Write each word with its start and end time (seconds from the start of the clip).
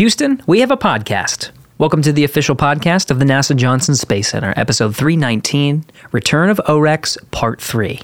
Houston, 0.00 0.40
we 0.46 0.60
have 0.60 0.70
a 0.70 0.78
podcast. 0.78 1.50
Welcome 1.76 2.00
to 2.00 2.10
the 2.10 2.24
official 2.24 2.56
podcast 2.56 3.10
of 3.10 3.18
the 3.18 3.26
NASA 3.26 3.54
Johnson 3.54 3.94
Space 3.94 4.30
Center, 4.30 4.54
episode 4.56 4.96
319 4.96 5.84
Return 6.10 6.48
of 6.48 6.58
OREX, 6.66 7.18
Part 7.32 7.60
3. 7.60 8.00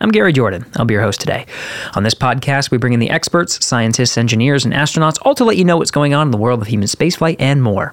I'm 0.00 0.12
Gary 0.12 0.32
Jordan. 0.32 0.64
I'll 0.76 0.84
be 0.84 0.94
your 0.94 1.02
host 1.02 1.20
today. 1.20 1.46
On 1.96 2.04
this 2.04 2.14
podcast, 2.14 2.70
we 2.70 2.78
bring 2.78 2.92
in 2.92 3.00
the 3.00 3.10
experts, 3.10 3.66
scientists, 3.66 4.16
engineers, 4.16 4.64
and 4.64 4.72
astronauts, 4.72 5.18
all 5.22 5.34
to 5.34 5.44
let 5.44 5.56
you 5.56 5.64
know 5.64 5.78
what's 5.78 5.90
going 5.90 6.14
on 6.14 6.28
in 6.28 6.30
the 6.30 6.38
world 6.38 6.62
of 6.62 6.68
human 6.68 6.86
spaceflight 6.86 7.34
and 7.40 7.60
more. 7.60 7.92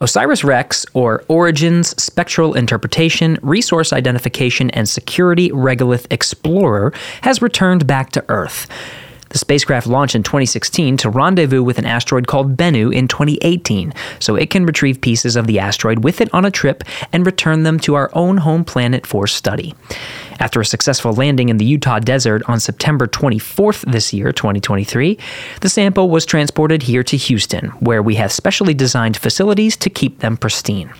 OSIRIS 0.00 0.44
REx, 0.44 0.86
or 0.94 1.24
Origins 1.26 2.00
Spectral 2.00 2.54
Interpretation, 2.54 3.40
Resource 3.42 3.92
Identification, 3.92 4.70
and 4.70 4.88
Security 4.88 5.50
Regolith 5.50 6.06
Explorer, 6.12 6.92
has 7.22 7.42
returned 7.42 7.88
back 7.88 8.10
to 8.10 8.24
Earth. 8.28 8.68
The 9.34 9.38
spacecraft 9.38 9.88
launched 9.88 10.14
in 10.14 10.22
2016 10.22 10.96
to 10.98 11.10
rendezvous 11.10 11.64
with 11.64 11.80
an 11.80 11.86
asteroid 11.86 12.28
called 12.28 12.56
Bennu 12.56 12.94
in 12.94 13.08
2018, 13.08 13.92
so 14.20 14.36
it 14.36 14.48
can 14.48 14.64
retrieve 14.64 15.00
pieces 15.00 15.34
of 15.34 15.48
the 15.48 15.58
asteroid 15.58 16.04
with 16.04 16.20
it 16.20 16.32
on 16.32 16.44
a 16.44 16.52
trip 16.52 16.84
and 17.12 17.26
return 17.26 17.64
them 17.64 17.80
to 17.80 17.96
our 17.96 18.10
own 18.12 18.36
home 18.36 18.64
planet 18.64 19.04
for 19.04 19.26
study. 19.26 19.74
After 20.38 20.60
a 20.60 20.64
successful 20.64 21.12
landing 21.12 21.48
in 21.48 21.56
the 21.56 21.64
Utah 21.64 21.98
desert 21.98 22.42
on 22.46 22.60
September 22.60 23.08
24th 23.08 23.90
this 23.90 24.12
year, 24.12 24.30
2023, 24.30 25.18
the 25.62 25.68
sample 25.68 26.10
was 26.10 26.24
transported 26.24 26.84
here 26.84 27.02
to 27.02 27.16
Houston, 27.16 27.70
where 27.80 28.04
we 28.04 28.14
have 28.14 28.30
specially 28.30 28.72
designed 28.72 29.16
facilities 29.16 29.76
to 29.78 29.90
keep 29.90 30.20
them 30.20 30.36
pristine. 30.36 30.92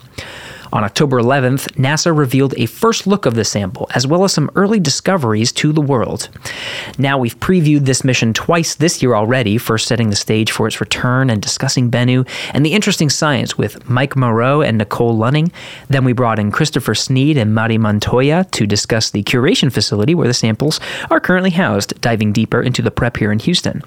On 0.75 0.83
October 0.83 1.21
11th, 1.21 1.69
NASA 1.77 2.15
revealed 2.15 2.53
a 2.57 2.67
first 2.67 3.07
look 3.07 3.27
of 3.27 3.37
the 3.37 3.45
sample, 3.45 3.87
as 3.95 4.09
well 4.09 4.25
as 4.25 4.33
some 4.33 4.51
early 4.57 4.81
discoveries 4.81 5.53
to 5.53 5.73
the 5.73 5.81
world. 5.81 6.29
Now, 6.99 7.17
we've 7.17 7.39
previewed 7.39 7.85
this 7.85 8.03
mission 8.03 8.35
twice 8.35 8.75
this 8.75 9.01
year 9.01 9.15
already, 9.15 9.57
first 9.57 9.87
setting 9.87 10.11
the 10.11 10.17
stage 10.17 10.51
for 10.51 10.67
its 10.67 10.81
return 10.81 11.31
and 11.31 11.41
discussing 11.41 11.93
Bennu 11.93 12.29
and 12.53 12.67
the 12.67 12.73
interesting 12.73 13.09
science 13.09 13.57
with 13.57 13.89
Mike 13.89 14.17
Moreau 14.17 14.63
and 14.63 14.77
Nicole 14.77 15.17
Lunning. 15.17 15.53
Then 15.87 16.05
we 16.05 16.13
brought 16.13 16.41
in 16.41 16.51
Christopher 16.51 16.97
Snead 16.97 17.37
and 17.37 17.55
Mari 17.55 17.79
Montoya 17.79 18.45
to 18.51 18.67
discuss 18.67 19.11
the 19.11 19.23
curation 19.23 19.73
facility 19.73 20.17
where 20.17 20.27
the 20.27 20.35
samples 20.35 20.81
are 21.09 21.21
currently 21.21 21.51
housed, 21.51 22.01
diving 22.01 22.33
deeper 22.33 22.61
into 22.61 22.83
the 22.83 22.91
prep 22.91 23.19
here 23.19 23.31
in 23.31 23.39
Houston. 23.39 23.81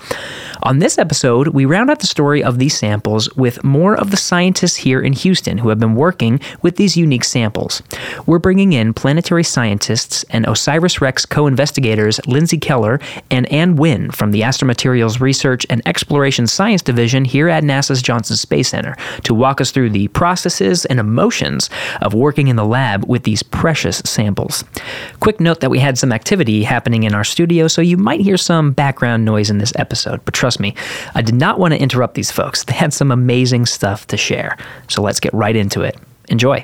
On 0.63 0.79
this 0.79 0.97
episode, 0.97 1.49
we 1.49 1.65
round 1.65 1.89
out 1.89 1.99
the 1.99 2.07
story 2.07 2.41
of 2.41 2.59
these 2.59 2.77
samples 2.77 3.29
with 3.35 3.61
more 3.61 3.93
of 3.93 4.11
the 4.11 4.17
scientists 4.17 4.77
here 4.77 5.01
in 5.01 5.11
Houston 5.11 5.57
who 5.57 5.67
have 5.67 5.79
been 5.79 5.95
working 5.95 6.39
with 6.61 6.76
these 6.77 6.95
unique 6.95 7.23
samples. 7.23 7.83
We're 8.25 8.39
bringing 8.39 8.73
in 8.73 8.93
planetary 8.93 9.43
scientists 9.43 10.23
and 10.29 10.45
OSIRIS 10.45 11.01
REx 11.01 11.25
co 11.25 11.47
investigators 11.47 12.19
Lindsay 12.27 12.57
Keller 12.57 12.99
and 13.29 13.51
Ann 13.51 13.77
Nguyen 13.77 14.13
from 14.15 14.31
the 14.31 14.41
Astromaterials 14.41 15.19
Research 15.19 15.65
and 15.69 15.81
Exploration 15.85 16.47
Science 16.47 16.81
Division 16.81 17.25
here 17.25 17.49
at 17.49 17.63
NASA's 17.63 18.01
Johnson 18.01 18.37
Space 18.37 18.69
Center 18.69 18.95
to 19.23 19.33
walk 19.33 19.59
us 19.59 19.71
through 19.71 19.89
the 19.89 20.07
processes 20.09 20.85
and 20.85 20.99
emotions 20.99 21.69
of 22.01 22.13
working 22.13 22.47
in 22.47 22.55
the 22.55 22.65
lab 22.65 23.05
with 23.05 23.23
these 23.23 23.43
precious 23.43 23.97
samples. 24.05 24.63
Quick 25.19 25.39
note 25.39 25.59
that 25.59 25.69
we 25.69 25.79
had 25.79 25.97
some 25.97 26.11
activity 26.11 26.63
happening 26.63 27.03
in 27.03 27.13
our 27.13 27.23
studio, 27.23 27.67
so 27.67 27.81
you 27.81 27.97
might 27.97 28.21
hear 28.21 28.37
some 28.37 28.71
background 28.71 29.25
noise 29.25 29.49
in 29.49 29.57
this 29.57 29.73
episode, 29.75 30.23
but 30.25 30.33
trust 30.33 30.59
me, 30.59 30.75
I 31.15 31.21
did 31.21 31.35
not 31.35 31.59
want 31.59 31.73
to 31.73 31.81
interrupt 31.81 32.13
these 32.13 32.31
folks. 32.31 32.63
They 32.63 32.73
had 32.73 32.93
some 32.93 33.11
amazing 33.11 33.65
stuff 33.65 34.07
to 34.07 34.17
share. 34.17 34.57
So 34.87 35.01
let's 35.01 35.19
get 35.19 35.33
right 35.33 35.55
into 35.55 35.81
it. 35.81 35.97
Enjoy. 36.29 36.63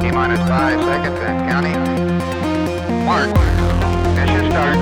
T 0.00 0.10
minus 0.12 0.40
five 0.48 0.78
seconds 0.82 1.18
and 1.20 1.50
counting. 1.50 1.80
Mark. 3.04 3.28
Mission 4.16 4.50
start. 4.50 4.76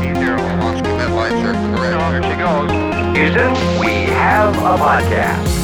T0. 0.00 0.60
Launch 0.60 0.84
commit 0.84 1.10
light 1.10 1.32
circle 1.42 1.76
correct. 1.76 1.98
There 2.12 2.22
she 2.22 2.34
goes. 2.38 2.70
Houston, 3.16 3.80
we 3.80 3.92
have 4.12 4.54
a 4.56 4.76
podcast. 4.82 5.56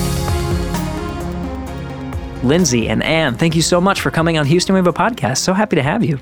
Lindsay 2.43 2.88
and 2.88 3.03
Ann, 3.03 3.37
thank 3.37 3.56
you 3.56 3.62
so 3.62 3.81
much 3.81 4.00
for 4.03 4.10
coming 4.10 4.37
on 4.37 4.44
Houston 4.47 4.75
We 4.75 4.78
have 4.78 4.87
a 4.87 4.93
podcast. 4.93 5.38
So 5.38 5.53
happy 5.54 5.77
to 5.77 5.83
have 5.83 6.04
you. 6.04 6.19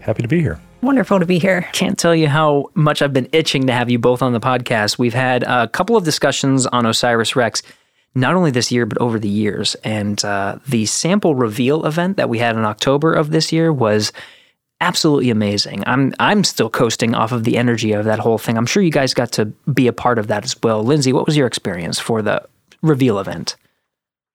Happy 0.00 0.22
to 0.22 0.28
be 0.28 0.40
here. 0.40 0.60
Wonderful 0.84 1.18
to 1.18 1.24
be 1.24 1.38
here. 1.38 1.66
Can't 1.72 1.98
tell 1.98 2.14
you 2.14 2.28
how 2.28 2.70
much 2.74 3.00
I've 3.00 3.14
been 3.14 3.30
itching 3.32 3.68
to 3.68 3.72
have 3.72 3.88
you 3.88 3.98
both 3.98 4.20
on 4.20 4.34
the 4.34 4.38
podcast. 4.38 4.98
We've 4.98 5.14
had 5.14 5.42
a 5.42 5.66
couple 5.66 5.96
of 5.96 6.04
discussions 6.04 6.66
on 6.66 6.84
Osiris 6.84 7.34
Rex, 7.34 7.62
not 8.14 8.34
only 8.34 8.50
this 8.50 8.70
year, 8.70 8.84
but 8.84 8.98
over 8.98 9.18
the 9.18 9.26
years. 9.26 9.76
And 9.76 10.22
uh, 10.22 10.58
the 10.68 10.84
sample 10.84 11.34
reveal 11.36 11.86
event 11.86 12.18
that 12.18 12.28
we 12.28 12.38
had 12.38 12.54
in 12.54 12.66
October 12.66 13.14
of 13.14 13.30
this 13.30 13.50
year 13.50 13.72
was 13.72 14.12
absolutely 14.82 15.30
amazing. 15.30 15.82
I'm 15.86 16.12
I'm 16.20 16.44
still 16.44 16.68
coasting 16.68 17.14
off 17.14 17.32
of 17.32 17.44
the 17.44 17.56
energy 17.56 17.92
of 17.92 18.04
that 18.04 18.18
whole 18.18 18.36
thing. 18.36 18.58
I'm 18.58 18.66
sure 18.66 18.82
you 18.82 18.90
guys 18.90 19.14
got 19.14 19.32
to 19.32 19.46
be 19.72 19.86
a 19.86 19.92
part 19.94 20.18
of 20.18 20.26
that 20.26 20.44
as 20.44 20.54
well. 20.62 20.84
Lindsay, 20.84 21.14
what 21.14 21.24
was 21.24 21.34
your 21.34 21.46
experience 21.46 21.98
for 21.98 22.20
the 22.20 22.46
reveal 22.82 23.18
event? 23.18 23.56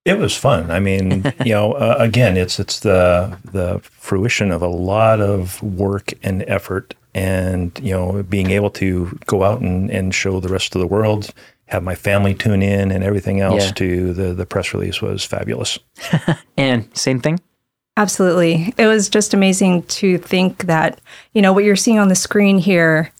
It 0.09 0.18
was 0.18 0.36
fun. 0.36 0.72
I 0.72 0.80
mean, 0.80 1.24
you 1.46 1.53
know, 1.53 1.74
uh, 1.74 1.96
again, 2.00 2.38
it's 2.38 2.59
it's 2.59 2.80
the 2.80 3.38
the 3.52 3.80
fruition 3.84 4.52
of 4.52 4.62
a 4.62 4.68
lot 4.68 5.20
of 5.22 5.62
work 5.62 6.14
and 6.24 6.44
effort, 6.47 6.96
and 7.14 7.72
you 7.81 7.92
know, 7.96 8.24
being 8.24 8.50
able 8.52 8.69
to 8.72 9.18
go 9.25 9.44
out 9.44 9.62
and, 9.62 9.90
and 9.92 10.14
show 10.14 10.40
the 10.40 10.50
rest 10.50 10.75
of 10.75 10.81
the 10.81 10.88
world, 10.88 11.31
have 11.68 11.84
my 11.84 11.96
family 11.96 12.34
tune 12.34 12.64
in, 12.64 12.92
and 12.92 13.03
everything 13.03 13.40
else 13.42 13.66
Yeah. 13.66 13.72
to 13.74 14.14
the 14.14 14.34
the 14.34 14.46
press 14.46 14.74
release 14.74 15.02
was 15.02 15.24
fabulous. 15.24 15.78
And 16.58 16.90
same 16.98 17.19
thing? 17.22 17.40
Absolutely. 17.96 18.74
It 18.78 18.86
was 18.88 19.09
just 19.09 19.34
amazing 19.34 19.84
to 20.00 20.18
think 20.18 20.66
that, 20.66 21.00
you 21.34 21.42
know, 21.42 21.53
what 21.53 21.64
you're 21.66 21.75
seeing 21.75 22.00
on 22.00 22.08
the 22.08 22.16
screen 22.16 22.58
here 22.58 23.12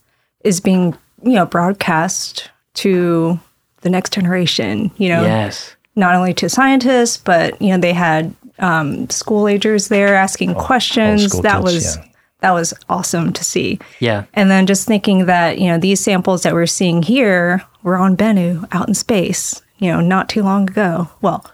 is 0.44 0.60
being, 0.60 0.96
you 1.22 1.32
know, 1.32 1.44
broadcast 1.46 2.50
to 2.74 3.38
the 3.82 3.90
next 3.90 4.12
generation, 4.12 4.90
you 4.96 5.08
know, 5.10 5.22
Yes. 5.22 5.76
Not 5.96 6.14
only 6.14 6.32
to 6.34 6.48
scientists, 6.48 7.16
but, 7.16 7.60
you 7.60 7.68
know, 7.70 7.78
they 7.78 7.92
had 7.92 8.34
um, 8.58 9.08
school 9.10 9.48
agers 9.48 9.88
there 9.88 10.14
asking 10.14 10.54
questions. 10.54 11.26
school 11.28 11.42
that 11.42 11.62
kids, 11.62 11.64
was 11.64 11.96
yeah. 11.96 12.04
that 12.40 12.52
was 12.52 12.74
awesome 12.88 13.32
to 13.32 13.44
see. 13.44 13.78
Yeah. 13.98 14.24
And 14.34 14.50
then 14.50 14.66
just 14.66 14.86
thinking 14.86 15.26
that, 15.26 15.58
you 15.58 15.68
know, 15.68 15.78
these 15.78 16.00
samples 16.00 16.42
that 16.42 16.52
we're 16.54 16.66
seeing 16.66 17.02
here 17.02 17.62
were 17.82 17.96
on 17.96 18.16
Bennu 18.16 18.66
out 18.72 18.88
in 18.88 18.94
space, 18.94 19.62
you 19.78 19.90
know, 19.90 20.00
not 20.00 20.28
too 20.28 20.42
long 20.42 20.68
ago. 20.68 21.08
Well, 21.22 21.44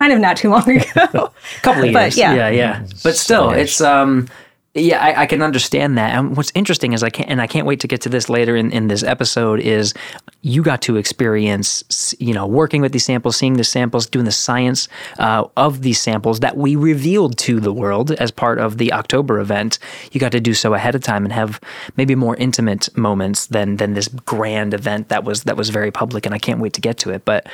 kind 0.00 0.12
of 0.12 0.20
not 0.20 0.36
too 0.36 0.50
long 0.50 0.68
ago. 0.68 0.90
a 1.04 1.60
couple 1.62 1.84
of 1.84 1.92
But, 1.92 2.02
years. 2.02 2.18
yeah. 2.18 2.34
yeah, 2.34 2.48
yeah. 2.48 2.86
But 3.04 3.16
still, 3.16 3.50
Seven 3.50 3.60
it's 3.60 3.80
um, 3.80 4.28
yeah, 4.74 5.04
I, 5.04 5.22
I 5.22 5.26
can 5.26 5.42
understand 5.42 5.98
that. 5.98 6.14
And 6.16 6.34
what's 6.34 6.50
interesting 6.54 6.94
is 6.94 7.02
I 7.02 7.10
can't, 7.10 7.28
and 7.28 7.42
I 7.42 7.46
can't 7.46 7.66
wait 7.66 7.80
to 7.80 7.88
get 7.88 8.00
to 8.02 8.08
this 8.08 8.30
later 8.30 8.56
in, 8.56 8.70
in 8.72 8.88
this 8.88 9.02
episode. 9.02 9.60
Is 9.60 9.92
you 10.40 10.62
got 10.62 10.80
to 10.82 10.96
experience, 10.96 12.14
you 12.18 12.32
know, 12.32 12.46
working 12.46 12.80
with 12.80 12.92
these 12.92 13.04
samples, 13.04 13.36
seeing 13.36 13.54
the 13.54 13.64
samples, 13.64 14.06
doing 14.06 14.24
the 14.24 14.32
science 14.32 14.88
uh, 15.18 15.44
of 15.58 15.82
these 15.82 16.00
samples 16.00 16.40
that 16.40 16.56
we 16.56 16.74
revealed 16.74 17.36
to 17.38 17.60
the 17.60 17.72
world 17.72 18.12
as 18.12 18.30
part 18.30 18.58
of 18.58 18.78
the 18.78 18.94
October 18.94 19.40
event. 19.40 19.78
You 20.10 20.20
got 20.20 20.32
to 20.32 20.40
do 20.40 20.54
so 20.54 20.72
ahead 20.72 20.94
of 20.94 21.02
time 21.02 21.24
and 21.24 21.34
have 21.34 21.60
maybe 21.98 22.14
more 22.14 22.36
intimate 22.36 22.88
moments 22.96 23.48
than 23.48 23.76
than 23.76 23.92
this 23.92 24.08
grand 24.08 24.72
event 24.72 25.10
that 25.10 25.22
was 25.22 25.42
that 25.42 25.58
was 25.58 25.68
very 25.68 25.90
public. 25.90 26.24
And 26.24 26.34
I 26.34 26.38
can't 26.38 26.60
wait 26.60 26.72
to 26.74 26.80
get 26.80 26.96
to 26.98 27.10
it, 27.10 27.24
but. 27.24 27.46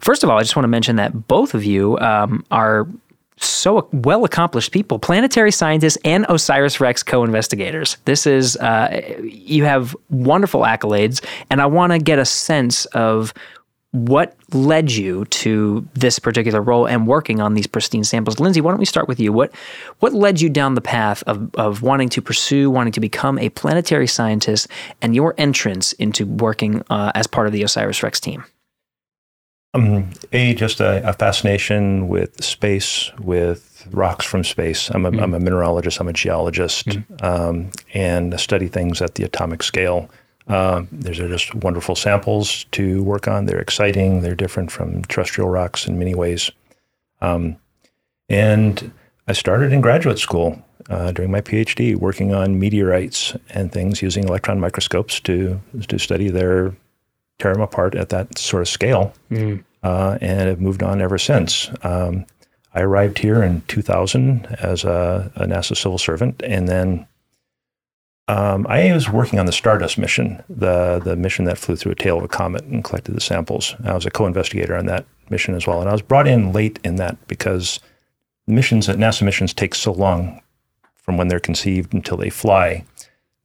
First 0.00 0.24
of 0.24 0.28
all, 0.28 0.36
I 0.36 0.42
just 0.42 0.56
want 0.56 0.64
to 0.64 0.68
mention 0.68 0.96
that 0.96 1.28
both 1.28 1.54
of 1.54 1.64
you 1.64 1.98
um, 1.98 2.44
are 2.50 2.88
so 3.40 3.88
well 3.92 4.24
accomplished 4.24 4.72
people, 4.72 4.98
planetary 4.98 5.52
scientists 5.52 5.98
and 6.04 6.26
OSIRIS 6.26 6.80
REx 6.80 7.02
co 7.02 7.24
investigators. 7.24 7.96
This 8.04 8.26
is, 8.26 8.56
uh, 8.56 9.18
you 9.22 9.64
have 9.64 9.96
wonderful 10.10 10.62
accolades, 10.62 11.24
and 11.50 11.60
I 11.60 11.66
want 11.66 11.92
to 11.92 11.98
get 11.98 12.18
a 12.18 12.24
sense 12.24 12.84
of 12.86 13.32
what 13.92 14.36
led 14.52 14.92
you 14.92 15.24
to 15.26 15.86
this 15.94 16.18
particular 16.18 16.60
role 16.60 16.86
and 16.86 17.06
working 17.06 17.40
on 17.40 17.54
these 17.54 17.66
pristine 17.66 18.04
samples. 18.04 18.38
Lindsay, 18.38 18.60
why 18.60 18.70
don't 18.70 18.78
we 18.78 18.84
start 18.84 19.08
with 19.08 19.18
you? 19.18 19.32
What 19.32 19.54
what 20.00 20.12
led 20.12 20.40
you 20.40 20.50
down 20.50 20.74
the 20.74 20.82
path 20.82 21.22
of, 21.26 21.54
of 21.54 21.80
wanting 21.82 22.10
to 22.10 22.22
pursue, 22.22 22.70
wanting 22.70 22.92
to 22.92 23.00
become 23.00 23.38
a 23.38 23.48
planetary 23.50 24.06
scientist, 24.06 24.68
and 25.00 25.14
your 25.14 25.34
entrance 25.38 25.92
into 25.94 26.26
working 26.26 26.84
uh, 26.90 27.12
as 27.14 27.26
part 27.26 27.46
of 27.46 27.52
the 27.52 27.62
OSIRIS 27.62 28.02
REx 28.02 28.20
team? 28.20 28.44
Um, 29.78 30.10
a 30.32 30.54
just 30.54 30.80
a, 30.80 31.08
a 31.08 31.12
fascination 31.12 32.08
with 32.08 32.42
space, 32.42 33.10
with 33.18 33.86
rocks 33.90 34.26
from 34.26 34.44
space. 34.44 34.90
I'm 34.90 35.06
a, 35.06 35.22
am 35.22 35.34
a 35.34 35.40
mineralogist. 35.40 36.00
I'm 36.00 36.08
a 36.08 36.12
geologist, 36.12 36.98
um, 37.22 37.70
and 37.94 38.38
study 38.38 38.68
things 38.68 39.00
at 39.00 39.14
the 39.14 39.24
atomic 39.24 39.62
scale. 39.62 40.10
Uh, 40.48 40.84
these 40.90 41.20
are 41.20 41.28
just 41.28 41.54
wonderful 41.54 41.94
samples 41.94 42.64
to 42.72 43.02
work 43.02 43.28
on. 43.28 43.46
They're 43.46 43.60
exciting. 43.60 44.22
They're 44.22 44.34
different 44.34 44.70
from 44.72 45.04
terrestrial 45.04 45.50
rocks 45.50 45.86
in 45.86 45.98
many 45.98 46.14
ways. 46.14 46.50
Um, 47.20 47.56
and 48.28 48.92
I 49.26 49.32
started 49.32 49.72
in 49.72 49.80
graduate 49.80 50.18
school 50.18 50.62
uh, 50.88 51.12
during 51.12 51.30
my 51.30 51.42
PhD, 51.42 51.96
working 51.96 52.34
on 52.34 52.58
meteorites 52.58 53.36
and 53.50 53.70
things 53.70 54.00
using 54.00 54.24
electron 54.24 54.58
microscopes 54.58 55.20
to 55.20 55.60
to 55.88 55.98
study 55.98 56.30
their 56.30 56.74
tear 57.38 57.52
them 57.52 57.62
apart 57.62 57.94
at 57.94 58.08
that 58.08 58.36
sort 58.38 58.62
of 58.62 58.68
scale, 58.68 59.12
uh, 59.82 60.18
and 60.20 60.48
have 60.48 60.60
moved 60.60 60.82
on 60.82 61.00
ever 61.00 61.18
since. 61.18 61.70
Um, 61.82 62.26
I 62.74 62.82
arrived 62.82 63.18
here 63.18 63.42
in 63.42 63.62
2000 63.68 64.46
as 64.60 64.84
a, 64.84 65.30
a 65.36 65.46
NASA 65.46 65.76
civil 65.76 65.98
servant, 65.98 66.42
and 66.44 66.68
then 66.68 67.06
Um, 68.28 68.66
I 68.68 68.92
was 68.92 69.08
working 69.08 69.38
on 69.38 69.46
the 69.46 69.52
Stardust 69.52 69.96
mission, 69.96 70.42
the 70.50 71.00
the 71.02 71.16
mission 71.16 71.46
that 71.46 71.56
flew 71.56 71.76
through 71.76 71.92
a 71.92 71.94
tail 71.94 72.18
of 72.18 72.24
a 72.24 72.28
comet 72.28 72.64
and 72.64 72.84
collected 72.84 73.14
the 73.14 73.22
samples. 73.22 73.74
I 73.84 73.94
was 73.94 74.04
a 74.04 74.10
co-investigator 74.10 74.76
on 74.76 74.84
that 74.86 75.06
mission 75.30 75.54
as 75.54 75.66
well, 75.66 75.80
and 75.80 75.88
I 75.88 75.92
was 75.92 76.02
brought 76.02 76.28
in 76.28 76.52
late 76.52 76.78
in 76.84 76.96
that 76.96 77.16
because 77.26 77.80
missions 78.46 78.88
at 78.88 78.98
NASA 78.98 79.22
missions 79.22 79.54
take 79.54 79.74
so 79.74 79.92
long 79.92 80.42
from 80.94 81.16
when 81.16 81.28
they're 81.28 81.40
conceived 81.40 81.94
until 81.94 82.18
they 82.18 82.28
fly 82.30 82.84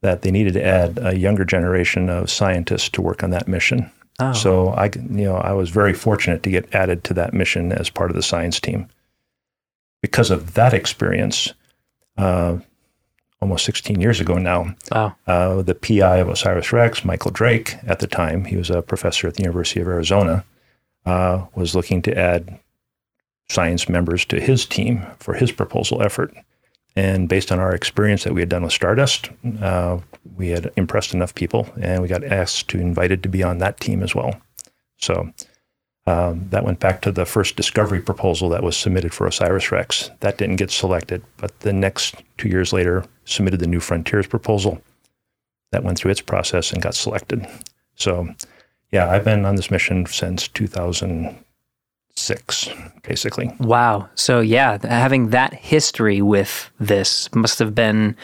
that 0.02 0.22
they 0.22 0.32
needed 0.32 0.54
to 0.56 0.66
add 0.66 1.00
a 1.02 1.18
younger 1.18 1.46
generation 1.46 2.10
of 2.10 2.30
scientists 2.30 2.90
to 2.90 3.02
work 3.02 3.24
on 3.24 3.30
that 3.30 3.48
mission. 3.48 3.90
Oh. 4.20 4.34
So 4.34 4.70
I, 4.70 4.86
you 4.96 5.26
know, 5.26 5.36
I 5.38 5.54
was 5.54 5.70
very 5.70 5.94
fortunate 5.94 6.44
to 6.44 6.50
get 6.52 6.74
added 6.76 7.04
to 7.06 7.14
that 7.16 7.34
mission 7.34 7.72
as 7.72 7.90
part 7.90 8.10
of 8.12 8.16
the 8.16 8.24
science 8.24 8.60
team. 8.60 8.88
Because 10.02 10.30
of 10.32 10.54
that 10.54 10.74
experience, 10.74 11.54
uh, 12.18 12.58
almost 13.42 13.66
16 13.66 14.00
years 14.00 14.20
ago 14.20 14.38
now, 14.38 14.76
Wow. 14.92 15.16
uh, 15.28 15.62
the 15.62 15.76
PI 15.76 16.18
of 16.18 16.28
OSIRIS 16.30 16.72
REx, 16.72 17.04
Michael 17.04 17.32
Drake, 17.32 17.76
at 17.88 18.00
the 18.00 18.08
time, 18.08 18.46
he 18.46 18.56
was 18.56 18.70
a 18.70 18.82
professor 18.82 19.28
at 19.28 19.36
the 19.36 19.44
University 19.44 19.80
of 19.82 19.88
Arizona, 19.88 20.46
uh, 21.06 21.46
was 21.56 21.76
looking 21.76 22.02
to 22.04 22.18
add 22.18 22.60
science 23.50 23.90
members 23.90 24.24
to 24.26 24.40
his 24.40 24.66
team 24.66 25.06
for 25.20 25.34
his 25.34 25.52
proposal 25.52 26.02
effort. 26.02 26.34
And 26.96 27.28
based 27.28 27.52
on 27.52 27.60
our 27.60 27.74
experience 27.74 28.24
that 28.24 28.34
we 28.34 28.42
had 28.42 28.50
done 28.50 28.64
with 28.64 28.74
Stardust, 28.74 29.32
uh, 29.62 29.98
we 30.36 30.50
had 30.50 30.72
impressed 30.76 31.14
enough 31.14 31.34
people, 31.34 31.68
and 31.80 32.02
we 32.02 32.08
got 32.08 32.24
asked 32.24 32.70
to 32.70 32.80
invited 32.80 33.24
to 33.24 33.30
be 33.30 33.42
on 33.42 33.58
that 33.60 33.80
team 33.80 34.04
as 34.04 34.14
well. 34.14 34.40
So 34.98 35.34
um, 36.06 36.48
that 36.50 36.66
went 36.66 36.80
back 36.80 37.02
to 37.02 37.12
the 37.12 37.26
first 37.26 37.56
discovery 37.56 38.02
proposal 38.02 38.50
that 38.50 38.64
was 38.64 38.78
submitted 38.78 39.14
for 39.14 39.26
OSIRIS 39.26 39.72
REx. 39.72 40.12
That 40.20 40.38
didn't 40.38 40.58
get 40.58 40.70
selected, 40.70 41.24
but 41.38 41.60
the 41.62 41.74
next 41.74 42.16
two 42.38 42.50
years 42.50 42.74
later, 42.74 43.06
submitted 43.26 43.60
the 43.60 43.68
New 43.68 43.80
Frontiers 43.80 44.28
proposal. 44.28 44.82
That 45.72 45.84
went 45.84 45.98
through 45.98 46.12
its 46.12 46.22
process 46.22 46.72
and 46.72 46.82
got 46.82 46.94
selected. 46.94 47.48
So, 47.96 48.28
yeah, 48.92 49.10
I've 49.10 49.24
been 49.24 49.46
on 49.46 49.56
this 49.56 49.72
mission 49.72 50.06
since 50.06 50.48
2006, 52.16 52.70
basically. 53.08 53.54
Wow. 53.60 54.10
So 54.16 54.40
yeah, 54.40 54.78
having 54.86 55.30
that 55.30 55.54
history 55.54 56.22
with 56.22 56.72
this 56.80 57.34
must 57.34 57.60
have 57.60 57.74
been 57.74 58.16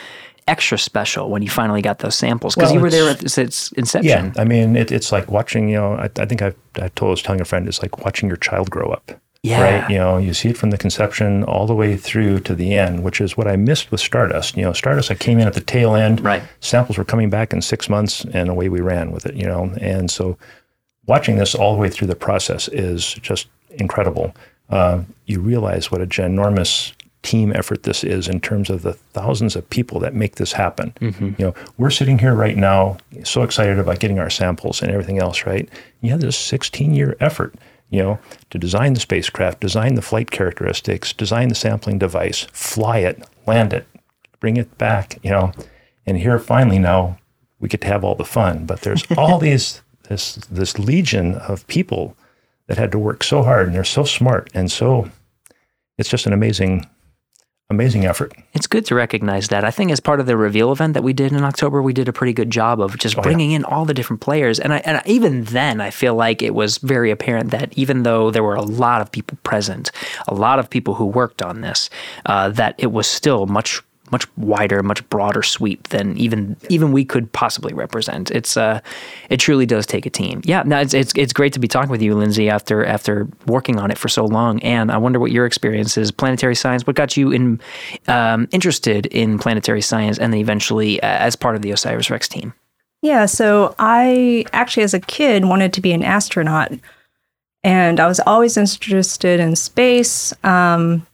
extra 0.47 0.79
special 0.79 1.29
when 1.29 1.41
you 1.41 1.49
finally 1.49 1.81
got 1.81 1.99
those 1.99 2.15
samples 2.15 2.55
because 2.55 2.69
Well, 2.69 2.75
you 2.75 2.81
were 2.81 2.89
there 2.89 3.09
at 3.09 3.21
its, 3.23 3.37
its 3.37 3.71
inception. 3.73 4.33
Yeah, 4.35 4.41
I 4.41 4.45
mean, 4.45 4.75
it, 4.75 4.91
it's 4.91 5.11
like 5.11 5.29
watching, 5.29 5.69
you 5.69 5.77
know, 5.77 5.93
I, 5.93 6.09
I 6.17 6.25
think 6.25 6.41
I've, 6.41 6.55
I 6.75 6.87
told, 6.89 7.09
I 7.09 7.11
was 7.11 7.21
telling 7.21 7.41
a 7.41 7.45
friend, 7.45 7.67
it's 7.67 7.81
like 7.81 8.03
watching 8.03 8.27
your 8.27 8.37
child 8.37 8.69
grow 8.69 8.89
up. 8.89 9.11
Yeah. 9.41 9.61
Right. 9.61 9.89
You 9.89 9.97
know, 9.97 10.17
you 10.17 10.33
see 10.33 10.49
it 10.49 10.57
from 10.57 10.71
the 10.71 10.77
conception 10.77 11.43
all 11.45 11.65
the 11.65 11.75
way 11.75 11.95
through 11.95 12.39
to 12.41 12.55
the 12.55 12.75
end, 12.75 13.03
which 13.03 13.21
is 13.21 13.37
what 13.37 13.47
I 13.47 13.55
missed 13.55 13.89
with 13.89 14.01
Stardust. 14.01 14.57
You 14.57 14.63
know, 14.63 14.73
Stardust, 14.73 15.11
I 15.11 15.15
came 15.15 15.39
in 15.39 15.47
at 15.47 15.53
the 15.53 15.61
tail 15.61 15.95
end. 15.95 16.19
Right. 16.19 16.43
Samples 16.59 16.97
were 16.97 17.05
coming 17.05 17.29
back 17.29 17.53
in 17.53 17.61
six 17.61 17.87
months, 17.87 18.25
and 18.33 18.49
away 18.49 18.67
we 18.67 18.81
ran 18.81 19.11
with 19.11 19.25
it, 19.25 19.35
you 19.35 19.45
know. 19.45 19.73
And 19.79 20.11
so 20.11 20.37
watching 21.05 21.37
this 21.37 21.55
all 21.55 21.73
the 21.73 21.79
way 21.79 21.89
through 21.89 22.07
the 22.07 22.17
process 22.17 22.67
is 22.67 23.13
just 23.13 23.47
incredible. 23.71 24.33
Uh, 24.69 25.03
you 25.25 25.39
realize 25.39 25.91
what 25.91 26.01
a 26.01 26.07
ginormous 26.07 26.93
team 27.21 27.51
effort 27.53 27.83
this 27.83 28.03
is 28.03 28.27
in 28.27 28.39
terms 28.39 28.69
of 28.69 28.81
the 28.81 28.93
thousands 28.93 29.55
of 29.55 29.69
people 29.69 29.99
that 29.99 30.13
make 30.13 30.35
this 30.35 30.53
happen. 30.53 30.93
You 31.37 31.45
know, 31.47 31.53
we're 31.77 31.89
sitting 31.89 32.19
here 32.19 32.33
right 32.33 32.55
now, 32.55 32.97
so 33.23 33.43
excited 33.43 33.77
about 33.77 33.99
getting 33.99 34.19
our 34.19 34.29
samples 34.29 34.81
and 34.81 34.91
everything 34.91 35.19
else, 35.19 35.45
right? 35.45 35.67
You 36.01 36.11
have 36.11 36.21
this 36.21 36.37
16 36.37 36.93
year 36.93 37.17
effort, 37.19 37.55
you 37.89 38.01
know, 38.01 38.19
to 38.51 38.57
design 38.57 38.93
the 38.93 38.99
spacecraft, 38.99 39.59
design 39.59 39.95
the 39.95 40.01
flight 40.01 40.31
characteristics, 40.31 41.11
design 41.11 41.49
the 41.49 41.55
sampling 41.55 41.99
device, 41.99 42.47
fly 42.53 42.99
it, 42.99 43.21
land 43.45 43.73
it, 43.73 43.85
bring 44.39 44.55
it 44.57 44.77
back, 44.77 45.19
you 45.23 45.31
know. 45.31 45.51
And 46.05 46.17
here 46.17 46.39
finally 46.39 46.79
now 46.79 47.19
we 47.59 47.67
get 47.67 47.81
to 47.81 47.87
have 47.87 48.03
all 48.03 48.15
the 48.15 48.23
fun, 48.23 48.65
but 48.65 48.81
there's 48.81 49.03
all 49.17 49.39
these 49.39 49.81
this 50.07 50.35
this 50.49 50.79
legion 50.79 51.35
of 51.35 51.67
people 51.67 52.15
that 52.69 52.77
had 52.77 52.91
to 52.93 52.99
work 52.99 53.23
so 53.23 53.43
hard 53.43 53.65
and 53.67 53.75
they're 53.75 53.83
so 53.83 54.03
smart 54.05 54.49
and 54.53 54.71
so 54.71 55.09
it's 55.97 56.07
just 56.09 56.25
an 56.25 56.31
amazing 56.33 56.87
amazing 57.71 58.03
effort. 58.05 58.33
It's 58.53 58.65
good 58.65 58.83
to 58.87 58.95
recognize 58.95 59.49
that. 59.49 59.63
I 59.63 59.69
think 59.69 59.91
as 59.91 59.99
part 59.99 60.19
of 60.19 60.25
the 60.25 60.35
reveal 60.35 60.71
event 60.71 60.95
that 60.95 61.03
we 61.03 61.13
did 61.13 61.31
in 61.33 61.43
October, 61.43 61.83
we 61.83 61.93
did 61.93 62.07
a 62.07 62.13
pretty 62.13 62.33
good 62.33 62.49
job 62.49 62.81
of 62.81 62.97
just 62.97 63.15
Oh, 63.15 63.19
yeah. 63.19 63.23
bringing 63.23 63.51
in 63.51 63.63
all 63.63 63.85
the 63.85 63.93
different 63.93 64.21
players. 64.21 64.59
And 64.59 64.73
I, 64.73 64.77
and 64.77 64.97
I- 64.97 65.03
even 65.05 65.43
then, 65.43 65.79
I 65.79 65.91
feel 65.91 66.15
like 66.15 66.41
it 66.41 66.55
was 66.55 66.79
very 66.79 67.11
apparent 67.11 67.51
that 67.51 67.71
even 67.77 68.01
though 68.01 68.31
there 68.31 68.41
were 68.43 68.55
a 68.55 68.63
lot 68.63 69.01
of 69.01 69.11
people 69.11 69.37
present, 69.43 69.91
a 70.27 70.33
lot 70.33 70.57
of 70.57 70.67
people 70.71 70.95
who 70.95 71.05
worked 71.05 71.43
on 71.43 71.61
this, 71.61 71.91
uh, 72.25 72.49
that 72.49 72.73
it 72.79 72.91
was 72.91 73.05
still 73.05 73.45
much 73.45 73.83
much 74.11 74.27
wider, 74.37 74.83
much 74.83 75.07
broader 75.09 75.43
sweep 75.43 75.89
than 75.89 76.17
even 76.17 76.55
even 76.69 76.91
we 76.91 77.05
could 77.05 77.31
possibly 77.31 77.73
represent. 77.73 78.31
It's 78.31 78.57
uh, 78.57 78.79
it 79.29 79.37
truly 79.37 79.65
does 79.65 79.85
take 79.85 80.05
a 80.05 80.09
team. 80.09 80.41
Yeah, 80.43 80.63
no, 80.65 80.79
it's 80.79 80.93
it's 80.93 81.13
it's 81.15 81.33
great 81.33 81.53
to 81.53 81.59
be 81.59 81.67
talking 81.67 81.89
with 81.89 82.01
you, 82.01 82.15
Lindsay, 82.15 82.49
after 82.49 82.85
after 82.85 83.27
working 83.47 83.79
on 83.79 83.91
it 83.91 83.97
for 83.97 84.07
so 84.09 84.25
long. 84.25 84.61
And 84.63 84.91
I 84.91 84.97
wonder 84.97 85.19
what 85.19 85.31
your 85.31 85.45
experience 85.45 85.97
is. 85.97 86.11
Planetary 86.11 86.55
science. 86.55 86.85
What 86.85 86.95
got 86.95 87.17
you 87.17 87.31
in 87.31 87.59
um, 88.07 88.47
interested 88.51 89.05
in 89.07 89.39
planetary 89.39 89.81
science, 89.81 90.17
and 90.17 90.33
then 90.33 90.39
eventually 90.39 91.01
uh, 91.01 91.07
as 91.07 91.35
part 91.35 91.55
of 91.55 91.61
the 91.61 91.71
Osiris 91.71 92.09
Rex 92.09 92.27
team? 92.27 92.53
Yeah, 93.01 93.27
so 93.27 93.75
I 93.79 94.45
actually, 94.51 94.83
as 94.83 94.93
a 94.93 94.99
kid, 94.99 95.45
wanted 95.45 95.71
to 95.73 95.81
be 95.81 95.93
an 95.93 96.03
astronaut, 96.03 96.71
and 97.63 97.99
I 97.99 98.07
was 98.07 98.19
always 98.19 98.57
interested 98.57 99.39
in 99.39 99.55
space. 99.55 100.33
Um, 100.43 101.05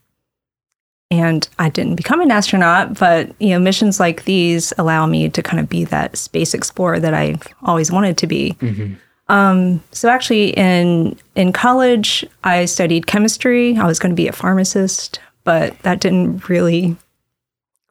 and 1.10 1.48
I 1.58 1.68
didn't 1.68 1.94
become 1.94 2.20
an 2.20 2.30
astronaut, 2.30 2.98
but 2.98 3.30
you 3.40 3.50
know, 3.50 3.58
missions 3.58 4.00
like 4.00 4.24
these 4.24 4.72
allow 4.76 5.06
me 5.06 5.28
to 5.28 5.42
kind 5.42 5.60
of 5.60 5.68
be 5.68 5.84
that 5.84 6.16
space 6.16 6.52
explorer 6.52 6.98
that 6.98 7.14
I've 7.14 7.42
always 7.62 7.92
wanted 7.92 8.18
to 8.18 8.26
be. 8.26 8.56
Mm-hmm. 8.60 8.94
Um, 9.28 9.82
so 9.92 10.08
actually, 10.08 10.50
in 10.50 11.16
in 11.34 11.52
college, 11.52 12.24
I 12.44 12.64
studied 12.64 13.06
chemistry. 13.06 13.76
I 13.76 13.86
was 13.86 13.98
going 13.98 14.10
to 14.10 14.16
be 14.16 14.28
a 14.28 14.32
pharmacist, 14.32 15.20
but 15.44 15.78
that 15.80 16.00
didn't 16.00 16.48
really 16.48 16.96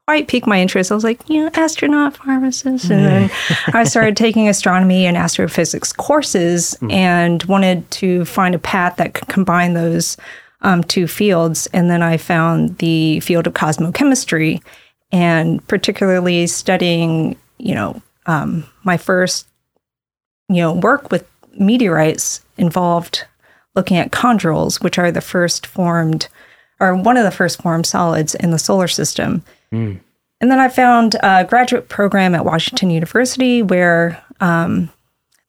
quite 0.07 0.27
piqued 0.27 0.47
my 0.47 0.61
interest. 0.61 0.91
I 0.91 0.95
was 0.95 1.03
like, 1.03 1.27
you 1.27 1.43
know, 1.43 1.49
astronaut, 1.55 2.15
pharmacist. 2.17 2.89
And 2.91 3.05
then 3.05 3.29
mm-hmm. 3.29 3.77
I 3.77 3.85
started 3.85 4.15
taking 4.17 4.47
astronomy 4.47 5.05
and 5.05 5.17
astrophysics 5.17 5.91
courses 5.91 6.77
mm. 6.79 6.91
and 6.91 7.41
wanted 7.43 7.89
to 7.91 8.23
find 8.25 8.53
a 8.53 8.59
path 8.59 8.97
that 8.97 9.15
could 9.15 9.27
combine 9.29 9.73
those 9.73 10.15
um, 10.61 10.83
two 10.83 11.07
fields. 11.07 11.67
And 11.73 11.89
then 11.89 12.01
I 12.01 12.17
found 12.17 12.77
the 12.79 13.19
field 13.19 13.47
of 13.47 13.53
cosmochemistry 13.53 14.61
and 15.11 15.65
particularly 15.67 16.47
studying, 16.47 17.37
you 17.57 17.75
know, 17.75 18.01
um, 18.25 18.65
my 18.83 18.97
first, 18.97 19.47
you 20.49 20.57
know, 20.57 20.73
work 20.73 21.11
with 21.11 21.27
meteorites 21.57 22.43
involved 22.57 23.25
looking 23.75 23.97
at 23.97 24.11
chondrules, 24.11 24.81
which 24.83 24.97
are 24.97 25.11
the 25.11 25.21
first 25.21 25.65
formed 25.65 26.27
or 26.79 26.95
one 26.95 27.17
of 27.17 27.23
the 27.23 27.31
first 27.31 27.61
formed 27.61 27.85
solids 27.85 28.35
in 28.35 28.51
the 28.51 28.59
solar 28.59 28.87
system. 28.87 29.43
And 30.41 30.51
then 30.51 30.59
I 30.59 30.67
found 30.67 31.15
a 31.23 31.45
graduate 31.45 31.87
program 31.87 32.35
at 32.35 32.45
Washington 32.45 32.89
University 32.89 33.61
where 33.61 34.21
um, 34.41 34.89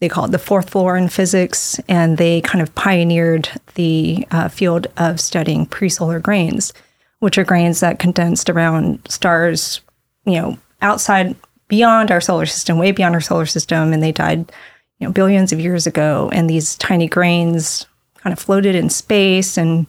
they 0.00 0.08
call 0.08 0.26
it 0.26 0.30
the 0.30 0.38
fourth 0.38 0.70
floor 0.70 0.96
in 0.96 1.08
physics, 1.08 1.80
and 1.88 2.18
they 2.18 2.40
kind 2.42 2.60
of 2.60 2.74
pioneered 2.74 3.48
the 3.74 4.26
uh, 4.30 4.48
field 4.48 4.86
of 4.96 5.20
studying 5.20 5.64
pre-solar 5.64 6.20
grains, 6.20 6.72
which 7.20 7.38
are 7.38 7.44
grains 7.44 7.80
that 7.80 7.98
condensed 7.98 8.50
around 8.50 9.00
stars, 9.08 9.80
you 10.24 10.34
know, 10.34 10.58
outside 10.82 11.34
beyond 11.68 12.10
our 12.10 12.20
solar 12.20 12.46
system, 12.46 12.78
way 12.78 12.92
beyond 12.92 13.14
our 13.14 13.20
solar 13.20 13.46
system, 13.46 13.92
and 13.92 14.02
they 14.02 14.12
died, 14.12 14.52
you 14.98 15.06
know, 15.06 15.12
billions 15.12 15.52
of 15.52 15.60
years 15.60 15.86
ago. 15.86 16.30
And 16.32 16.48
these 16.48 16.76
tiny 16.76 17.08
grains 17.08 17.86
kind 18.18 18.32
of 18.32 18.38
floated 18.38 18.74
in 18.74 18.90
space 18.90 19.56
and 19.56 19.86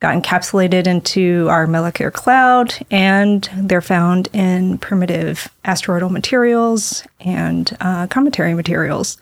got 0.00 0.20
encapsulated 0.20 0.86
into 0.86 1.46
our 1.50 1.66
molecular 1.66 2.10
cloud, 2.10 2.74
and 2.90 3.48
they're 3.56 3.80
found 3.80 4.28
in 4.32 4.78
primitive 4.78 5.48
asteroidal 5.64 6.10
materials 6.10 7.04
and 7.20 7.76
uh, 7.80 8.06
cometary 8.06 8.54
materials. 8.54 9.18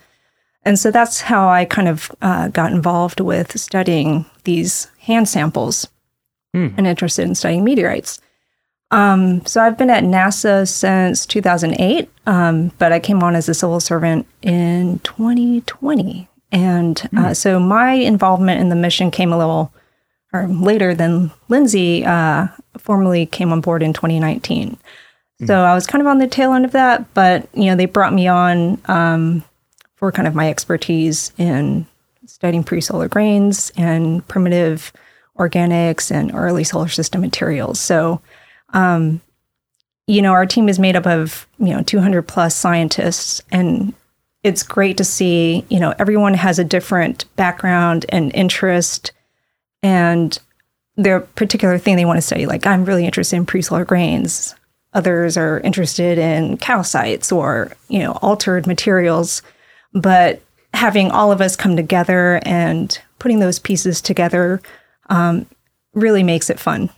And 0.65 0.79
so 0.79 0.91
that's 0.91 1.21
how 1.21 1.49
I 1.49 1.65
kind 1.65 1.89
of 1.89 2.11
uh, 2.23 2.49
got 2.49 2.73
involved 2.73 3.21
with 3.21 3.59
studying 3.59 4.25
these 4.45 4.89
hand 4.99 5.29
samples 5.29 5.89
and 6.77 6.87
interested 6.87 7.27
in 7.27 7.35
studying 7.35 7.65
meteorites. 7.65 8.21
Um, 8.91 9.45
so 9.47 9.61
I've 9.61 9.79
been 9.79 9.91
at 9.91 10.05
NASA 10.05 10.69
since 10.69 11.25
2008, 11.27 12.11
um, 12.27 12.71
but 12.79 12.93
I 12.93 13.01
came 13.01 13.23
on 13.23 13.35
as 13.35 13.49
a 13.49 13.55
civil 13.55 13.81
servant 13.81 14.27
in 14.43 14.99
2020. 15.01 16.29
And 16.53 17.09
uh, 17.17 17.33
so 17.33 17.59
my 17.59 17.93
involvement 17.93 18.61
in 18.61 18.69
the 18.69 18.77
mission 18.77 19.11
came 19.11 19.33
a 19.33 19.39
little 19.39 19.73
or 20.35 20.47
later 20.47 20.95
than 20.95 21.31
Lindsay 21.49 22.05
uh, 22.05 22.49
formally 22.79 23.27
came 23.27 23.53
on 23.53 23.61
board 23.61 23.83
in 23.83 23.93
2019. 23.93 24.79
So 25.47 25.63
I 25.63 25.75
was 25.75 25.87
kind 25.87 26.01
of 26.01 26.07
on 26.07 26.19
the 26.19 26.29
tail 26.29 26.53
end 26.53 26.65
of 26.65 26.73
that, 26.73 27.13
but 27.15 27.49
you 27.53 27.65
know 27.65 27.75
they 27.75 27.87
brought 27.87 28.13
me 28.13 28.29
on 28.29 28.81
um, 28.87 29.43
for 30.03 30.11
kind 30.11 30.27
of 30.27 30.35
my 30.35 30.51
expertise 30.51 31.31
in 31.39 31.87
studying 32.27 32.65
pre-solar 32.65 33.07
grains 33.07 33.71
and 33.77 34.27
primitive 34.27 34.93
organics 35.39 36.11
and 36.11 36.35
early 36.35 36.65
solar 36.65 36.89
system 36.89 37.21
materials. 37.21 37.79
So 37.79 38.21
um, 38.71 39.21
you 40.09 40.21
know, 40.21 40.33
our 40.33 40.45
team 40.45 40.69
is 40.69 40.81
made 40.81 40.97
up 40.97 41.07
of, 41.07 41.47
you 41.61 41.69
know, 41.69 41.85
200 41.85 42.23
plus 42.23 42.57
scientists 42.57 43.43
and 43.53 43.95
it's 44.43 44.65
great 44.65 44.97
to 44.97 45.05
see, 45.05 45.65
you 45.69 45.79
know, 45.79 45.95
everyone 46.01 46.35
has 46.35 46.59
a 46.59 46.65
different 46.65 47.25
background 47.37 48.05
and 48.09 48.35
interest 48.35 49.13
and 49.85 50.37
their 50.97 51.21
particular 51.21 51.79
thing 51.79 51.95
they 51.95 52.07
want 52.07 52.17
to 52.17 52.23
study. 52.23 52.47
Like 52.47 52.67
I'm 52.67 52.85
really 52.85 53.07
interested 53.07 53.37
in 53.37 53.47
pre-solar 53.47 53.85
grains. 53.85 54.57
Others 54.95 55.37
are 55.37 55.61
interested 55.61 56.19
in 56.19 56.57
calcites 56.59 57.31
or, 57.31 57.71
you 57.87 58.01
know, 58.01 58.19
altered 58.21 58.67
materials. 58.67 59.43
But 59.95 60.43
having 60.75 61.11
all 61.11 61.33
of 61.33 61.41
us 61.41 61.57
come 61.57 61.77
together 61.77 62.41
and 62.45 62.99
putting 63.19 63.39
those 63.41 63.59
pieces 63.59 64.01
together 64.01 64.61
um, 65.11 65.47
really 65.95 66.23
makes 66.23 66.51
it 66.51 66.59
fun. 66.59 66.91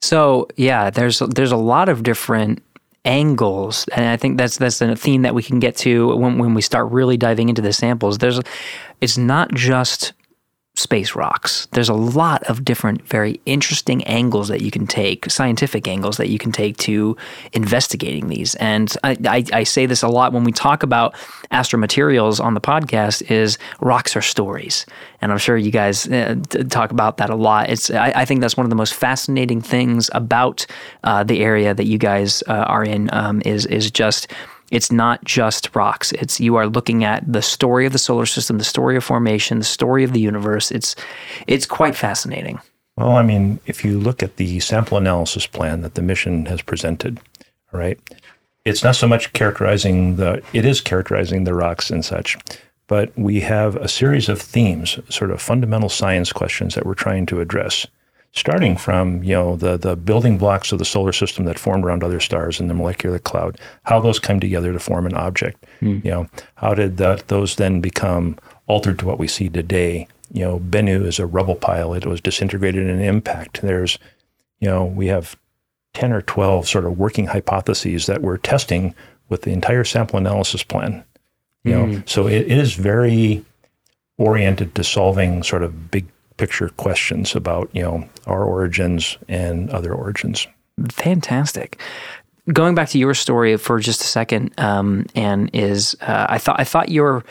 So 0.00 0.48
yeah, 0.56 0.90
there's 0.90 1.18
there's 1.18 1.52
a 1.52 1.56
lot 1.56 1.88
of 1.88 2.02
different 2.02 2.62
angles, 3.04 3.86
and 3.92 4.06
I 4.06 4.16
think 4.16 4.38
that's 4.38 4.56
that's 4.56 4.80
a 4.80 4.96
theme 4.96 5.22
that 5.22 5.34
we 5.34 5.42
can 5.42 5.58
get 5.58 5.76
to 5.78 6.16
when 6.16 6.38
when 6.38 6.54
we 6.54 6.62
start 6.62 6.90
really 6.90 7.16
diving 7.16 7.48
into 7.48 7.62
the 7.62 7.72
samples. 7.72 8.18
There's 8.18 8.40
it's 9.00 9.18
not 9.18 9.52
just 9.54 10.14
space 10.76 11.14
rocks. 11.14 11.66
There's 11.72 11.88
a 11.88 11.94
lot 11.94 12.42
of 12.44 12.64
different, 12.64 13.06
very 13.06 13.40
interesting 13.44 14.02
angles 14.04 14.48
that 14.48 14.62
you 14.62 14.70
can 14.70 14.86
take, 14.86 15.30
scientific 15.30 15.86
angles 15.86 16.16
that 16.16 16.28
you 16.28 16.38
can 16.38 16.52
take 16.52 16.76
to 16.78 17.16
investigating 17.52 18.28
these. 18.28 18.54
And 18.56 18.94
I, 19.04 19.16
I, 19.26 19.44
I 19.52 19.62
say 19.64 19.86
this 19.86 20.02
a 20.02 20.08
lot 20.08 20.32
when 20.32 20.44
we 20.44 20.52
talk 20.52 20.82
about 20.82 21.14
astromaterials 21.52 22.42
on 22.42 22.54
the 22.54 22.60
podcast: 22.60 23.30
is 23.30 23.58
rocks 23.80 24.16
are 24.16 24.22
stories, 24.22 24.86
and 25.20 25.32
I'm 25.32 25.38
sure 25.38 25.56
you 25.56 25.70
guys 25.70 26.08
uh, 26.08 26.36
talk 26.70 26.90
about 26.92 27.18
that 27.18 27.30
a 27.30 27.36
lot. 27.36 27.68
It's 27.68 27.90
I, 27.90 28.12
I 28.16 28.24
think 28.24 28.40
that's 28.40 28.56
one 28.56 28.64
of 28.64 28.70
the 28.70 28.76
most 28.76 28.94
fascinating 28.94 29.60
things 29.60 30.08
about 30.14 30.66
uh, 31.04 31.24
the 31.24 31.42
area 31.42 31.74
that 31.74 31.86
you 31.86 31.98
guys 31.98 32.42
uh, 32.46 32.52
are 32.52 32.84
in 32.84 33.10
um, 33.12 33.42
is 33.44 33.66
is 33.66 33.90
just 33.90 34.28
it's 34.70 34.92
not 34.92 35.24
just 35.24 35.74
rocks. 35.74 36.12
It's 36.12 36.40
you 36.40 36.56
are 36.56 36.66
looking 36.66 37.04
at 37.04 37.30
the 37.30 37.42
story 37.42 37.86
of 37.86 37.92
the 37.92 37.98
solar 37.98 38.26
system, 38.26 38.58
the 38.58 38.64
story 38.64 38.96
of 38.96 39.04
formation, 39.04 39.58
the 39.58 39.64
story 39.64 40.04
of 40.04 40.12
the 40.12 40.20
universe. 40.20 40.70
It's 40.70 40.96
it's 41.46 41.66
quite 41.66 41.96
fascinating. 41.96 42.60
Well, 42.96 43.16
I 43.16 43.22
mean, 43.22 43.60
if 43.66 43.84
you 43.84 43.98
look 43.98 44.22
at 44.22 44.36
the 44.36 44.60
sample 44.60 44.98
analysis 44.98 45.46
plan 45.46 45.80
that 45.82 45.94
the 45.94 46.02
mission 46.02 46.46
has 46.46 46.60
presented, 46.60 47.18
right, 47.72 47.98
it's 48.64 48.84
not 48.84 48.96
so 48.96 49.08
much 49.08 49.32
characterizing 49.32 50.16
the, 50.16 50.42
it 50.52 50.66
is 50.66 50.80
characterizing 50.80 51.44
the 51.44 51.54
rocks 51.54 51.90
and 51.90 52.04
such, 52.04 52.36
but 52.88 53.16
we 53.16 53.40
have 53.40 53.76
a 53.76 53.88
series 53.88 54.28
of 54.28 54.40
themes, 54.40 54.98
sort 55.08 55.30
of 55.30 55.40
fundamental 55.40 55.88
science 55.88 56.32
questions 56.32 56.74
that 56.74 56.84
we're 56.84 56.94
trying 56.94 57.24
to 57.26 57.40
address. 57.40 57.86
Starting 58.32 58.76
from 58.76 59.24
you 59.24 59.34
know 59.34 59.56
the 59.56 59.76
the 59.76 59.96
building 59.96 60.38
blocks 60.38 60.70
of 60.70 60.78
the 60.78 60.84
solar 60.84 61.12
system 61.12 61.46
that 61.46 61.58
formed 61.58 61.84
around 61.84 62.04
other 62.04 62.20
stars 62.20 62.60
in 62.60 62.68
the 62.68 62.74
molecular 62.74 63.18
cloud, 63.18 63.58
how 63.82 63.98
those 63.98 64.20
come 64.20 64.38
together 64.38 64.72
to 64.72 64.78
form 64.78 65.04
an 65.04 65.14
object. 65.14 65.66
Hmm. 65.80 65.98
You 66.04 66.10
know, 66.10 66.26
how 66.54 66.74
did 66.74 66.96
that 66.98 67.26
those 67.26 67.56
then 67.56 67.80
become 67.80 68.38
altered 68.68 69.00
to 69.00 69.06
what 69.06 69.18
we 69.18 69.26
see 69.26 69.48
today? 69.48 70.06
You 70.32 70.44
know, 70.44 70.60
Bennu 70.60 71.04
is 71.06 71.18
a 71.18 71.26
rubble 71.26 71.56
pile. 71.56 71.92
It 71.92 72.06
was 72.06 72.20
disintegrated 72.20 72.86
in 72.86 72.94
an 72.94 73.02
impact. 73.02 73.62
There's, 73.62 73.98
you 74.60 74.68
know, 74.68 74.84
we 74.84 75.08
have 75.08 75.36
10 75.94 76.12
or 76.12 76.22
12 76.22 76.68
sort 76.68 76.84
of 76.84 76.96
working 76.96 77.26
hypotheses 77.26 78.06
that 78.06 78.22
we're 78.22 78.36
testing 78.36 78.94
with 79.28 79.42
the 79.42 79.50
entire 79.50 79.82
sample 79.82 80.18
analysis 80.18 80.62
plan. 80.62 81.02
You 81.64 81.72
know, 81.72 81.86
hmm. 81.86 82.00
so 82.06 82.28
it, 82.28 82.42
it 82.42 82.58
is 82.58 82.74
very 82.74 83.44
oriented 84.18 84.74
to 84.74 84.84
solving 84.84 85.42
sort 85.42 85.62
of 85.62 85.90
big 85.90 86.06
picture 86.40 86.70
questions 86.70 87.36
about, 87.36 87.68
you 87.74 87.82
know, 87.82 88.08
our 88.26 88.42
origins 88.42 89.18
and 89.28 89.68
other 89.70 89.92
origins. 89.92 90.46
Fantastic. 90.88 91.78
Going 92.50 92.74
back 92.74 92.88
to 92.88 92.98
your 92.98 93.12
story 93.12 93.58
for 93.58 93.78
just 93.78 94.00
a 94.00 94.04
second, 94.04 94.58
um, 94.58 95.04
and 95.14 95.50
is 95.52 95.94
uh, 96.00 96.26
I 96.30 96.38
thought 96.38 96.58
I 96.58 96.64
thought 96.64 96.88
your 96.88 97.22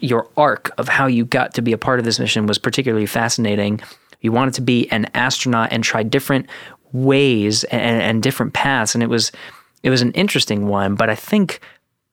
your 0.00 0.28
arc 0.36 0.70
of 0.78 0.86
how 0.88 1.06
you 1.08 1.24
got 1.24 1.54
to 1.54 1.62
be 1.62 1.72
a 1.72 1.78
part 1.78 1.98
of 1.98 2.04
this 2.04 2.20
mission 2.20 2.46
was 2.46 2.56
particularly 2.56 3.06
fascinating. 3.06 3.80
You 4.20 4.30
wanted 4.30 4.54
to 4.54 4.62
be 4.62 4.88
an 4.92 5.06
astronaut 5.14 5.72
and 5.72 5.82
try 5.82 6.04
different 6.04 6.46
ways 6.92 7.64
and, 7.64 8.00
and 8.00 8.22
different 8.22 8.52
paths, 8.52 8.94
and 8.94 9.02
it 9.02 9.10
was 9.10 9.32
it 9.82 9.90
was 9.90 10.02
an 10.02 10.12
interesting 10.12 10.68
one. 10.68 10.94
But 10.94 11.10
I 11.10 11.16
think 11.16 11.60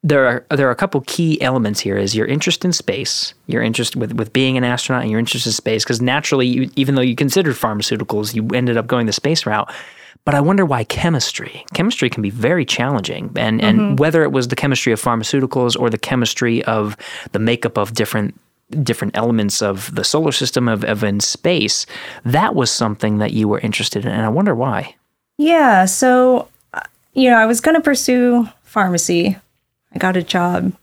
there 0.03 0.25
are 0.25 0.45
there 0.55 0.67
are 0.67 0.71
a 0.71 0.75
couple 0.75 1.01
key 1.07 1.41
elements 1.41 1.79
here 1.79 1.97
is 1.97 2.15
your 2.15 2.27
interest 2.27 2.65
in 2.65 2.73
space 2.73 3.33
your 3.47 3.61
interest 3.61 3.95
with 3.95 4.13
with 4.13 4.33
being 4.33 4.57
an 4.57 4.63
astronaut 4.63 5.01
and 5.01 5.11
your 5.11 5.19
interest 5.19 5.45
in 5.45 5.51
space 5.51 5.83
because 5.83 6.01
naturally 6.01 6.45
you, 6.45 6.69
even 6.75 6.95
though 6.95 7.01
you 7.01 7.15
considered 7.15 7.55
pharmaceuticals 7.55 8.33
you 8.33 8.47
ended 8.53 8.77
up 8.77 8.87
going 8.87 9.05
the 9.05 9.13
space 9.13 9.45
route 9.45 9.71
but 10.25 10.35
i 10.35 10.41
wonder 10.41 10.65
why 10.65 10.83
chemistry 10.83 11.65
chemistry 11.73 12.09
can 12.09 12.21
be 12.21 12.29
very 12.29 12.65
challenging 12.65 13.31
and 13.35 13.61
and 13.61 13.99
whether 13.99 14.23
it 14.23 14.31
was 14.31 14.49
the 14.49 14.55
chemistry 14.55 14.91
of 14.91 15.01
pharmaceuticals 15.01 15.79
or 15.79 15.89
the 15.89 15.97
chemistry 15.97 16.63
of 16.65 16.97
the 17.31 17.39
makeup 17.39 17.77
of 17.77 17.93
different 17.93 18.39
different 18.81 19.15
elements 19.15 19.61
of 19.61 19.93
the 19.93 20.03
solar 20.03 20.31
system 20.31 20.67
of, 20.67 20.83
of 20.83 21.03
in 21.03 21.19
space 21.19 21.85
that 22.25 22.55
was 22.55 22.71
something 22.71 23.19
that 23.19 23.31
you 23.31 23.47
were 23.47 23.59
interested 23.59 24.05
in 24.05 24.11
and 24.11 24.23
i 24.23 24.29
wonder 24.29 24.53
why 24.55 24.95
Yeah. 25.37 25.85
So, 25.85 26.47
uh, 26.73 26.81
you 27.13 27.29
know, 27.29 27.37
I 27.37 27.45
was 27.45 27.61
going 27.61 27.75
to 27.75 27.81
pursue 27.81 28.47
pharmacy. 28.63 29.37
I 29.93 29.99
got 29.99 30.17
a 30.17 30.23
job 30.23 30.73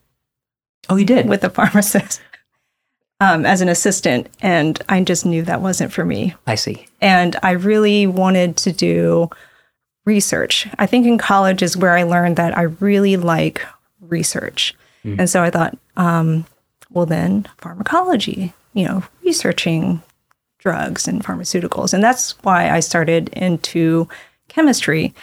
oh 0.88 0.96
you 0.96 1.04
did 1.04 1.28
with 1.28 1.44
a 1.44 1.50
pharmacist 1.50 2.20
um, 3.20 3.44
as 3.44 3.60
an 3.60 3.68
assistant, 3.68 4.28
and 4.40 4.80
I 4.88 5.02
just 5.02 5.26
knew 5.26 5.42
that 5.42 5.60
wasn't 5.60 5.92
for 5.92 6.04
me. 6.04 6.34
i 6.46 6.54
see 6.54 6.86
And 7.00 7.36
I 7.42 7.52
really 7.52 8.06
wanted 8.06 8.56
to 8.58 8.72
do 8.72 9.28
research. 10.04 10.66
I 10.78 10.86
think 10.86 11.06
in 11.06 11.18
college 11.18 11.62
is 11.62 11.76
where 11.76 11.96
I 11.96 12.02
learned 12.02 12.36
that 12.36 12.56
I 12.56 12.62
really 12.62 13.16
like 13.16 13.64
research. 14.00 14.74
And 15.18 15.30
so 15.30 15.42
I 15.42 15.50
thought, 15.50 15.78
um, 15.96 16.44
well, 16.90 17.06
then 17.06 17.46
pharmacology, 17.58 18.52
you 18.74 18.84
know, 18.84 19.02
researching 19.24 20.02
drugs 20.58 21.08
and 21.08 21.24
pharmaceuticals. 21.24 21.94
And 21.94 22.04
that's 22.04 22.32
why 22.42 22.70
I 22.70 22.80
started 22.80 23.28
into 23.30 24.08
chemistry. 24.48 25.14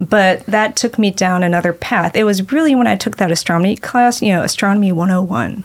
But 0.00 0.46
that 0.46 0.76
took 0.76 0.98
me 0.98 1.10
down 1.10 1.42
another 1.42 1.74
path. 1.74 2.16
It 2.16 2.24
was 2.24 2.50
really 2.50 2.74
when 2.74 2.86
I 2.86 2.96
took 2.96 3.18
that 3.18 3.30
astronomy 3.30 3.76
class, 3.76 4.22
you 4.22 4.32
know, 4.32 4.42
Astronomy 4.42 4.92
101. 4.92 5.64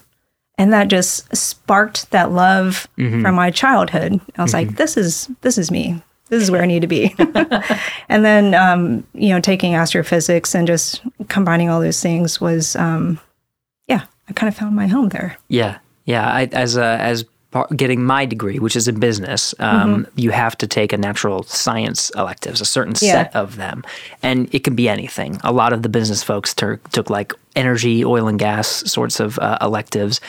And 0.57 0.73
that 0.73 0.89
just 0.89 1.35
sparked 1.35 2.11
that 2.11 2.31
love 2.31 2.87
from 2.95 3.35
my 3.35 3.51
childhood. 3.51 4.19
I 4.37 4.41
was 4.41 4.53
like, 4.53 4.75
this 4.75 4.95
is 4.97 5.29
this 5.41 5.57
is 5.57 5.69
me. 5.69 6.01
This 6.29 6.41
is 6.41 6.49
where 6.49 6.61
I 6.63 6.65
need 6.65 6.81
to 6.81 6.87
be. 6.87 7.13
and 8.09 8.25
then 8.25 8.53
um, 8.53 9.05
you 9.13 9.29
know, 9.29 9.41
taking 9.41 9.75
astrophysics 9.75 10.55
and 10.55 10.65
just 10.65 11.01
combining 11.27 11.69
all 11.69 11.81
those 11.81 12.01
things 12.01 12.39
was 12.39 12.75
um, 12.77 13.19
yeah, 13.87 14.05
I 14.29 14.33
kind 14.33 14.47
of 14.47 14.55
found 14.57 14.75
my 14.75 14.87
home 14.87 15.09
there. 15.09 15.37
Yeah, 15.49 15.79
yeah. 16.05 16.25
I, 16.25 16.45
as 16.45 16.77
a, 16.77 16.97
as 17.01 17.25
getting 17.75 18.03
my 18.03 18.25
degree, 18.25 18.59
which 18.59 18.75
is 18.75 18.87
in 18.87 18.99
business, 18.99 19.53
um, 19.59 20.05
you 20.15 20.31
have 20.31 20.57
to 20.57 20.67
take 20.67 20.91
a 20.93 20.97
natural 20.97 21.43
science 21.43 22.09
electives, 22.15 22.61
a 22.61 22.65
certain 22.65 22.93
Yeah. 23.01 23.13
set 23.13 23.35
of 23.35 23.55
them, 23.55 23.83
and 24.21 24.53
it 24.53 24.63
can 24.63 24.75
be 24.75 24.89
anything. 24.89 25.39
A 25.43 25.51
lot 25.51 25.71
of 25.73 25.81
the 25.81 25.89
business 25.89 26.21
folks 26.23 26.53
tur- 26.53 26.79
took 26.91 27.09
like 27.09 27.33
energy, 27.55 28.03
oil 28.03 28.27
and 28.27 28.37
gas 28.39 28.67
sorts 28.91 29.19
of 29.19 29.39
uh, 29.39 29.57
electives. 29.61 30.19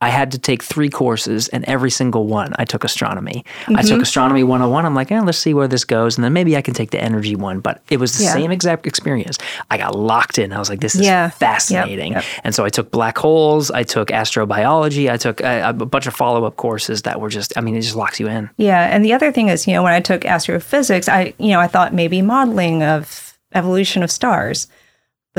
I 0.00 0.10
had 0.10 0.30
to 0.32 0.38
take 0.38 0.62
three 0.62 0.88
courses, 0.88 1.48
and 1.48 1.64
every 1.64 1.90
single 1.90 2.26
one 2.28 2.52
I 2.56 2.64
took 2.64 2.84
astronomy. 2.84 3.44
I 3.66 3.82
took 3.82 4.00
astronomy 4.00 4.44
101. 4.44 4.86
I'm 4.86 4.94
like, 4.94 5.10
eh, 5.10 5.20
let's 5.20 5.38
see 5.38 5.54
where 5.54 5.66
this 5.66 5.84
goes. 5.84 6.16
And 6.16 6.24
then 6.24 6.32
maybe 6.32 6.56
I 6.56 6.62
can 6.62 6.72
take 6.72 6.90
the 6.92 7.02
energy 7.02 7.34
one. 7.34 7.58
But 7.58 7.82
it 7.90 7.98
was 7.98 8.16
the 8.16 8.22
Yeah. 8.22 8.32
same 8.32 8.52
exact 8.52 8.86
experience. 8.86 9.38
I 9.72 9.76
got 9.76 9.96
locked 9.96 10.38
in. 10.38 10.52
I 10.52 10.58
was 10.60 10.70
like, 10.70 10.78
this 10.78 10.94
is 10.94 11.00
Yeah. 11.00 11.24
Yep. 11.24 11.34
fascinating. 11.34 12.12
Yep. 12.12 12.24
And 12.44 12.54
so 12.54 12.64
I 12.64 12.68
took 12.68 12.92
black 12.92 13.18
holes, 13.18 13.72
I 13.72 13.82
took 13.82 14.08
astrobiology, 14.10 15.10
I 15.10 15.16
took 15.16 15.40
a, 15.40 15.70
a 15.70 15.72
bunch 15.72 16.06
of 16.06 16.14
follow 16.14 16.44
up 16.44 16.54
courses 16.56 17.02
that 17.02 17.20
were 17.20 17.28
just, 17.28 17.52
I 17.58 17.60
mean, 17.60 17.74
it 17.74 17.80
just 17.80 17.96
locks 17.96 18.20
you 18.20 18.28
in. 18.28 18.48
Yeah, 18.56 18.80
and 18.94 19.04
the 19.04 19.12
other 19.12 19.32
thing 19.32 19.48
is, 19.48 19.66
you 19.66 19.72
know, 19.74 19.82
when 19.82 19.92
I 19.94 20.00
took 20.00 20.24
astrophysics, 20.24 21.08
I, 21.08 21.34
you 21.38 21.48
know, 21.50 21.58
I 21.60 21.66
thought 21.66 21.92
maybe 21.92 22.22
modeling 22.22 22.84
of 22.84 23.36
evolution 23.52 24.04
of 24.04 24.12
stars, 24.12 24.68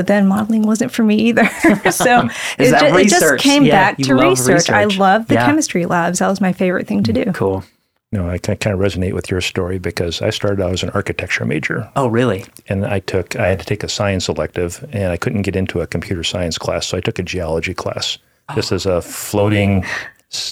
but 0.00 0.06
then 0.06 0.26
modeling 0.26 0.62
wasn't 0.62 0.90
for 0.90 1.02
me 1.04 1.16
either. 1.16 1.44
so 1.90 2.26
it, 2.58 2.70
ju- 2.80 2.96
it 2.96 3.08
just 3.10 3.36
came 3.42 3.64
Yeah, 3.64 3.72
back 3.90 3.98
to 3.98 4.14
love 4.14 4.30
research. 4.30 4.70
I 4.70 4.84
love 4.84 5.26
the 5.28 5.34
Yeah. 5.34 5.44
chemistry 5.44 5.84
labs. 5.84 6.20
That 6.20 6.28
was 6.28 6.40
my 6.40 6.54
favorite 6.54 6.86
thing 6.86 7.02
to 7.02 7.12
do. 7.12 7.26
Cool. 7.34 7.62
You 8.10 8.18
know, 8.18 8.30
I 8.30 8.38
kind 8.38 8.66
of 8.72 8.80
resonate 8.80 9.12
with 9.12 9.30
your 9.30 9.42
story 9.42 9.78
because 9.78 10.22
I 10.22 10.30
started 10.30 10.64
out 10.64 10.72
as 10.72 10.82
an 10.82 10.88
architecture 10.94 11.44
major 11.44 11.86
Oh, 11.96 12.06
really? 12.08 12.46
and 12.70 12.86
I 12.86 13.00
took 13.00 13.36
I 13.36 13.48
had 13.48 13.60
to 13.60 13.66
take 13.66 13.84
a 13.84 13.90
science 13.90 14.26
elective 14.26 14.88
and 14.90 15.12
I 15.12 15.18
couldn't 15.18 15.42
get 15.42 15.54
into 15.54 15.82
a 15.82 15.86
computer 15.86 16.24
science 16.24 16.56
class, 16.56 16.86
so 16.86 16.96
I 16.96 17.02
took 17.02 17.18
a 17.18 17.22
geology 17.22 17.74
class 17.74 18.16
just 18.54 18.72
as 18.72 18.86
a 18.86 19.02
floating 19.02 19.84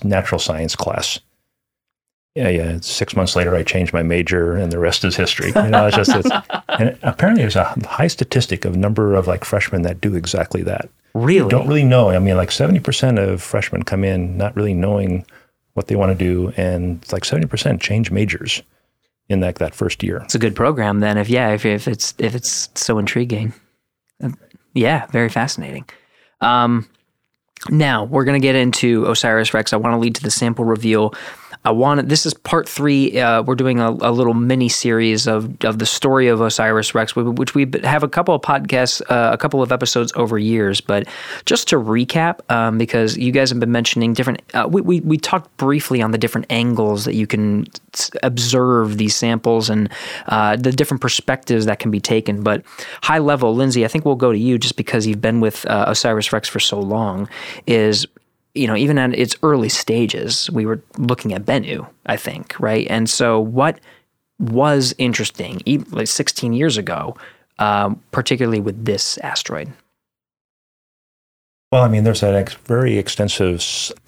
natural 0.05 0.39
science 0.39 0.77
class. 0.77 1.19
Yeah, 2.35 2.49
yeah. 2.51 2.79
Six 2.81 3.17
months 3.17 3.35
later, 3.35 3.55
I 3.57 3.63
changed 3.65 3.93
my 3.93 4.03
major, 4.03 4.55
and 4.57 4.71
the 4.71 4.79
rest 4.79 5.05
is 5.05 5.17
history. 5.17 5.49
You 5.57 5.71
know, 5.71 5.87
it's 5.87 5.97
just 5.97 6.15
it's, 6.15 6.29
and 6.69 6.97
apparently 7.03 7.43
there's 7.43 7.57
a 7.57 7.65
high 7.87 8.07
statistic 8.07 8.65
of 8.65 8.77
number 8.77 9.15
of 9.15 9.27
like 9.27 9.45
freshmen 9.45 9.83
that 9.83 10.01
do 10.01 10.15
exactly 10.15 10.63
that. 10.63 10.89
Really? 11.15 11.49
Don't 11.49 11.67
really 11.67 11.85
know. 11.85 12.11
I 12.11 12.19
mean, 12.21 12.37
like 12.37 12.53
seventy 12.53 12.79
percent 12.81 13.19
of 13.19 13.43
freshmen 13.43 13.83
come 13.83 14.05
in 14.05 14.37
not 14.37 14.55
really 14.55 14.75
knowing 14.75 15.27
what 15.75 15.89
they 15.89 15.97
want 15.97 16.17
to 16.17 16.25
do, 16.25 16.53
and 16.57 17.03
it's 17.03 17.13
like 17.13 17.25
seventy 17.25 17.49
percent 17.49 17.81
change 17.81 18.11
majors. 18.13 18.63
in 19.29 19.41
that, 19.41 19.57
that 19.57 19.75
first 19.75 20.03
year. 20.03 20.19
It's 20.25 20.35
a 20.35 20.39
good 20.39 20.55
program 20.55 21.01
then. 21.01 21.19
If 21.19 21.29
yeah, 21.29 21.51
if, 21.51 21.67
if 21.67 21.89
it's 21.89 22.15
if 22.19 22.35
it's 22.37 22.69
so 22.75 22.99
intriguing, 22.99 23.53
Uh, 24.23 24.31
yeah, 24.75 25.07
very 25.09 25.29
fascinating. 25.29 25.87
Um, 26.41 26.89
now 27.69 28.05
we're 28.05 28.25
gonna 28.25 28.39
get 28.39 28.55
into 28.55 29.07
Osiris 29.11 29.53
Rex. 29.55 29.73
I 29.73 29.77
want 29.77 29.95
to 29.95 29.99
lead 29.99 30.15
to 30.15 30.23
the 30.23 30.31
sample 30.31 30.65
reveal. 30.65 31.15
I 31.71 32.03
this 32.03 32.27
is 32.27 32.35
part 32.35 32.69
three. 32.69 33.19
Uh, 33.19 33.43
we're 33.43 33.55
doing 33.55 33.81
a, 33.81 33.91
a 33.91 34.13
little 34.13 34.35
mini 34.35 34.69
series 34.69 35.27
of 35.27 35.65
of 35.65 35.79
the 35.79 35.87
story 35.87 36.29
of 36.29 36.41
Osiris 36.41 36.95
Rex, 36.95 37.15
which 37.17 37.55
we 37.55 37.67
have 37.85 38.03
a 38.03 38.09
couple 38.09 38.35
of 38.35 38.43
podcasts, 38.43 39.01
uh, 39.11 39.31
a 39.33 39.39
couple 39.39 39.63
of 39.63 39.73
episodes 39.73 40.13
over 40.17 40.39
years. 40.39 40.81
But 40.81 41.07
just 41.45 41.69
to 41.69 41.77
recap, 41.77 42.41
um, 42.51 42.79
because 42.79 43.17
you 43.17 43.33
guys 43.33 43.51
have 43.51 43.61
been 43.61 43.73
mentioning 43.73 44.13
different, 44.13 44.43
uh, 44.55 44.69
we, 44.71 44.81
we 44.81 45.01
we 45.01 45.19
talked 45.19 45.55
briefly 45.57 46.03
on 46.03 46.11
the 46.11 46.19
different 46.19 46.47
angles 46.51 47.05
that 47.05 47.15
you 47.15 47.27
can 47.27 47.67
observe 48.23 48.99
these 48.99 49.17
samples 49.17 49.71
and 49.71 49.89
uh, 50.27 50.57
the 50.57 50.73
different 50.73 51.01
perspectives 51.01 51.67
that 51.67 51.79
can 51.79 51.91
be 51.91 52.01
taken. 52.01 52.43
But 52.43 52.63
high 53.03 53.19
level, 53.19 53.55
Lindsay, 53.55 53.85
I 53.85 53.89
think 53.89 54.05
we'll 54.05 54.17
go 54.17 54.33
to 54.33 54.39
you 54.39 54.59
just 54.59 54.77
because 54.77 55.07
you've 55.07 55.21
been 55.21 55.41
with 55.41 55.67
uh, 55.67 55.85
Osiris 55.89 56.33
Rex 56.33 56.49
for 56.49 56.61
so 56.61 56.81
long. 56.81 57.29
Is 57.67 58.07
you 58.59 58.67
know, 58.67 58.77
even 58.77 58.99
at 58.99 59.15
its 59.19 59.37
early 59.43 59.69
stages, 59.69 60.51
we 60.51 60.67
were 60.67 60.83
looking 60.99 61.33
at 61.33 61.45
Bennu, 61.45 61.89
I 62.07 62.17
think, 62.17 62.59
right? 62.59 62.87
And 62.91 63.09
so, 63.09 63.41
what 63.41 63.81
was 64.39 64.95
interesting, 64.99 65.61
e- 65.65 65.79
like 65.91 66.09
16 66.09 66.53
years 66.53 66.77
ago, 66.77 67.17
um, 67.59 68.03
particularly 68.11 68.61
with 68.61 68.85
this 68.85 69.19
asteroid? 69.19 69.73
Well, 71.71 71.83
I 71.83 71.89
mean, 71.89 72.05
there's 72.05 72.21
that 72.21 72.35
ex- 72.35 72.55
very 72.55 72.99
extensive 72.99 73.65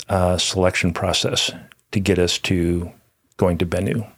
uh, 0.08 0.38
selection 0.38 0.92
process 0.92 1.50
to 1.92 2.00
get 2.00 2.18
us 2.18 2.38
to 2.38 2.90
going 3.36 3.58
to 3.58 3.66
Bennu. 3.66 4.08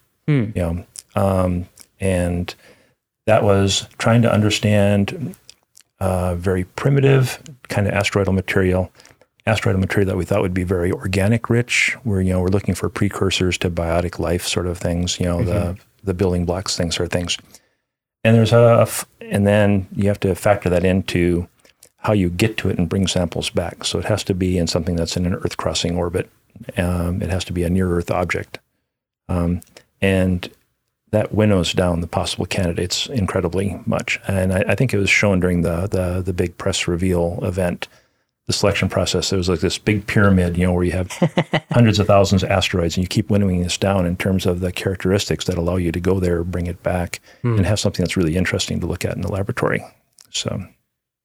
You 0.54 0.62
know, 0.62 0.86
um, 1.14 1.66
and 2.00 2.54
that 3.26 3.42
was 3.42 3.88
trying 3.98 4.22
to 4.22 4.32
understand 4.32 5.34
uh, 6.00 6.34
very 6.34 6.64
primitive 6.64 7.42
kind 7.68 7.86
of 7.86 7.94
asteroidal 7.94 8.34
material, 8.34 8.90
asteroidal 9.46 9.80
material 9.80 10.08
that 10.08 10.16
we 10.16 10.24
thought 10.24 10.42
would 10.42 10.54
be 10.54 10.64
very 10.64 10.92
organic 10.92 11.50
rich. 11.50 11.96
Where 12.04 12.20
you 12.20 12.32
know 12.32 12.40
we're 12.40 12.48
looking 12.48 12.74
for 12.74 12.88
precursors 12.88 13.58
to 13.58 13.70
biotic 13.70 14.18
life, 14.18 14.46
sort 14.46 14.66
of 14.66 14.78
things. 14.78 15.18
You 15.18 15.26
know, 15.26 15.42
the 15.42 15.78
the 16.04 16.14
building 16.14 16.44
blocks, 16.44 16.76
things, 16.76 16.96
sort 16.96 17.06
of 17.06 17.12
things. 17.12 17.38
And 18.24 18.36
there's 18.36 18.52
a, 18.52 18.78
f- 18.82 19.06
and 19.20 19.46
then 19.46 19.88
you 19.94 20.08
have 20.08 20.20
to 20.20 20.34
factor 20.34 20.68
that 20.70 20.84
into 20.84 21.48
how 21.98 22.12
you 22.12 22.30
get 22.30 22.56
to 22.58 22.68
it 22.68 22.78
and 22.78 22.88
bring 22.88 23.06
samples 23.06 23.50
back. 23.50 23.84
So 23.84 23.98
it 23.98 24.04
has 24.06 24.24
to 24.24 24.34
be 24.34 24.58
in 24.58 24.66
something 24.66 24.96
that's 24.96 25.16
in 25.16 25.26
an 25.26 25.34
Earth 25.34 25.56
crossing 25.56 25.96
orbit. 25.96 26.28
Um, 26.76 27.22
it 27.22 27.30
has 27.30 27.44
to 27.46 27.52
be 27.52 27.62
a 27.62 27.70
near 27.70 27.90
Earth 27.90 28.10
object. 28.10 28.58
Um, 29.28 29.60
and 30.00 30.50
that 31.10 31.34
winnows 31.34 31.72
down 31.72 32.00
the 32.00 32.06
possible 32.06 32.46
candidates 32.46 33.06
incredibly 33.06 33.80
much. 33.86 34.18
And 34.26 34.52
I, 34.52 34.64
I 34.68 34.74
think 34.74 34.92
it 34.92 34.98
was 34.98 35.10
shown 35.10 35.40
during 35.40 35.62
the, 35.62 35.86
the, 35.86 36.22
the 36.22 36.32
big 36.32 36.56
press 36.58 36.88
reveal 36.88 37.38
event, 37.42 37.86
the 38.46 38.52
selection 38.52 38.88
process. 38.88 39.30
There 39.30 39.36
was 39.36 39.48
like 39.48 39.60
this 39.60 39.78
big 39.78 40.06
pyramid, 40.06 40.56
you 40.56 40.66
know, 40.66 40.72
where 40.72 40.84
you 40.84 40.92
have 40.92 41.10
hundreds 41.70 41.98
of 41.98 42.06
thousands 42.06 42.42
of 42.42 42.50
asteroids 42.50 42.96
and 42.96 43.04
you 43.04 43.08
keep 43.08 43.30
winnowing 43.30 43.62
this 43.62 43.76
down 43.76 44.04
in 44.04 44.16
terms 44.16 44.46
of 44.46 44.60
the 44.60 44.72
characteristics 44.72 45.44
that 45.44 45.56
allow 45.56 45.76
you 45.76 45.92
to 45.92 46.00
go 46.00 46.18
there, 46.18 46.42
bring 46.42 46.66
it 46.66 46.82
back, 46.82 47.20
hmm. 47.42 47.56
and 47.56 47.66
have 47.66 47.78
something 47.78 48.02
that's 48.02 48.16
really 48.16 48.36
interesting 48.36 48.80
to 48.80 48.86
look 48.86 49.04
at 49.04 49.14
in 49.14 49.22
the 49.22 49.30
laboratory. 49.30 49.84
So 50.30 50.60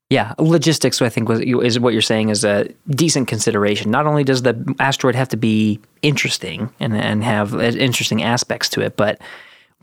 Yeah, 0.10 0.36
logistics. 0.38 1.02
I 1.02 1.10
think 1.10 1.28
was 1.28 1.42
is 1.42 1.80
what 1.80 1.94
you're 1.94 2.02
saying 2.02 2.30
is 2.30 2.44
a 2.44 2.70
decent 2.90 3.28
consideration. 3.28 3.90
Not 3.90 4.06
only 4.06 4.24
does 4.24 4.44
the 4.44 4.76
asteroid 4.80 5.16
have 5.16 5.30
to 5.30 5.38
be 5.38 5.80
interesting 6.04 6.70
and 6.80 6.96
and 6.96 7.24
have 7.24 7.56
interesting 7.56 8.22
aspects 8.22 8.70
to 8.70 8.82
it, 8.82 8.96
but 8.96 9.20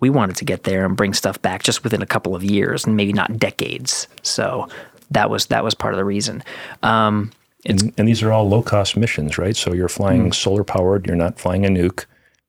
we 0.00 0.10
wanted 0.10 0.36
to 0.36 0.44
get 0.44 0.64
there 0.64 0.84
and 0.84 0.96
bring 0.96 1.14
stuff 1.14 1.40
back 1.40 1.62
just 1.62 1.84
within 1.84 2.02
a 2.02 2.06
couple 2.06 2.34
of 2.34 2.42
years 2.42 2.84
and 2.84 2.96
maybe 2.96 3.12
not 3.12 3.38
decades. 3.38 4.08
So 4.22 4.68
that 5.14 5.30
was 5.30 5.46
that 5.46 5.64
was 5.64 5.74
part 5.74 5.94
of 5.94 5.98
the 5.98 6.04
reason. 6.04 6.42
Um, 6.82 7.32
and, 7.66 7.92
and 7.96 8.06
these 8.06 8.22
are 8.22 8.30
all 8.30 8.46
low 8.48 8.62
cost 8.62 8.96
missions, 8.96 9.38
right? 9.38 9.56
So 9.56 9.72
you're 9.72 9.88
flying 9.88 10.32
solar 10.32 10.64
powered, 10.64 11.06
you're 11.06 11.16
not 11.16 11.38
flying 11.38 11.64
a 11.64 11.68
nuke, 11.70 12.04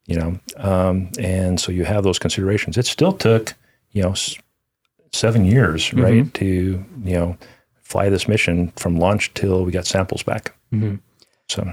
you 0.08 0.18
know, 0.20 0.38
um, 0.58 1.10
and 1.18 1.58
so 1.60 1.72
you 1.72 1.86
have 1.86 2.04
those 2.04 2.20
considerations. 2.20 2.78
It 2.78 2.86
still 2.86 3.14
took, 3.14 3.54
you 3.92 4.04
know, 4.04 4.12
s- 4.12 4.36
seven 5.14 5.46
years, 5.46 5.94
right, 5.94 6.34
to 6.34 6.46
you 7.06 7.14
know 7.14 7.38
fly 7.82 8.10
this 8.10 8.28
mission 8.28 8.72
from 8.76 8.98
launch 8.98 9.34
till 9.36 9.64
we 9.64 9.72
got 9.72 9.86
samples 9.88 10.22
back. 10.24 10.54
So 11.48 11.64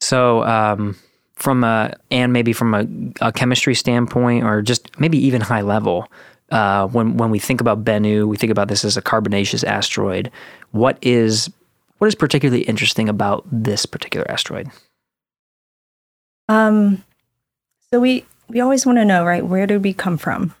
So, 0.00 0.42
um, 0.44 0.96
from 1.36 1.64
a 1.64 1.94
and 2.10 2.32
maybe 2.32 2.52
from 2.52 2.74
a, 2.74 2.86
a 3.28 3.32
chemistry 3.32 3.74
standpoint, 3.74 4.44
or 4.44 4.60
just 4.60 5.00
maybe 5.00 5.16
even 5.26 5.40
high 5.40 5.62
level, 5.62 6.08
uh, 6.52 6.86
when 6.88 7.16
when 7.16 7.30
we 7.30 7.38
think 7.38 7.60
about 7.60 7.82
Bennu, 7.82 8.28
we 8.28 8.36
think 8.36 8.52
about 8.52 8.68
this 8.68 8.84
as 8.84 8.96
a 8.96 9.02
carbonaceous 9.02 9.64
asteroid. 9.64 10.30
What 10.70 10.98
is 11.02 11.50
what 11.98 12.08
is 12.08 12.14
particularly 12.14 12.62
interesting 12.62 13.08
about 13.08 13.44
this 13.50 13.86
particular 13.86 14.30
asteroid? 14.30 14.70
Um, 16.48 17.02
so 17.90 18.00
we 18.00 18.26
we 18.48 18.60
always 18.60 18.84
want 18.84 18.98
to 18.98 19.04
know, 19.04 19.24
right? 19.24 19.44
Where 19.44 19.66
did 19.66 19.82
we 19.82 19.94
come 19.94 20.18
from? 20.18 20.54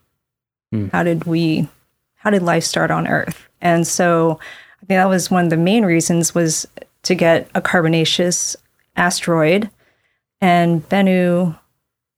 Hmm. 0.70 0.88
How 0.88 1.02
did 1.02 1.24
we? 1.24 1.68
How 2.16 2.30
did 2.30 2.42
life 2.42 2.64
start 2.64 2.90
on 2.90 3.06
Earth? 3.06 3.48
And 3.60 3.86
so, 3.86 4.38
I 4.76 4.86
think 4.86 4.98
that 4.98 5.08
was 5.08 5.30
one 5.30 5.44
of 5.44 5.50
the 5.50 5.56
main 5.56 5.84
reasons 5.84 6.34
was 6.34 6.66
to 7.02 7.14
get 7.14 7.50
a 7.54 7.60
carbonaceous 7.60 8.56
asteroid, 8.96 9.68
and 10.40 10.88
Bennu, 10.88 11.58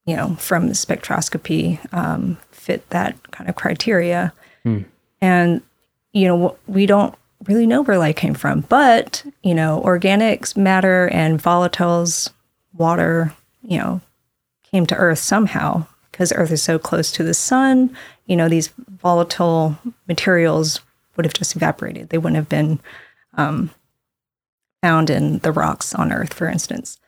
you 0.06 0.16
know, 0.16 0.36
from 0.36 0.68
the 0.68 0.74
spectroscopy, 0.74 1.80
um, 1.92 2.38
fit 2.64 2.88
that 2.90 3.30
kind 3.30 3.48
of 3.48 3.56
criteria. 3.56 4.32
And 5.20 5.62
you 6.12 6.26
know, 6.28 6.56
we 6.66 6.86
don't 6.86 7.14
really 7.46 7.66
know 7.66 7.82
where 7.82 7.98
life 7.98 8.16
came 8.16 8.34
from, 8.34 8.62
but 8.62 9.24
you 9.42 9.54
know, 9.54 9.82
organics, 9.84 10.56
matter, 10.56 11.08
and 11.08 11.42
volatiles, 11.42 12.30
water, 12.72 13.32
you 13.62 13.78
know, 13.78 14.00
came 14.62 14.86
to 14.86 14.96
Earth 14.96 15.18
somehow 15.18 15.86
because 16.10 16.32
Earth 16.34 16.52
is 16.52 16.62
so 16.62 16.78
close 16.78 17.12
to 17.12 17.22
the 17.22 17.34
sun. 17.34 17.94
You 18.26 18.36
know, 18.36 18.48
these 18.48 18.68
volatile 19.02 19.76
materials 20.08 20.80
would 21.16 21.26
have 21.26 21.34
just 21.34 21.54
evaporated. 21.56 22.08
They 22.08 22.18
wouldn't 22.18 22.36
have 22.36 22.48
been 22.48 22.80
um, 23.34 23.70
found 24.82 25.10
in 25.10 25.38
the 25.38 25.52
rocks 25.52 25.94
on 25.94 26.12
Earth, 26.12 26.32
for 26.32 26.48
instance. 26.48 26.98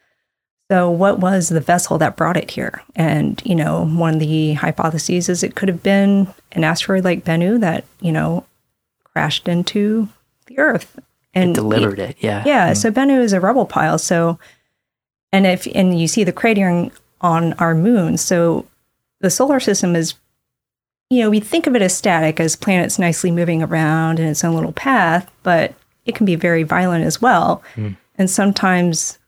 So, 0.70 0.90
what 0.90 1.20
was 1.20 1.48
the 1.48 1.60
vessel 1.60 1.96
that 1.98 2.16
brought 2.16 2.36
it 2.36 2.50
here? 2.50 2.82
And, 2.96 3.40
you 3.44 3.54
know, 3.54 3.86
one 3.86 4.14
of 4.14 4.20
the 4.20 4.54
hypotheses 4.54 5.28
is 5.28 5.42
it 5.42 5.54
could 5.54 5.68
have 5.68 5.82
been 5.82 6.28
an 6.52 6.64
asteroid 6.64 7.04
like 7.04 7.24
Bennu 7.24 7.60
that, 7.60 7.84
you 8.00 8.10
know, 8.10 8.44
crashed 9.04 9.46
into 9.46 10.08
the 10.46 10.58
Earth 10.58 10.98
and 11.36 11.54
Delivered 11.54 11.98
it, 11.98 12.16
yeah. 12.20 12.42
yeah, 12.46 12.66
mm-hmm. 12.68 12.74
so 12.74 12.90
Bennu 12.90 13.20
is 13.20 13.34
a 13.34 13.40
rubble 13.40 13.66
pile. 13.66 13.98
So, 13.98 14.38
and 15.32 15.46
if 15.46 15.68
and 15.74 16.00
you 16.00 16.08
see 16.08 16.24
the 16.24 16.32
cratering 16.32 16.90
on 17.20 17.52
our 17.54 17.74
moon, 17.74 18.16
so 18.16 18.66
the 19.20 19.28
solar 19.28 19.60
system 19.60 19.94
is, 19.94 20.14
you 21.10 21.20
know, 21.20 21.28
we 21.28 21.40
think 21.40 21.66
of 21.66 21.76
it 21.76 21.82
as 21.82 21.94
static, 21.94 22.40
as 22.40 22.56
planets 22.56 22.98
nicely 22.98 23.30
moving 23.30 23.62
around 23.62 24.18
in 24.18 24.26
its 24.26 24.42
own 24.44 24.54
little 24.54 24.72
path, 24.72 25.30
but 25.42 25.74
it 26.06 26.14
can 26.14 26.24
be 26.24 26.36
very 26.36 26.62
violent 26.62 27.04
as 27.04 27.20
well. 27.20 27.62
Hmm. 27.74 27.90
And 28.16 28.30
sometimes 28.30 29.18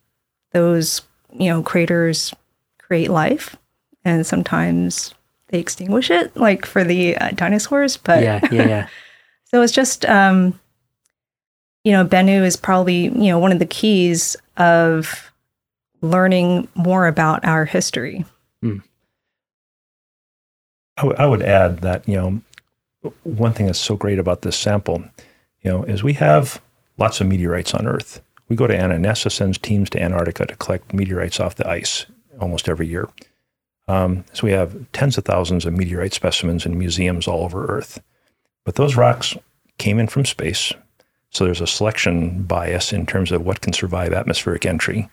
those, 0.52 1.02
you 1.32 1.50
know, 1.50 1.62
craters 1.62 2.34
create 2.78 3.10
life, 3.10 3.56
and 4.04 4.26
sometimes 4.26 5.14
they 5.48 5.58
extinguish 5.58 6.10
it, 6.10 6.36
like 6.36 6.64
for 6.66 6.84
the 6.84 7.16
uh, 7.16 7.30
dinosaurs. 7.32 7.96
But 7.96 8.22
yeah, 8.22 8.40
yeah, 8.50 8.68
yeah. 8.68 8.88
so 9.44 9.62
it's 9.62 9.72
just, 9.72 10.04
um, 10.06 10.58
you 11.84 11.92
know, 11.92 12.04
Bennu 12.04 12.42
is 12.44 12.56
probably, 12.56 13.04
you 13.04 13.28
know, 13.30 13.38
one 13.38 13.52
of 13.52 13.58
the 13.58 13.66
keys 13.66 14.36
of 14.56 15.30
learning 16.00 16.68
more 16.74 17.06
about 17.06 17.44
our 17.44 17.64
history. 17.64 18.24
I 20.96 21.04
would- 21.06 21.16
I 21.16 21.26
would 21.26 21.42
add 21.42 21.78
that, 21.78 22.08
you 22.08 22.16
know, 22.16 23.12
one 23.22 23.52
thing 23.52 23.66
that's 23.66 23.78
so 23.78 23.96
great 23.96 24.18
about 24.18 24.42
this 24.42 24.56
sample, 24.56 25.04
you 25.62 25.70
know, 25.70 25.82
is 25.84 26.02
we 26.02 26.14
have 26.14 26.60
lots 26.98 27.20
of 27.20 27.26
meteorites 27.28 27.72
on 27.74 27.86
Earth. 27.86 28.20
We 28.48 28.56
go 28.56 28.66
to 28.66 28.76
Anna, 28.76 28.96
NASA 28.96 29.30
sends 29.30 29.58
teams 29.58 29.90
to 29.90 30.02
Antarctica 30.02 30.46
to 30.46 30.56
collect 30.56 30.94
meteorites 30.94 31.38
off 31.40 31.56
the 31.56 31.68
ice 31.68 32.06
almost 32.40 32.68
every 32.68 32.86
year. 32.86 33.08
Um, 33.88 34.24
so 34.32 34.46
we 34.46 34.52
have 34.52 34.90
tens 34.92 35.18
of 35.18 35.24
thousands 35.24 35.64
of 35.66 35.74
meteorite 35.74 36.14
specimens 36.14 36.66
in 36.66 36.78
museums 36.78 37.26
all 37.26 37.44
over 37.44 37.66
Earth. 37.66 38.00
But 38.64 38.74
those 38.76 38.96
rocks 38.96 39.36
came 39.78 39.98
in 39.98 40.08
from 40.08 40.24
space. 40.24 40.72
So 41.30 41.44
there's 41.44 41.60
a 41.60 41.66
selection 41.66 42.42
bias 42.44 42.92
in 42.92 43.06
terms 43.06 43.32
of 43.32 43.44
what 43.44 43.60
can 43.60 43.72
survive 43.72 44.12
atmospheric 44.12 44.66
entry. 44.66 45.08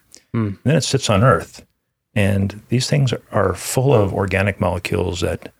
And 0.47 0.57
then 0.63 0.75
it 0.75 0.83
sits 0.83 1.09
on 1.09 1.23
Earth. 1.23 1.65
And 2.13 2.61
these 2.69 2.89
things 2.89 3.13
are 3.31 3.53
full 3.53 3.93
of 3.93 4.13
organic 4.13 4.59
molecules 4.59 5.21
that 5.21 5.51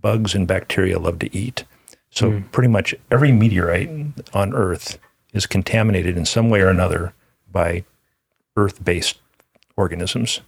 bugs 0.00 0.34
and 0.34 0.46
bacteria 0.46 0.98
love 0.98 1.18
to 1.20 1.36
eat. 1.36 1.64
So 2.10 2.42
pretty 2.52 2.68
much 2.68 2.94
every 3.10 3.32
meteorite 3.32 3.90
on 4.32 4.54
Earth 4.54 4.98
is 5.32 5.46
contaminated 5.46 6.16
in 6.16 6.24
some 6.26 6.50
way 6.50 6.60
or 6.60 6.68
another 6.68 7.12
by 7.54 7.84
Earth-based 8.56 9.18
organisms. 9.78 10.42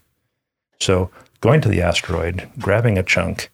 So 0.78 1.10
going 1.40 1.62
to 1.62 1.70
the 1.70 1.80
asteroid, 1.80 2.46
grabbing 2.58 2.98
a 2.98 3.02
chunk, 3.02 3.50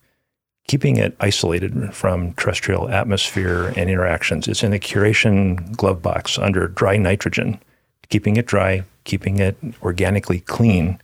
keeping 0.66 0.96
it 0.96 1.16
isolated 1.20 1.94
from 1.94 2.32
terrestrial 2.34 2.88
atmosphere 2.88 3.68
and 3.76 3.88
interactions. 3.88 4.48
It's 4.48 4.64
in 4.64 4.72
the 4.72 4.80
curation 4.80 5.76
glove 5.76 6.02
box 6.02 6.36
under 6.36 6.66
dry 6.66 6.96
nitrogen, 6.96 7.60
keeping 8.08 8.36
it 8.36 8.46
dry, 8.46 8.82
keeping 9.04 9.38
it 9.38 9.56
organically 9.82 10.40
clean. 10.40 11.00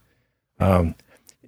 Um, 0.58 0.96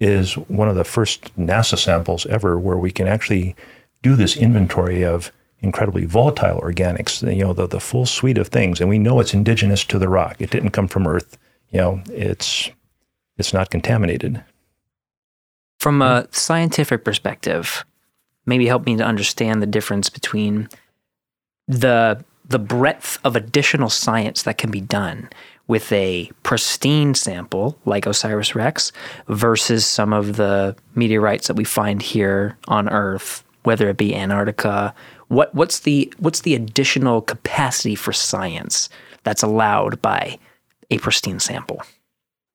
is 0.01 0.35
one 0.49 0.69
of 0.69 0.77
the 0.77 0.85
first 0.85 1.37
NASA 1.37 1.79
samples 1.79 2.25
ever 2.27 2.59
where 2.59 2.79
we 2.79 2.91
can 2.91 3.07
actually 3.07 3.55
do 4.03 4.17
this 4.17 4.37
inventory 4.37 5.05
of 5.05 5.31
incredibly 5.63 6.05
volatile 6.05 6.61
organics, 6.61 7.23
you 7.35 7.45
know, 7.45 7.53
the, 7.53 7.67
the 7.67 7.81
full 7.81 8.07
suite 8.07 8.39
of 8.39 8.49
things. 8.49 8.81
And 8.81 8.89
we 8.89 8.99
know 8.99 9.21
it's 9.21 9.35
indigenous 9.35 9.85
to 9.87 9.99
the 9.99 10.09
rock. 10.09 10.37
It 10.39 10.51
didn't 10.51 10.71
come 10.71 10.89
from 10.89 11.07
Earth. 11.07 11.39
You 11.71 11.81
know, 11.81 12.03
it's 12.11 12.71
it's 13.37 13.53
not 13.53 13.71
contaminated. 13.71 14.43
From 15.79 16.03
a 16.03 16.29
scientific 16.31 17.05
perspective, 17.05 17.85
maybe 18.45 18.67
help 18.67 18.85
me 18.85 18.97
to 18.97 19.05
understand 19.05 19.63
the 19.63 19.67
difference 19.67 20.11
between 20.11 20.69
the 21.69 22.23
the 22.47 22.59
breadth 22.59 23.19
of 23.25 23.37
additional 23.37 23.89
science 23.89 24.43
that 24.43 24.59
can 24.59 24.71
be 24.71 24.81
done 24.81 25.29
with 25.69 25.93
a 25.93 26.29
pristine 26.43 27.15
sample 27.15 27.79
like 27.85 28.05
Osiris 28.05 28.57
Rex 28.57 28.91
versus 29.29 29.87
some 29.87 30.13
of 30.13 30.35
the 30.35 30.75
meteorites 30.97 31.47
that 31.47 31.55
we 31.55 31.63
find 31.63 32.03
here 32.03 32.59
on 32.67 32.89
Earth, 32.89 33.45
whether 33.63 33.89
it 33.89 33.97
be 33.97 34.15
Antarctica. 34.15 34.93
What 35.31 35.55
what's 35.55 35.81
the 35.81 36.13
what's 36.19 36.41
the 36.41 36.57
additional 36.57 37.23
capacity 37.23 37.95
for 37.95 38.13
science 38.13 38.89
that's 39.23 39.45
allowed 39.45 40.03
by 40.03 40.41
a 40.91 40.99
pristine 40.99 41.39
sample? 41.39 41.83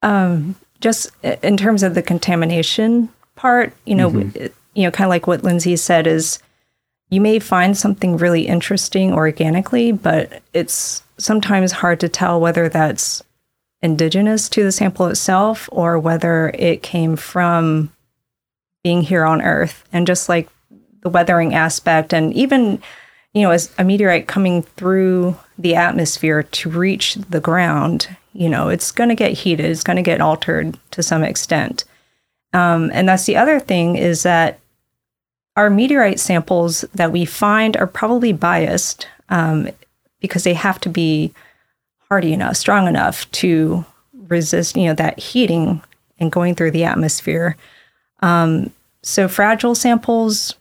Um, 0.02 0.56
just 0.82 1.10
in 1.24 1.56
terms 1.56 1.84
of 1.84 1.96
the 1.96 2.04
contamination 2.04 3.08
part, 3.36 3.72
you 3.86 3.96
know, 3.96 4.30
it, 4.36 4.54
you 4.74 4.84
know, 4.84 4.92
kind 4.92 5.08
of 5.08 5.10
like 5.10 5.26
what 5.26 5.42
Lindsay 5.42 5.78
said 5.78 6.06
is 6.06 6.40
you 7.10 7.22
may 7.22 7.40
find 7.40 7.78
something 7.78 8.18
really 8.18 8.46
interesting 8.46 9.14
organically, 9.14 9.94
but 9.94 10.42
it's 10.54 11.02
sometimes 11.18 11.72
hard 11.72 12.02
to 12.02 12.10
tell 12.10 12.42
whether 12.42 12.68
that's 12.68 13.24
indigenous 13.82 14.50
to 14.50 14.64
the 14.64 14.72
sample 14.74 15.06
itself 15.06 15.70
or 15.72 15.98
whether 15.98 16.50
it 16.50 16.84
came 16.84 17.16
from 17.16 17.90
being 18.84 19.02
here 19.02 19.24
on 19.24 19.42
Earth. 19.42 19.86
And 19.94 20.06
just 20.06 20.28
like 20.28 20.50
the 21.06 21.10
weathering 21.12 21.54
aspect, 21.54 22.14
and 22.14 22.34
even, 22.34 22.82
you 23.32 23.44
know, 23.44 23.52
as 23.52 23.72
a 23.78 23.84
meteorite 23.84 24.28
coming 24.28 24.64
through 24.64 25.38
the 25.56 25.76
atmosphere 25.76 26.42
to 26.42 26.68
reach 26.68 27.14
the 27.14 27.40
ground, 27.40 28.10
you 28.34 28.50
know, 28.50 28.70
it's 28.70 28.92
going 28.92 29.10
to 29.10 29.16
get 29.16 29.32
heated, 29.32 29.68
it's 29.68 29.84
going 29.84 29.98
to 29.98 30.02
get 30.02 30.20
altered 30.20 30.80
to 30.90 31.04
some 31.04 31.24
extent. 31.24 31.84
Um, 32.54 32.90
and 32.92 33.08
that's 33.08 33.28
the 33.28 33.38
other 33.38 33.60
thing 33.60 33.98
is 33.98 34.24
that 34.24 34.60
our 35.56 35.70
meteorite 35.70 36.20
samples 36.20 36.82
that 36.96 37.12
we 37.12 37.24
find 37.24 37.78
are 37.78 37.86
probably 37.86 38.34
biased 38.34 39.08
um, 39.30 39.70
because 40.22 40.44
they 40.44 40.56
have 40.56 40.82
to 40.82 40.90
be 40.90 41.32
hardy 42.10 42.34
enough, 42.34 42.58
strong 42.58 42.88
enough 42.88 43.30
to 43.32 43.86
resist, 44.28 44.76
you 44.76 44.86
know, 44.86 44.96
that 44.96 45.20
heating 45.20 45.84
and 46.20 46.32
going 46.32 46.56
through 46.56 46.72
the 46.72 46.84
atmosphere. 46.84 47.58
Um, 48.22 48.72
so 49.04 49.28
fragile 49.28 49.76
samples, 49.76 50.56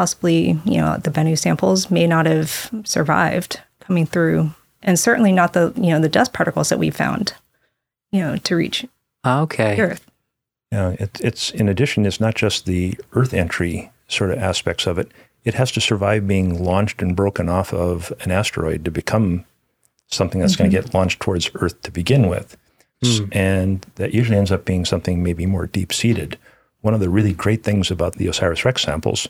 possibly, 0.00 0.58
you 0.64 0.78
know, 0.78 0.96
the 0.96 1.10
Bennu 1.10 1.38
samples 1.38 1.90
may 1.90 2.06
not 2.06 2.24
have 2.24 2.70
survived 2.84 3.60
coming 3.80 4.06
through, 4.06 4.50
and 4.82 4.98
certainly 4.98 5.30
not 5.30 5.52
the, 5.52 5.74
you 5.76 5.90
know, 5.90 6.00
the 6.00 6.08
dust 6.08 6.32
particles 6.32 6.70
that 6.70 6.78
we 6.78 6.88
found, 6.88 7.34
you 8.10 8.20
know, 8.20 8.38
to 8.38 8.56
reach 8.56 8.86
Okay. 9.26 9.76
the 9.76 9.82
Earth. 9.82 10.10
Yeah, 10.72 10.96
it, 10.98 11.20
it's 11.22 11.50
in 11.50 11.68
addition, 11.68 12.06
it's 12.06 12.18
not 12.18 12.34
just 12.34 12.64
the 12.64 12.98
Earth 13.12 13.34
entry 13.34 13.92
sort 14.08 14.30
of 14.30 14.38
aspects 14.38 14.86
of 14.86 14.98
it. 14.98 15.12
It 15.44 15.52
has 15.52 15.70
to 15.72 15.82
survive 15.82 16.26
being 16.26 16.64
launched 16.64 17.02
and 17.02 17.14
broken 17.14 17.50
off 17.50 17.74
of 17.74 18.10
an 18.20 18.30
asteroid 18.30 18.86
to 18.86 18.90
become 18.90 19.44
something 20.06 20.40
that's 20.40 20.56
going 20.56 20.70
to 20.70 20.78
mm-hmm. 20.78 20.86
get 20.86 20.94
launched 20.94 21.20
towards 21.20 21.50
Earth 21.56 21.82
to 21.82 21.90
begin 21.90 22.26
with. 22.26 22.56
S- 23.02 23.18
hmm. 23.18 23.26
And 23.32 23.86
that 23.96 24.14
usually 24.14 24.38
ends 24.38 24.50
up 24.50 24.64
being 24.64 24.86
something 24.86 25.22
maybe 25.22 25.44
more 25.44 25.66
deep 25.66 25.92
seated. 25.92 26.38
One 26.80 26.94
of 26.94 27.00
the 27.00 27.10
really 27.10 27.34
great 27.34 27.62
things 27.64 27.90
about 27.90 28.14
the 28.14 28.28
OSIRIS 28.28 28.64
REx 28.64 28.80
samples 28.80 29.28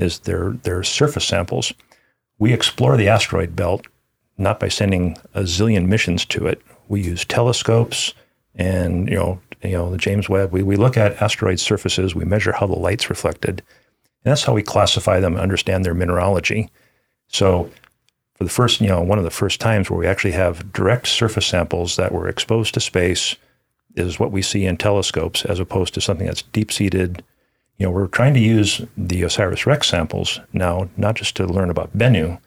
is 0.00 0.20
they're, 0.20 0.52
they're 0.62 0.82
surface 0.82 1.24
samples. 1.24 1.72
We 2.38 2.52
explore 2.52 2.96
the 2.96 3.08
asteroid 3.08 3.54
belt 3.54 3.86
not 4.40 4.58
by 4.58 4.68
sending 4.68 5.16
a 5.34 5.42
zillion 5.42 5.86
missions 5.86 6.24
to 6.24 6.46
it. 6.46 6.60
We 6.88 7.02
use 7.02 7.24
telescopes 7.24 8.14
and 8.56 9.08
you 9.08 9.14
know 9.14 9.40
you 9.62 9.72
know 9.72 9.90
the 9.90 9.98
James 9.98 10.28
Webb. 10.28 10.50
We, 10.50 10.62
we 10.62 10.76
look 10.76 10.96
at 10.96 11.20
asteroid 11.22 11.60
surfaces. 11.60 12.14
We 12.14 12.24
measure 12.24 12.52
how 12.52 12.66
the 12.66 12.78
light's 12.78 13.10
reflected, 13.10 13.62
and 14.24 14.30
that's 14.30 14.44
how 14.44 14.54
we 14.54 14.62
classify 14.62 15.20
them 15.20 15.34
and 15.34 15.42
understand 15.42 15.84
their 15.84 15.94
mineralogy. 15.94 16.70
So 17.28 17.70
for 18.34 18.44
the 18.44 18.50
first, 18.50 18.80
you 18.80 18.88
know, 18.88 19.02
one 19.02 19.18
of 19.18 19.24
the 19.24 19.30
first 19.30 19.60
times 19.60 19.90
where 19.90 19.98
we 19.98 20.06
actually 20.06 20.32
have 20.32 20.72
direct 20.72 21.06
surface 21.06 21.46
samples 21.46 21.96
that 21.96 22.12
were 22.12 22.28
exposed 22.28 22.74
to 22.74 22.80
space 22.80 23.36
is 23.96 24.18
what 24.18 24.32
we 24.32 24.40
see 24.40 24.64
in 24.64 24.76
telescopes 24.76 25.44
as 25.44 25.60
opposed 25.60 25.94
to 25.94 26.00
something 26.00 26.26
that's 26.26 26.42
deep 26.42 26.72
seated. 26.72 27.22
You 27.80 27.86
know, 27.86 27.92
we're 27.92 28.08
trying 28.08 28.34
to 28.34 28.40
use 28.40 28.82
the 28.94 29.22
OSIRIS 29.22 29.64
REx 29.64 29.88
samples 29.88 30.38
now, 30.52 30.90
not 30.98 31.14
just 31.14 31.34
to 31.36 31.46
learn 31.46 31.70
about 31.70 31.96
Bennu, 31.96 32.38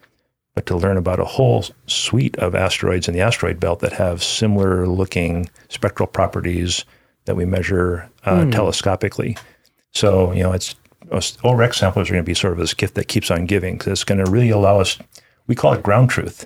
but 0.53 0.67
to 0.67 0.77
learn 0.77 0.95
about 0.95 1.19
a 1.19 1.25
whole 1.25 1.65
suite 1.87 2.37
of 2.37 2.53
asteroids 2.53 3.07
in 3.07 3.15
the 3.15 3.21
asteroid 3.21 3.59
belt 3.59 3.79
that 3.79 3.93
have 3.93 4.21
similar 4.21 4.87
looking 4.87 5.49
spectral 5.69 6.05
properties 6.05 6.85
that 7.25 7.35
we 7.35 7.45
measure 7.45 8.07
uh, 8.25 8.41
telescopically. 8.51 9.35
So, 9.89 10.31
you 10.33 10.43
know, 10.43 10.51
it's 10.51 10.75
OREX 11.09 11.75
samplers 11.79 12.11
are 12.11 12.13
going 12.13 12.23
to 12.23 12.29
be 12.29 12.35
sort 12.35 12.53
of 12.53 12.59
this 12.59 12.75
gift 12.75 12.93
that 12.93 13.07
keeps 13.07 13.31
on 13.31 13.47
giving 13.47 13.75
because 13.75 13.91
it's 13.91 14.03
going 14.03 14.23
to 14.23 14.29
really 14.29 14.51
allow 14.51 14.79
us, 14.79 14.99
we 15.47 15.55
call 15.55 15.73
it 15.73 15.81
ground 15.81 16.11
truth. 16.11 16.45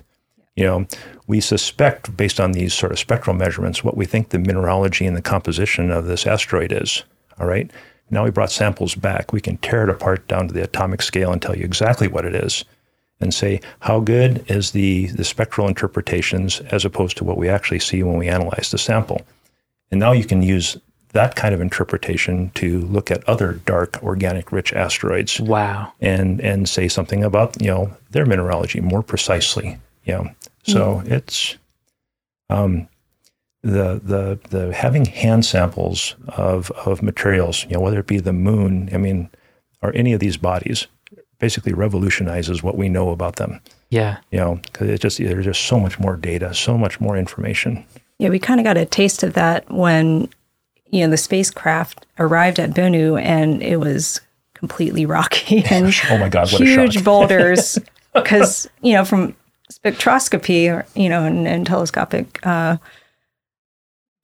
You 0.56 0.64
know, 0.64 0.86
we 1.26 1.42
suspect 1.42 2.16
based 2.16 2.40
on 2.40 2.52
these 2.52 2.72
sort 2.72 2.92
of 2.92 2.98
spectral 2.98 3.36
measurements 3.36 3.84
what 3.84 3.98
we 3.98 4.06
think 4.06 4.30
the 4.30 4.38
mineralogy 4.38 5.04
and 5.04 5.14
the 5.14 5.20
composition 5.20 5.90
of 5.90 6.06
this 6.06 6.26
asteroid 6.26 6.72
is. 6.72 7.04
All 7.38 7.46
right. 7.46 7.70
Now 8.10 8.24
we 8.24 8.30
brought 8.30 8.50
samples 8.50 8.94
back. 8.94 9.32
We 9.32 9.40
can 9.40 9.56
tear 9.58 9.84
it 9.84 9.90
apart 9.90 10.26
down 10.28 10.48
to 10.48 10.54
the 10.54 10.62
atomic 10.64 11.02
scale 11.02 11.32
and 11.32 11.40
tell 11.42 11.56
you 11.56 11.64
exactly 11.64 12.08
what 12.08 12.24
it 12.24 12.34
is 12.34 12.64
and 13.20 13.34
say 13.34 13.60
how 13.80 14.00
good 14.00 14.44
is 14.50 14.70
the, 14.70 15.06
the 15.08 15.24
spectral 15.24 15.66
interpretations 15.68 16.60
as 16.70 16.84
opposed 16.84 17.16
to 17.18 17.24
what 17.24 17.36
we 17.36 17.48
actually 17.48 17.80
see 17.80 18.02
when 18.02 18.16
we 18.16 18.28
analyze 18.28 18.70
the 18.70 18.78
sample. 18.78 19.22
And 19.90 19.98
now 20.00 20.12
you 20.12 20.24
can 20.24 20.42
use 20.42 20.76
that 21.12 21.34
kind 21.36 21.54
of 21.54 21.60
interpretation 21.60 22.50
to 22.54 22.80
look 22.82 23.10
at 23.10 23.26
other 23.28 23.54
dark 23.64 24.02
organic 24.02 24.52
rich 24.52 24.72
asteroids 24.74 25.40
Wow. 25.40 25.92
and 26.00 26.38
and 26.40 26.68
say 26.68 26.86
something 26.86 27.24
about 27.24 27.60
you 27.62 27.68
know 27.68 27.96
their 28.10 28.26
mineralogy 28.26 28.80
more 28.80 29.02
precisely. 29.02 29.78
You 30.04 30.12
know, 30.12 30.30
so 30.64 31.02
it's 31.06 31.56
um, 32.50 32.88
the 33.62 34.00
the 34.02 34.38
the 34.50 34.72
having 34.72 35.04
hand 35.04 35.44
samples 35.44 36.16
of 36.28 36.70
of 36.86 37.02
materials. 37.02 37.64
You 37.64 37.74
know, 37.74 37.80
whether 37.80 38.00
it 38.00 38.06
be 38.06 38.20
the 38.20 38.32
moon, 38.32 38.88
I 38.92 38.98
mean, 38.98 39.30
or 39.82 39.94
any 39.94 40.12
of 40.12 40.20
these 40.20 40.36
bodies, 40.36 40.86
basically 41.38 41.72
revolutionizes 41.72 42.62
what 42.62 42.76
we 42.76 42.88
know 42.88 43.10
about 43.10 43.36
them. 43.36 43.60
Yeah. 43.90 44.18
You 44.30 44.38
know, 44.38 44.60
because 44.64 44.88
it 44.88 45.00
just 45.00 45.18
there's 45.18 45.44
just 45.44 45.62
so 45.62 45.78
much 45.78 45.98
more 45.98 46.16
data, 46.16 46.54
so 46.54 46.76
much 46.76 47.00
more 47.00 47.16
information. 47.16 47.84
Yeah, 48.18 48.30
we 48.30 48.38
kind 48.38 48.60
of 48.60 48.64
got 48.64 48.76
a 48.76 48.84
taste 48.84 49.22
of 49.22 49.34
that 49.34 49.70
when 49.70 50.28
you 50.90 51.04
know 51.04 51.10
the 51.10 51.16
spacecraft 51.16 52.06
arrived 52.18 52.58
at 52.58 52.70
Bennu 52.70 53.20
and 53.20 53.62
it 53.62 53.78
was 53.78 54.20
completely 54.54 55.06
rocky 55.06 55.64
and 55.70 55.94
Oh 56.10 56.18
my 56.18 56.28
God, 56.28 56.52
what 56.52 56.62
huge 56.62 57.04
boulders 57.04 57.78
because 58.14 58.68
you 58.82 58.94
know 58.94 59.04
from 59.04 59.36
spectroscopy 59.72 60.72
or 60.72 60.86
you 60.94 61.08
know 61.08 61.24
and, 61.24 61.46
and 61.46 61.66
telescopic 61.66 62.44
uh, 62.46 62.76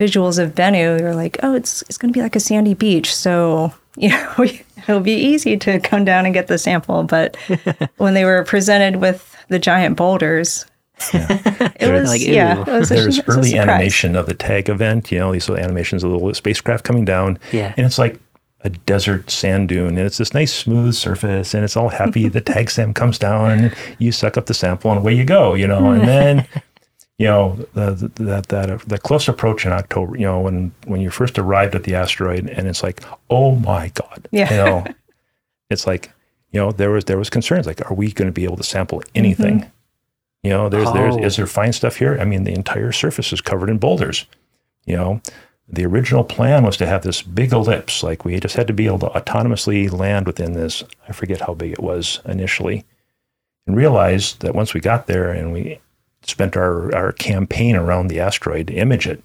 visuals 0.00 0.42
of 0.42 0.54
Bennu, 0.54 1.00
you're 1.00 1.14
like, 1.14 1.38
oh, 1.42 1.54
it's 1.54 1.82
it's 1.82 1.98
going 1.98 2.12
to 2.12 2.16
be 2.16 2.22
like 2.22 2.36
a 2.36 2.40
sandy 2.40 2.74
beach, 2.74 3.14
so 3.14 3.72
you 3.96 4.08
know 4.08 4.34
we, 4.38 4.62
it'll 4.76 5.00
be 5.00 5.14
easy 5.14 5.56
to 5.56 5.78
come 5.80 6.04
down 6.04 6.24
and 6.24 6.34
get 6.34 6.48
the 6.48 6.58
sample. 6.58 7.04
But 7.04 7.36
when 7.96 8.14
they 8.14 8.24
were 8.24 8.44
presented 8.44 9.00
with 9.00 9.36
the 9.48 9.58
giant 9.58 9.96
boulders, 9.96 10.66
it 11.12 11.92
was 11.92 12.08
Like, 12.08 12.20
yeah, 12.22 12.60
it 12.60 12.66
was 12.66 12.90
a, 12.90 12.94
There's 12.94 13.06
was 13.06 13.18
a 13.18 13.30
early 13.30 13.58
animation 13.58 14.16
of 14.16 14.26
the 14.26 14.34
tag 14.34 14.68
event. 14.68 15.10
You 15.10 15.18
know, 15.18 15.32
these 15.32 15.48
little 15.48 15.62
animations 15.62 16.04
of 16.04 16.10
the 16.10 16.16
little 16.16 16.34
spacecraft 16.34 16.84
coming 16.84 17.04
down. 17.04 17.38
Yeah. 17.52 17.74
And 17.76 17.84
it's 17.84 17.98
like 17.98 18.20
a 18.60 18.70
desert 18.70 19.28
sand 19.30 19.68
dune, 19.68 19.88
and 19.88 19.98
it's 19.98 20.18
this 20.18 20.32
nice 20.32 20.52
smooth 20.52 20.94
surface, 20.94 21.52
and 21.52 21.64
it's 21.64 21.76
all 21.76 21.88
happy. 21.88 22.28
the 22.28 22.40
TAGSAM 22.40 22.94
comes 22.94 23.18
down, 23.18 23.50
and 23.50 23.74
you 23.98 24.12
suck 24.12 24.38
up 24.38 24.46
the 24.46 24.54
sample, 24.54 24.90
and 24.90 25.00
away 25.00 25.14
you 25.14 25.24
go. 25.24 25.54
You 25.54 25.66
know, 25.66 25.90
and 25.90 26.08
then. 26.08 26.48
You 27.18 27.26
know 27.26 27.66
the, 27.74 27.92
the, 27.92 28.24
that 28.24 28.48
that 28.48 28.70
uh, 28.70 28.78
the 28.86 28.98
close 28.98 29.28
approach 29.28 29.64
in 29.64 29.72
October. 29.72 30.16
You 30.16 30.26
know 30.26 30.40
when 30.40 30.74
when 30.86 31.00
you 31.00 31.10
first 31.10 31.38
arrived 31.38 31.74
at 31.74 31.84
the 31.84 31.94
asteroid, 31.94 32.48
and 32.48 32.66
it's 32.66 32.82
like, 32.82 33.02
oh 33.30 33.54
my 33.54 33.92
god. 33.94 34.28
Yeah. 34.32 34.50
You 34.50 34.56
know, 34.56 34.84
it's 35.70 35.86
like 35.86 36.12
you 36.50 36.60
know 36.60 36.72
there 36.72 36.90
was 36.90 37.04
there 37.04 37.18
was 37.18 37.30
concerns 37.30 37.66
like, 37.66 37.88
are 37.88 37.94
we 37.94 38.12
going 38.12 38.26
to 38.26 38.32
be 38.32 38.44
able 38.44 38.56
to 38.56 38.64
sample 38.64 39.02
anything? 39.14 39.60
Mm-hmm. 39.60 39.68
You 40.42 40.50
know, 40.50 40.68
there's 40.68 40.92
there's 40.92 41.14
Oh. 41.16 41.22
is 41.22 41.36
there 41.36 41.46
oh. 41.46 41.48
fine 41.48 41.72
stuff 41.72 41.96
here? 41.96 42.18
I 42.20 42.24
mean, 42.24 42.44
the 42.44 42.54
entire 42.54 42.92
surface 42.92 43.32
is 43.32 43.40
covered 43.40 43.70
in 43.70 43.78
boulders. 43.78 44.26
You 44.84 44.96
know, 44.96 45.20
the 45.68 45.86
original 45.86 46.24
plan 46.24 46.64
was 46.64 46.76
to 46.76 46.86
have 46.86 47.02
this 47.02 47.22
big 47.22 47.52
ellipse, 47.52 48.02
like 48.02 48.24
we 48.24 48.38
just 48.38 48.56
had 48.56 48.66
to 48.66 48.72
be 48.74 48.86
able 48.86 48.98
to 48.98 49.06
autonomously 49.08 49.90
land 49.90 50.26
within 50.26 50.52
this. 50.52 50.84
I 51.08 51.12
forget 51.12 51.40
how 51.40 51.54
big 51.54 51.72
it 51.72 51.82
was 51.82 52.20
initially, 52.26 52.84
and 53.66 53.76
realized 53.76 54.40
that 54.40 54.54
once 54.54 54.74
we 54.74 54.80
got 54.80 55.06
there 55.06 55.30
and 55.30 55.52
we 55.52 55.80
spent 56.26 56.56
our, 56.56 56.94
our 56.94 57.12
campaign 57.12 57.76
around 57.76 58.08
the 58.08 58.20
asteroid 58.20 58.68
to 58.68 58.74
image 58.74 59.06
it, 59.06 59.22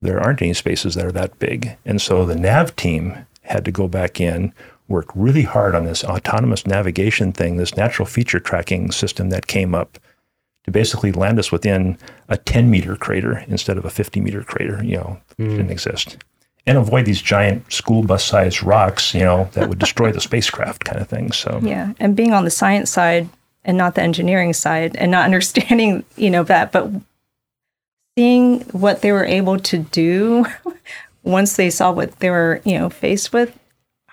there 0.00 0.20
aren't 0.20 0.42
any 0.42 0.54
spaces 0.54 0.94
that 0.94 1.04
are 1.04 1.12
that 1.12 1.38
big. 1.38 1.76
And 1.84 2.00
so 2.00 2.24
the 2.24 2.36
nav 2.36 2.76
team 2.76 3.26
had 3.42 3.64
to 3.64 3.72
go 3.72 3.88
back 3.88 4.20
in, 4.20 4.52
work 4.86 5.06
really 5.14 5.42
hard 5.42 5.74
on 5.74 5.84
this 5.84 6.04
autonomous 6.04 6.66
navigation 6.66 7.32
thing, 7.32 7.56
this 7.56 7.76
natural 7.76 8.06
feature 8.06 8.40
tracking 8.40 8.90
system 8.90 9.30
that 9.30 9.46
came 9.46 9.74
up 9.74 9.98
to 10.64 10.70
basically 10.70 11.12
land 11.12 11.38
us 11.38 11.50
within 11.50 11.98
a 12.28 12.36
10 12.36 12.70
meter 12.70 12.96
crater 12.96 13.44
instead 13.48 13.78
of 13.78 13.84
a 13.84 13.90
50 13.90 14.20
meter 14.20 14.42
crater, 14.42 14.82
you 14.84 14.96
know, 14.96 15.20
mm. 15.38 15.50
didn't 15.50 15.70
exist. 15.70 16.18
And 16.66 16.76
avoid 16.76 17.06
these 17.06 17.22
giant 17.22 17.72
school 17.72 18.02
bus 18.02 18.22
sized 18.22 18.62
rocks, 18.62 19.14
you 19.14 19.20
know, 19.20 19.48
that 19.52 19.68
would 19.68 19.78
destroy 19.78 20.12
the 20.12 20.20
spacecraft 20.20 20.84
kind 20.84 21.00
of 21.00 21.08
thing. 21.08 21.32
So, 21.32 21.60
yeah. 21.62 21.94
And 21.98 22.14
being 22.14 22.34
on 22.34 22.44
the 22.44 22.50
science 22.50 22.90
side 22.90 23.28
and 23.68 23.76
not 23.76 23.94
the 23.94 24.02
engineering 24.02 24.54
side 24.54 24.96
and 24.96 25.12
not 25.12 25.24
understanding, 25.26 26.04
you 26.16 26.30
know, 26.30 26.42
that, 26.42 26.72
but 26.72 26.90
seeing 28.16 28.62
what 28.72 29.02
they 29.02 29.12
were 29.12 29.24
able 29.24 29.60
to 29.60 29.78
do 29.78 30.44
once 31.22 31.54
they 31.54 31.70
saw 31.70 31.92
what 31.92 32.18
they 32.18 32.30
were, 32.30 32.60
you 32.64 32.76
know, 32.76 32.90
faced 32.90 33.32
with, 33.32 33.56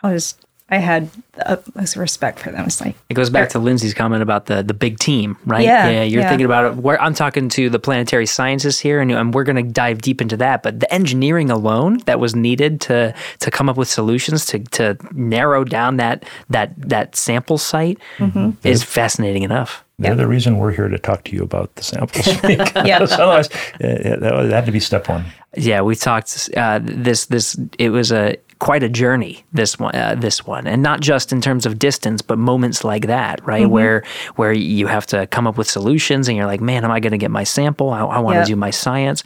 I 0.04 0.12
was 0.13 0.36
I 0.67 0.78
had 0.78 1.12
the 1.34 1.51
utmost 1.51 1.95
respect 1.95 2.39
for 2.39 2.49
them. 2.49 2.65
It's 2.65 2.82
like 2.82 2.95
it 3.10 3.13
goes 3.13 3.30
back 3.30 3.49
to 3.49 3.60
Lindsay's 3.60 3.93
comment 3.93 4.23
about 4.23 4.47
the 4.47 4.63
the 4.63 4.73
big 4.73 4.97
team, 4.97 5.38
right? 5.45 5.63
Yeah, 5.63 5.89
yeah 5.89 6.04
you're 6.04 6.21
yeah. 6.21 6.30
thinking 6.30 6.45
about 6.45 6.65
it. 6.65 6.78
Where 6.78 6.99
I'm 6.99 7.13
talking 7.13 7.49
to 7.49 7.69
the 7.69 7.78
planetary 7.78 8.25
scientists 8.25 8.80
here, 8.80 8.99
and, 8.99 9.12
and 9.12 9.32
we're 9.32 9.43
going 9.43 9.58
to 9.58 9.71
dive 9.71 10.01
deep 10.01 10.21
into 10.21 10.38
that. 10.38 10.63
But 10.63 10.80
the 10.80 10.91
engineering 10.91 11.51
alone 11.51 11.99
that 12.06 12.19
was 12.19 12.36
needed 12.36 12.82
to 12.82 13.13
to 13.41 13.51
come 13.51 13.69
up 13.69 13.78
with 13.78 13.89
solutions 13.89 14.47
to 14.47 14.60
to 14.60 14.97
narrow 15.12 15.65
down 15.65 15.97
that 15.97 16.25
that 16.49 16.73
that 16.78 17.15
sample 17.15 17.60
site 17.60 17.99
mm-hmm. 18.17 18.51
is 18.67 18.84
fascinating 18.84 19.43
enough. 19.43 19.84
They're 19.97 20.12
yep. 20.12 20.17
the 20.17 20.28
reason 20.28 20.58
we're 20.58 20.73
here 20.73 20.89
to 20.89 20.99
talk 20.99 21.23
to 21.25 21.36
you 21.36 21.41
about 21.41 21.73
the 21.75 21.84
samples. 21.84 22.28
yeah. 22.43 22.97
Otherwise, 23.12 23.49
uh, 23.75 24.17
that 24.19 24.49
had 24.51 24.65
to 24.65 24.71
be 24.71 24.82
step 24.82 25.08
one. 25.08 25.25
Yeah, 25.56 25.82
we 25.82 25.95
talked 25.95 26.49
uh, 26.58 26.80
this. 26.82 27.28
This 27.28 27.58
it 27.80 27.91
was 27.91 28.12
a 28.12 28.36
quite 28.60 28.84
a 28.84 28.89
journey 28.89 29.44
this 29.54 29.78
one 29.78 29.94
uh, 29.96 30.15
this 30.18 30.46
one 30.46 30.65
and 30.65 30.82
not 30.82 31.02
just 31.02 31.32
in 31.32 31.41
terms 31.41 31.65
of 31.65 31.78
distance 31.78 32.22
but 32.22 32.38
moments 32.38 32.84
like 32.84 33.08
that 33.08 33.46
right 33.46 33.63
mm-hmm. 33.63 33.72
where 33.72 34.04
where 34.36 34.54
you 34.54 34.88
have 34.88 35.06
to 35.06 35.28
come 35.28 35.46
up 35.46 35.58
with 35.58 35.70
solutions 35.70 36.28
and 36.28 36.38
you're 36.38 36.46
like 36.46 36.62
man 36.62 36.86
am 36.86 36.91
i 36.91 37.00
going 37.00 37.12
to 37.12 37.18
get 37.18 37.32
my 37.32 37.44
sample 37.44 37.89
i, 37.89 38.00
I 38.00 38.20
want 38.20 38.36
to 38.36 38.39
yep. 38.39 38.48
do 38.48 38.56
my 38.56 38.70
science 38.70 39.24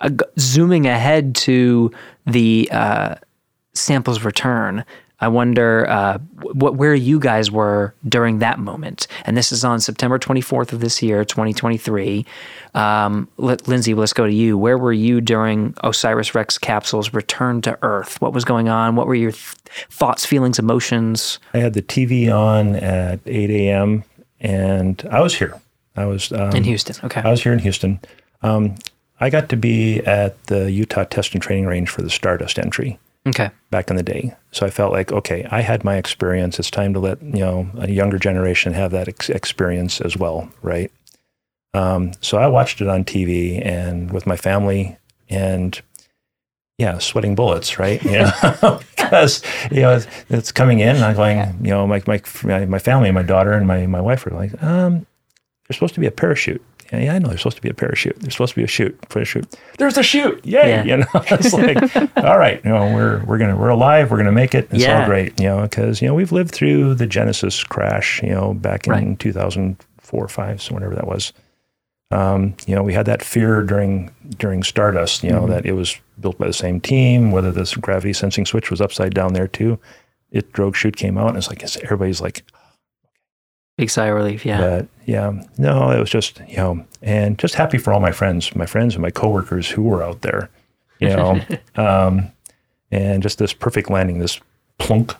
uh, 0.00 0.10
zooming 0.38 0.86
ahead 0.86 1.34
to 1.36 1.90
the 2.26 2.68
uh, 2.72 3.14
samples 3.74 4.24
return 4.24 4.84
I 5.22 5.28
wonder 5.28 5.88
uh, 5.88 6.18
what 6.40 6.74
where 6.74 6.96
you 6.96 7.20
guys 7.20 7.48
were 7.48 7.94
during 8.08 8.40
that 8.40 8.58
moment. 8.58 9.06
And 9.24 9.36
this 9.36 9.52
is 9.52 9.64
on 9.64 9.78
September 9.78 10.18
24th 10.18 10.72
of 10.72 10.80
this 10.80 11.00
year, 11.00 11.24
2023. 11.24 12.26
Um, 12.74 13.28
let, 13.36 13.68
Lindsay, 13.68 13.94
let's 13.94 14.12
go 14.12 14.26
to 14.26 14.32
you. 14.32 14.58
Where 14.58 14.76
were 14.76 14.92
you 14.92 15.20
during 15.20 15.74
OSIRIS 15.84 16.34
REx 16.34 16.58
capsule's 16.58 17.14
return 17.14 17.62
to 17.62 17.78
Earth? 17.82 18.20
What 18.20 18.32
was 18.32 18.44
going 18.44 18.68
on? 18.68 18.96
What 18.96 19.06
were 19.06 19.14
your 19.14 19.30
th- 19.30 19.54
thoughts, 19.90 20.26
feelings, 20.26 20.58
emotions? 20.58 21.38
I 21.54 21.58
had 21.58 21.74
the 21.74 21.82
TV 21.82 22.28
on 22.28 22.74
at 22.74 23.20
8 23.24 23.48
a.m. 23.50 24.02
and 24.40 25.06
I 25.08 25.20
was 25.20 25.36
here. 25.36 25.54
I 25.94 26.04
was 26.04 26.32
um, 26.32 26.50
in 26.50 26.64
Houston. 26.64 26.96
Okay, 27.04 27.20
I 27.20 27.30
was 27.30 27.40
here 27.44 27.52
in 27.52 27.60
Houston. 27.60 28.00
Um, 28.42 28.74
I 29.20 29.30
got 29.30 29.48
to 29.50 29.56
be 29.56 30.00
at 30.00 30.42
the 30.46 30.72
Utah 30.72 31.04
Test 31.04 31.34
and 31.34 31.40
Training 31.40 31.66
Range 31.66 31.88
for 31.88 32.02
the 32.02 32.10
Stardust 32.10 32.58
entry. 32.58 32.98
Okay. 33.26 33.50
Back 33.70 33.88
in 33.88 33.96
the 33.96 34.02
day, 34.02 34.34
so 34.50 34.66
I 34.66 34.70
felt 34.70 34.92
like, 34.92 35.12
okay, 35.12 35.46
I 35.50 35.60
had 35.60 35.84
my 35.84 35.96
experience. 35.96 36.58
It's 36.58 36.70
time 36.70 36.92
to 36.94 37.00
let 37.00 37.22
you 37.22 37.38
know 37.38 37.70
a 37.78 37.88
younger 37.88 38.18
generation 38.18 38.72
have 38.72 38.90
that 38.90 39.06
ex- 39.08 39.30
experience 39.30 40.00
as 40.00 40.16
well, 40.16 40.50
right? 40.60 40.90
Um, 41.72 42.12
so 42.20 42.38
I 42.38 42.48
watched 42.48 42.80
it 42.80 42.88
on 42.88 43.04
TV 43.04 43.64
and 43.64 44.10
with 44.10 44.26
my 44.26 44.36
family, 44.36 44.96
and 45.30 45.80
yeah, 46.78 46.98
sweating 46.98 47.36
bullets, 47.36 47.78
right? 47.78 48.02
You 48.02 48.10
know, 48.22 48.80
because 48.96 49.42
you 49.70 49.82
know 49.82 50.00
it's 50.28 50.50
coming 50.50 50.80
in, 50.80 50.96
and 50.96 51.04
I'm 51.04 51.14
going, 51.14 51.38
you 51.62 51.70
know, 51.70 51.86
my 51.86 52.02
my 52.08 52.66
my 52.66 52.78
family, 52.80 53.12
my 53.12 53.22
daughter, 53.22 53.52
and 53.52 53.68
my 53.68 53.86
my 53.86 54.00
wife 54.00 54.26
are 54.26 54.30
like, 54.30 54.60
um, 54.62 55.06
there's 55.68 55.76
supposed 55.76 55.94
to 55.94 56.00
be 56.00 56.06
a 56.06 56.10
parachute 56.10 56.62
yeah, 56.92 57.00
yeah, 57.00 57.14
I 57.14 57.18
know 57.18 57.28
there's 57.28 57.40
supposed 57.40 57.56
to 57.56 57.62
be 57.62 57.70
a 57.70 57.74
parachute. 57.74 58.20
There's 58.20 58.34
supposed 58.34 58.52
to 58.52 58.60
be 58.60 58.64
a 58.64 58.68
chute 58.68 58.98
for 59.08 59.20
a 59.20 59.24
chute. 59.24 59.56
There's 59.78 59.96
a 59.96 60.02
chute. 60.02 60.44
Yay. 60.44 60.68
Yeah. 60.68 60.84
You 60.84 60.96
know, 60.98 61.06
it's 61.14 61.52
like, 61.94 62.16
all 62.18 62.38
right, 62.38 62.62
you 62.62 62.70
know, 62.70 62.94
we're, 62.94 63.24
we're 63.24 63.38
going 63.38 63.50
to, 63.50 63.56
we're 63.56 63.70
alive. 63.70 64.10
We're 64.10 64.18
going 64.18 64.26
to 64.26 64.32
make 64.32 64.54
it. 64.54 64.68
It's 64.70 64.82
yeah. 64.82 65.00
all 65.00 65.06
great, 65.06 65.40
you 65.40 65.46
know, 65.46 65.62
because, 65.62 66.02
you 66.02 66.08
know, 66.08 66.14
we've 66.14 66.32
lived 66.32 66.52
through 66.52 66.94
the 66.94 67.06
Genesis 67.06 67.64
crash, 67.64 68.22
you 68.22 68.28
know, 68.28 68.52
back 68.52 68.86
in 68.86 68.92
right. 68.92 69.18
2004 69.18 70.22
or 70.22 70.28
five, 70.28 70.60
so 70.60 70.74
whenever 70.74 70.94
that 70.94 71.06
was. 71.06 71.32
Um, 72.10 72.54
you 72.66 72.74
know, 72.74 72.82
we 72.82 72.92
had 72.92 73.06
that 73.06 73.22
fear 73.22 73.62
during, 73.62 74.14
during 74.36 74.62
Stardust, 74.62 75.24
you 75.24 75.30
know, 75.30 75.42
mm-hmm. 75.42 75.52
that 75.52 75.64
it 75.64 75.72
was 75.72 75.98
built 76.20 76.36
by 76.36 76.46
the 76.46 76.52
same 76.52 76.78
team, 76.78 77.30
whether 77.30 77.50
this 77.50 77.74
gravity 77.74 78.12
sensing 78.12 78.44
switch 78.44 78.70
was 78.70 78.82
upside 78.82 79.14
down 79.14 79.32
there 79.32 79.48
too. 79.48 79.78
It 80.30 80.52
drogue 80.52 80.76
chute 80.76 80.96
came 80.96 81.16
out 81.16 81.28
and 81.28 81.38
it's 81.38 81.48
like, 81.48 81.62
everybody's 81.82 82.20
like, 82.20 82.44
Big 83.76 83.90
sigh 83.90 84.06
of 84.06 84.16
relief, 84.16 84.44
yeah. 84.44 84.60
But 84.60 84.88
yeah, 85.06 85.32
no, 85.58 85.90
it 85.90 85.98
was 85.98 86.10
just, 86.10 86.40
you 86.46 86.56
know, 86.56 86.84
and 87.00 87.38
just 87.38 87.54
happy 87.54 87.78
for 87.78 87.92
all 87.92 88.00
my 88.00 88.12
friends, 88.12 88.54
my 88.54 88.66
friends 88.66 88.94
and 88.94 89.02
my 89.02 89.10
coworkers 89.10 89.70
who 89.70 89.82
were 89.82 90.02
out 90.02 90.20
there, 90.22 90.50
you 90.98 91.08
know, 91.08 91.40
um, 91.76 92.30
and 92.90 93.22
just 93.22 93.38
this 93.38 93.52
perfect 93.52 93.90
landing, 93.90 94.18
this 94.18 94.38
plunk, 94.78 95.14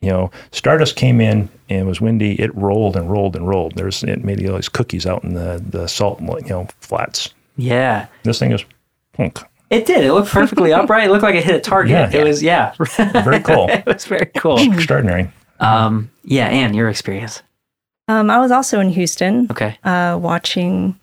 you 0.00 0.10
know, 0.10 0.30
Stardust 0.50 0.96
came 0.96 1.20
in 1.20 1.48
and 1.68 1.80
it 1.80 1.86
was 1.86 2.00
windy. 2.00 2.40
It 2.40 2.54
rolled 2.54 2.96
and 2.96 3.10
rolled 3.10 3.36
and 3.36 3.48
rolled. 3.48 3.74
There's, 3.76 4.02
it 4.02 4.24
made 4.24 4.46
all 4.48 4.56
these 4.56 4.68
cookies 4.68 5.06
out 5.06 5.24
in 5.24 5.34
the, 5.34 5.62
the 5.66 5.86
salt, 5.86 6.20
you 6.20 6.48
know, 6.48 6.68
flats. 6.80 7.32
Yeah. 7.56 8.06
This 8.22 8.38
thing 8.38 8.52
is 8.52 8.64
plunk. 9.12 9.40
It 9.70 9.86
did. 9.86 10.04
It 10.04 10.12
looked 10.12 10.30
perfectly 10.30 10.72
upright. 10.74 11.08
It 11.08 11.10
looked 11.10 11.22
like 11.22 11.34
it 11.34 11.44
hit 11.44 11.54
a 11.54 11.60
target. 11.60 11.92
Yeah. 11.92 12.20
It 12.20 12.24
was, 12.24 12.42
yeah. 12.42 12.74
very 12.76 13.40
cool. 13.40 13.66
it 13.70 13.86
was 13.86 14.04
very 14.04 14.30
cool. 14.36 14.58
Extraordinary. 14.58 15.30
Um, 15.60 16.10
yeah. 16.22 16.48
And 16.48 16.74
your 16.74 16.88
experience. 16.90 17.42
Um, 18.08 18.30
I 18.30 18.38
was 18.38 18.50
also 18.50 18.80
in 18.80 18.90
Houston. 18.90 19.48
Okay. 19.50 19.78
Uh, 19.84 20.18
watching 20.20 20.98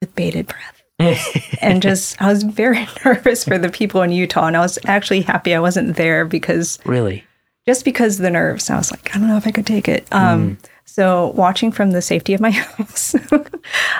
with 0.00 0.14
bated 0.14 0.46
breath. 0.46 0.82
and 1.60 1.82
just, 1.82 2.20
I 2.20 2.28
was 2.28 2.42
very 2.42 2.86
nervous 3.04 3.44
for 3.44 3.58
the 3.58 3.68
people 3.68 4.02
in 4.02 4.10
Utah. 4.10 4.46
And 4.46 4.56
I 4.56 4.60
was 4.60 4.78
actually 4.86 5.22
happy 5.22 5.54
I 5.54 5.60
wasn't 5.60 5.96
there 5.96 6.24
because. 6.24 6.78
Really? 6.84 7.24
Just 7.66 7.84
because 7.84 8.18
of 8.18 8.22
the 8.22 8.30
nerves. 8.30 8.70
I 8.70 8.76
was 8.76 8.90
like, 8.90 9.14
I 9.14 9.18
don't 9.18 9.28
know 9.28 9.36
if 9.36 9.46
I 9.46 9.50
could 9.50 9.66
take 9.66 9.88
it. 9.88 10.06
Um, 10.12 10.56
mm. 10.56 10.68
So, 10.84 11.32
watching 11.34 11.72
from 11.72 11.90
the 11.90 12.00
safety 12.00 12.32
of 12.32 12.40
my 12.40 12.50
house 12.52 13.14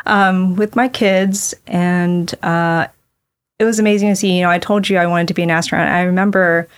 um, 0.06 0.56
with 0.56 0.76
my 0.76 0.88
kids. 0.88 1.54
And 1.66 2.32
uh, 2.42 2.86
it 3.58 3.64
was 3.64 3.78
amazing 3.78 4.08
to 4.08 4.16
see. 4.16 4.36
You 4.36 4.42
know, 4.42 4.50
I 4.50 4.58
told 4.58 4.88
you 4.88 4.98
I 4.98 5.06
wanted 5.06 5.28
to 5.28 5.34
be 5.34 5.42
an 5.42 5.50
astronaut. 5.50 5.88
I 5.88 6.02
remember, 6.02 6.68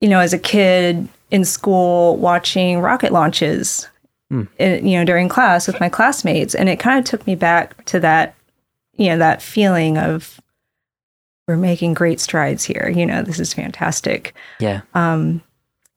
you 0.00 0.08
know, 0.08 0.18
as 0.18 0.32
a 0.32 0.38
kid 0.38 1.06
in 1.30 1.44
school 1.44 2.16
watching 2.16 2.80
rocket 2.80 3.12
launches 3.12 3.88
mm. 4.32 4.48
you 4.58 4.98
know, 4.98 5.04
during 5.04 5.28
class 5.28 5.66
with 5.66 5.78
my 5.78 5.88
classmates. 5.88 6.54
And 6.54 6.68
it 6.68 6.80
kind 6.80 6.98
of 6.98 7.04
took 7.04 7.26
me 7.26 7.34
back 7.34 7.84
to 7.86 8.00
that, 8.00 8.34
you 8.94 9.08
know, 9.08 9.18
that 9.18 9.42
feeling 9.42 9.98
of 9.98 10.40
we're 11.46 11.56
making 11.56 11.94
great 11.94 12.20
strides 12.20 12.64
here. 12.64 12.92
You 12.94 13.04
know, 13.06 13.22
this 13.22 13.38
is 13.38 13.52
fantastic. 13.52 14.34
Yeah. 14.58 14.82
Um, 14.94 15.42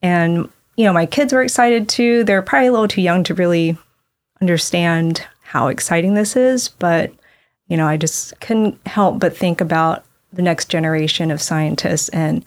and, 0.02 0.48
you 0.76 0.84
know, 0.84 0.92
my 0.92 1.06
kids 1.06 1.32
were 1.32 1.42
excited 1.42 1.88
too. 1.88 2.24
They're 2.24 2.42
probably 2.42 2.68
a 2.68 2.72
little 2.72 2.88
too 2.88 3.02
young 3.02 3.24
to 3.24 3.34
really 3.34 3.78
understand 4.40 5.24
how 5.42 5.68
exciting 5.68 6.14
this 6.14 6.36
is, 6.36 6.68
but, 6.68 7.12
you 7.68 7.76
know, 7.76 7.86
I 7.86 7.96
just 7.96 8.38
couldn't 8.40 8.78
help 8.86 9.18
but 9.18 9.36
think 9.36 9.60
about 9.60 10.04
the 10.32 10.42
next 10.42 10.68
generation 10.68 11.30
of 11.30 11.40
scientists 11.40 12.08
and 12.10 12.44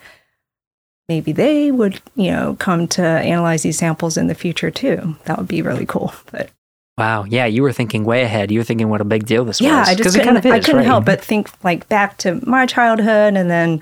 maybe 1.09 1.31
they 1.31 1.71
would, 1.71 1.99
you 2.15 2.31
know, 2.31 2.55
come 2.59 2.87
to 2.87 3.03
analyze 3.03 3.63
these 3.63 3.79
samples 3.79 4.15
in 4.15 4.27
the 4.27 4.35
future 4.35 4.71
too. 4.71 5.17
That 5.25 5.37
would 5.37 5.47
be 5.47 5.61
really 5.61 5.85
cool. 5.85 6.13
But 6.31 6.51
wow, 6.97 7.25
yeah, 7.25 7.47
you 7.47 7.63
were 7.63 7.73
thinking 7.73 8.05
way 8.05 8.21
ahead. 8.21 8.51
You 8.51 8.59
were 8.59 8.63
thinking 8.63 8.89
what 8.89 9.01
a 9.01 9.05
big 9.05 9.25
deal 9.25 9.43
this 9.43 9.59
yeah, 9.59 9.79
was. 9.79 9.87
Yeah, 9.87 9.91
I 9.91 9.95
just 9.95 10.15
couldn't, 10.15 10.25
kind 10.25 10.37
of 10.37 10.45
is, 10.45 10.51
I 10.51 10.59
couldn't 10.59 10.77
right? 10.77 10.85
help 10.85 11.05
but 11.05 11.19
think 11.19 11.49
like 11.63 11.89
back 11.89 12.17
to 12.19 12.39
my 12.47 12.65
childhood 12.65 13.35
and 13.35 13.49
then 13.49 13.81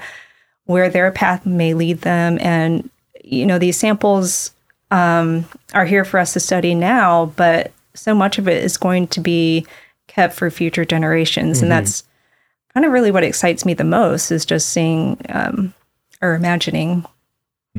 where 0.66 0.90
their 0.90 1.12
path 1.12 1.46
may 1.46 1.74
lead 1.74 2.02
them. 2.02 2.40
And 2.42 2.90
you 3.24 3.46
know, 3.46 3.60
these 3.60 3.78
samples 3.78 4.52
um, 4.90 5.46
are 5.74 5.86
here 5.86 6.06
for 6.06 6.20
us 6.20 6.34
to 6.34 6.40
study 6.40 6.74
now, 6.74 7.28
but 7.36 7.74
so 7.94 8.16
much 8.16 8.38
of 8.38 8.48
it 8.48 8.64
is 8.64 8.78
going 8.78 9.08
to 9.08 9.20
be 9.20 9.66
kept 10.08 10.34
for 10.34 10.50
future 10.50 10.86
generations, 10.86 11.58
mm-hmm. 11.58 11.66
and 11.66 11.72
that's 11.72 12.04
kind 12.74 12.86
of 12.86 12.92
really 12.92 13.12
what 13.12 13.24
excites 13.24 13.66
me 13.66 13.74
the 13.74 13.84
most 13.84 14.32
is 14.32 14.46
just 14.46 14.70
seeing 14.70 15.20
um, 15.30 15.74
or 16.22 16.36
imagining 16.36 17.06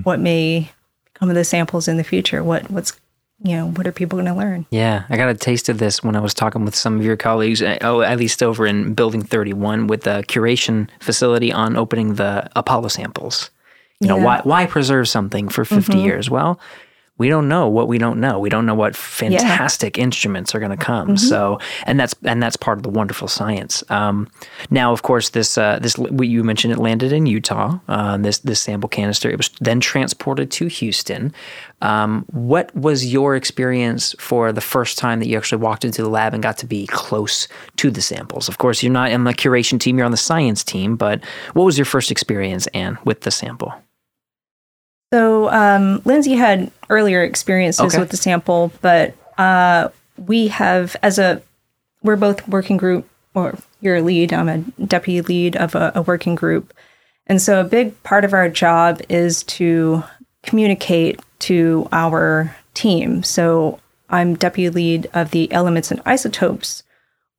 what 0.02 0.20
may 0.20 0.70
come 1.14 1.28
of 1.28 1.34
the 1.34 1.44
samples 1.44 1.88
in 1.88 1.96
the 1.96 2.04
future, 2.04 2.42
what 2.44 2.70
what's 2.70 2.98
you 3.44 3.52
know, 3.54 3.68
what 3.70 3.86
are 3.86 3.92
people 3.92 4.16
going 4.16 4.26
to 4.26 4.34
learn? 4.34 4.66
Yeah, 4.70 5.04
I 5.08 5.16
got 5.16 5.28
a 5.28 5.34
taste 5.34 5.68
of 5.68 5.78
this 5.78 6.02
when 6.02 6.16
I 6.16 6.20
was 6.20 6.34
talking 6.34 6.64
with 6.64 6.74
some 6.74 6.98
of 6.98 7.04
your 7.04 7.16
colleagues, 7.16 7.62
uh, 7.62 7.78
oh, 7.82 8.00
at 8.00 8.18
least 8.18 8.42
over 8.42 8.66
in 8.66 8.94
Building 8.94 9.22
31 9.22 9.86
with 9.86 10.02
the 10.02 10.24
curation 10.26 10.88
facility 10.98 11.52
on 11.52 11.76
opening 11.76 12.14
the 12.14 12.50
Apollo 12.56 12.88
samples. 12.88 13.50
You 14.00 14.08
know, 14.08 14.16
Yeah. 14.16 14.24
why, 14.24 14.40
why 14.42 14.66
preserve 14.66 15.08
something 15.08 15.48
for 15.48 15.64
50 15.64 15.98
years? 15.98 16.28
Well, 16.28 16.58
we 17.18 17.28
don't 17.28 17.48
know 17.48 17.68
what 17.68 17.88
we 17.88 17.98
don't 17.98 18.20
know. 18.20 18.38
We 18.38 18.48
don't 18.48 18.64
know 18.64 18.74
what 18.74 18.94
fantastic 18.96 19.98
instruments 19.98 20.54
are 20.54 20.60
going 20.60 20.70
to 20.70 20.76
come. 20.76 21.16
So, 21.16 21.58
and 21.84 21.98
that's 21.98 22.14
and 22.22 22.42
that's 22.42 22.56
part 22.56 22.78
of 22.78 22.84
the 22.84 22.88
wonderful 22.88 23.26
science. 23.26 23.82
Um, 23.90 24.28
now, 24.70 24.92
of 24.92 25.02
course, 25.02 25.30
this 25.30 25.58
uh, 25.58 25.80
this 25.80 25.96
you 26.20 26.44
mentioned 26.44 26.72
it 26.72 26.78
landed 26.78 27.12
in 27.12 27.26
Utah. 27.26 27.78
Uh, 27.88 28.16
this 28.16 28.38
this 28.38 28.60
sample 28.60 28.88
canister. 28.88 29.28
It 29.28 29.36
was 29.36 29.50
then 29.60 29.80
transported 29.80 30.50
to 30.52 30.68
Houston. 30.68 31.32
Um, 31.82 32.24
what 32.28 32.74
was 32.74 33.12
your 33.12 33.36
experience 33.36 34.14
for 34.18 34.52
the 34.52 34.60
first 34.60 34.96
time 34.96 35.18
that 35.20 35.28
you 35.28 35.36
actually 35.36 35.62
walked 35.62 35.84
into 35.84 36.02
the 36.02 36.08
lab 36.08 36.34
and 36.34 36.42
got 36.42 36.58
to 36.58 36.66
be 36.66 36.86
close 36.86 37.48
to 37.76 37.90
the 37.90 38.02
samples? 38.02 38.48
Of 38.48 38.58
course, 38.58 38.82
you're 38.82 38.92
not 38.92 39.12
on 39.12 39.24
the 39.24 39.34
curation 39.34 39.80
team; 39.80 39.98
you're 39.98 40.06
on 40.06 40.12
the 40.12 40.16
science 40.16 40.62
team. 40.62 40.96
But 40.96 41.24
what 41.54 41.64
was 41.64 41.76
your 41.76 41.84
first 41.84 42.10
experience, 42.10 42.68
Ann, 42.68 42.96
with 43.04 43.22
the 43.22 43.30
sample? 43.32 43.74
So 45.12 45.50
um, 45.50 46.02
Lindsay 46.04 46.34
had 46.34 46.70
earlier 46.90 47.22
experiences 47.22 47.80
Okay. 47.94 47.98
with 47.98 48.10
the 48.10 48.16
sample, 48.16 48.72
but 48.82 49.14
uh, 49.38 49.88
we 50.26 50.48
have 50.48 50.96
as 51.02 51.18
a 51.18 51.42
we're 52.02 52.16
both 52.16 52.46
working 52.46 52.76
group, 52.76 53.08
or 53.34 53.58
you're 53.80 53.96
a 53.96 54.02
lead. 54.02 54.32
I'm 54.32 54.48
a 54.48 54.58
deputy 54.84 55.20
lead 55.22 55.56
of 55.56 55.74
a, 55.74 55.92
a 55.94 56.02
working 56.02 56.34
group, 56.34 56.74
and 57.26 57.40
so 57.40 57.60
a 57.60 57.64
big 57.64 58.00
part 58.02 58.24
of 58.24 58.32
our 58.32 58.48
job 58.48 59.00
is 59.08 59.42
to 59.44 60.02
communicate 60.42 61.20
to 61.40 61.88
our 61.92 62.54
team. 62.74 63.22
So 63.22 63.80
I'm 64.10 64.34
deputy 64.34 64.70
lead 64.70 65.10
of 65.14 65.30
the 65.30 65.50
elements 65.52 65.90
and 65.90 66.00
isotopes 66.04 66.82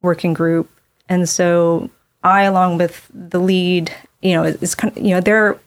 working 0.01 0.33
group, 0.33 0.69
and 1.07 1.29
so 1.29 1.89
I, 2.23 2.43
along 2.43 2.79
with 2.79 3.07
the 3.13 3.39
lead, 3.39 3.93
you 4.21 4.33
know, 4.33 4.43
is 4.43 4.73
kind 4.75 4.95
of 4.97 5.03
you 5.03 5.11
know 5.11 5.21
they're 5.21 5.59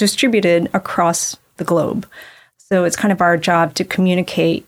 distributed 0.00 0.68
across 0.74 1.36
the 1.58 1.64
globe. 1.64 2.08
So 2.56 2.84
it's 2.84 2.96
kind 2.96 3.12
of 3.12 3.20
our 3.20 3.36
job 3.36 3.74
to 3.74 3.84
communicate, 3.84 4.66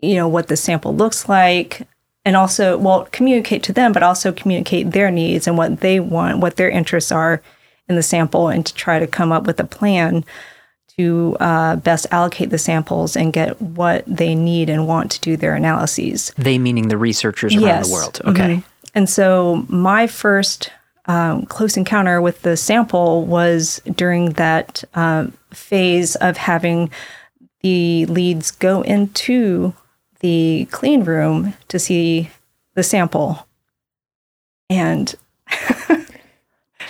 you 0.00 0.14
know, 0.14 0.28
what 0.28 0.46
the 0.46 0.56
sample 0.56 0.94
looks 0.94 1.28
like 1.28 1.88
and 2.24 2.36
also, 2.36 2.76
well, 2.76 3.08
communicate 3.10 3.62
to 3.64 3.72
them, 3.72 3.92
but 3.92 4.02
also 4.02 4.30
communicate 4.30 4.92
their 4.92 5.10
needs 5.10 5.46
and 5.46 5.56
what 5.56 5.80
they 5.80 5.98
want, 5.98 6.38
what 6.38 6.56
their 6.56 6.70
interests 6.70 7.10
are 7.10 7.42
in 7.88 7.96
the 7.96 8.02
sample, 8.02 8.48
and 8.48 8.66
to 8.66 8.74
try 8.74 8.98
to 8.98 9.06
come 9.06 9.32
up 9.32 9.46
with 9.46 9.58
a 9.58 9.64
plan 9.64 10.24
to 10.96 11.36
uh, 11.40 11.76
best 11.76 12.06
allocate 12.10 12.50
the 12.50 12.58
samples 12.58 13.16
and 13.16 13.32
get 13.32 13.60
what 13.62 14.04
they 14.06 14.34
need 14.34 14.68
and 14.68 14.86
want 14.86 15.10
to 15.12 15.20
do 15.20 15.36
their 15.36 15.54
analyses. 15.54 16.32
They 16.36 16.58
meaning 16.58 16.88
the 16.88 16.98
researchers 16.98 17.56
around 17.56 17.84
the 17.84 17.92
world. 17.92 18.20
Okay. 18.24 18.56
Mhm. 18.56 18.64
And 18.94 19.08
so 19.08 19.64
my 19.68 20.06
first 20.06 20.70
um, 21.10 21.44
close 21.46 21.76
encounter 21.76 22.20
with 22.20 22.42
the 22.42 22.56
sample 22.56 23.24
was 23.26 23.82
during 23.96 24.30
that 24.34 24.84
um, 24.94 25.32
phase 25.52 26.14
of 26.16 26.36
having 26.36 26.88
the 27.62 28.06
leads 28.06 28.52
go 28.52 28.82
into 28.82 29.74
the 30.20 30.68
clean 30.70 31.02
room 31.02 31.54
to 31.66 31.80
see 31.80 32.30
the 32.74 32.84
sample. 32.84 33.44
And 34.68 35.12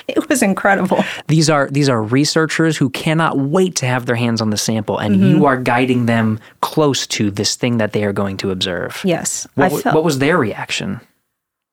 it 0.06 0.28
was 0.28 0.42
incredible. 0.42 1.02
These 1.28 1.48
are 1.48 1.70
these 1.70 1.88
are 1.88 2.02
researchers 2.02 2.76
who 2.76 2.90
cannot 2.90 3.38
wait 3.38 3.76
to 3.76 3.86
have 3.86 4.04
their 4.04 4.16
hands 4.16 4.42
on 4.42 4.50
the 4.50 4.58
sample, 4.58 4.98
and 4.98 5.14
Mm-hmm. 5.16 5.38
you 5.38 5.46
are 5.46 5.56
guiding 5.56 6.04
them 6.04 6.40
close 6.60 7.06
to 7.06 7.30
this 7.30 7.56
thing 7.56 7.78
that 7.78 7.92
they 7.92 8.04
are 8.04 8.12
going 8.12 8.36
to 8.38 8.50
observe. 8.50 9.00
Yes. 9.02 9.46
What, 9.54 9.70
felt, 9.82 9.94
what 9.94 10.04
was 10.04 10.18
their 10.18 10.36
reaction? 10.36 11.00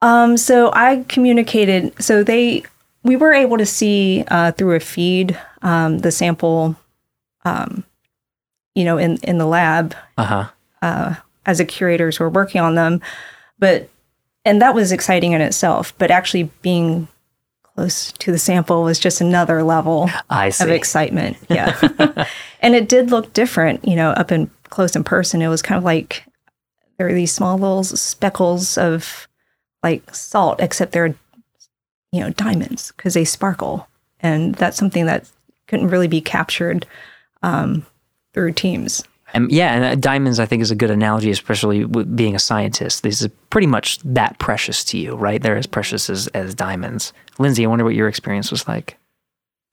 Um, 0.02 0.36
so 0.36 0.70
I 0.72 1.04
communicated. 1.08 1.92
So 2.02 2.22
they, 2.22 2.62
we 3.02 3.16
were 3.16 3.32
able 3.32 3.58
to 3.58 3.66
see 3.66 4.24
uh, 4.28 4.52
through 4.52 4.76
a 4.76 4.80
feed 4.80 5.38
um, 5.62 5.98
the 5.98 6.10
sample, 6.12 6.76
um, 7.44 7.84
you 8.74 8.84
know, 8.84 8.96
in 8.98 9.16
in 9.18 9.38
the 9.38 9.46
lab 9.46 9.94
Uh 10.16 10.48
huh. 10.82 11.14
as 11.46 11.58
the 11.58 11.64
curators 11.64 12.20
were 12.20 12.30
working 12.30 12.60
on 12.60 12.74
them, 12.76 13.00
but 13.58 13.88
and 14.44 14.62
that 14.62 14.74
was 14.74 14.92
exciting 14.92 15.32
in 15.32 15.40
itself. 15.40 15.92
But 15.98 16.10
actually 16.10 16.44
being 16.62 17.08
close 17.62 18.12
to 18.12 18.30
the 18.32 18.38
sample 18.38 18.82
was 18.84 18.98
just 18.98 19.20
another 19.20 19.62
level 19.62 20.08
I 20.30 20.46
of 20.48 20.54
see. 20.54 20.70
excitement. 20.72 21.36
Yeah, 21.48 22.26
and 22.60 22.74
it 22.74 22.88
did 22.88 23.10
look 23.10 23.32
different, 23.32 23.86
you 23.86 23.96
know, 23.96 24.10
up 24.10 24.30
in 24.30 24.50
close 24.70 24.94
in 24.94 25.02
person. 25.04 25.42
It 25.42 25.48
was 25.48 25.62
kind 25.62 25.78
of 25.78 25.84
like 25.84 26.24
there 26.98 27.08
are 27.08 27.14
these 27.14 27.32
small 27.32 27.56
little 27.58 27.82
speckles 27.84 28.76
of 28.78 29.27
like 29.82 30.14
salt, 30.14 30.60
except 30.60 30.92
they're 30.92 31.14
you 32.12 32.20
know 32.20 32.30
diamonds 32.30 32.92
because 32.96 33.14
they 33.14 33.24
sparkle, 33.24 33.88
and 34.20 34.54
that's 34.54 34.76
something 34.76 35.06
that 35.06 35.28
couldn't 35.66 35.88
really 35.88 36.08
be 36.08 36.20
captured 36.20 36.86
um, 37.42 37.86
through 38.32 38.52
teams. 38.52 39.04
And 39.34 39.50
yeah, 39.52 39.74
and 39.74 39.84
uh, 39.84 39.94
diamonds 39.94 40.40
I 40.40 40.46
think 40.46 40.62
is 40.62 40.70
a 40.70 40.76
good 40.76 40.90
analogy, 40.90 41.30
especially 41.30 41.84
with 41.84 42.16
being 42.16 42.34
a 42.34 42.38
scientist. 42.38 43.02
This 43.02 43.20
is 43.20 43.28
pretty 43.50 43.66
much 43.66 43.98
that 44.00 44.38
precious 44.38 44.82
to 44.84 44.98
you, 44.98 45.14
right? 45.14 45.42
They're 45.42 45.56
as 45.56 45.66
precious 45.66 46.08
as, 46.08 46.28
as 46.28 46.54
diamonds. 46.54 47.12
Lindsay, 47.38 47.64
I 47.64 47.68
wonder 47.68 47.84
what 47.84 47.94
your 47.94 48.08
experience 48.08 48.50
was 48.50 48.66
like. 48.66 48.96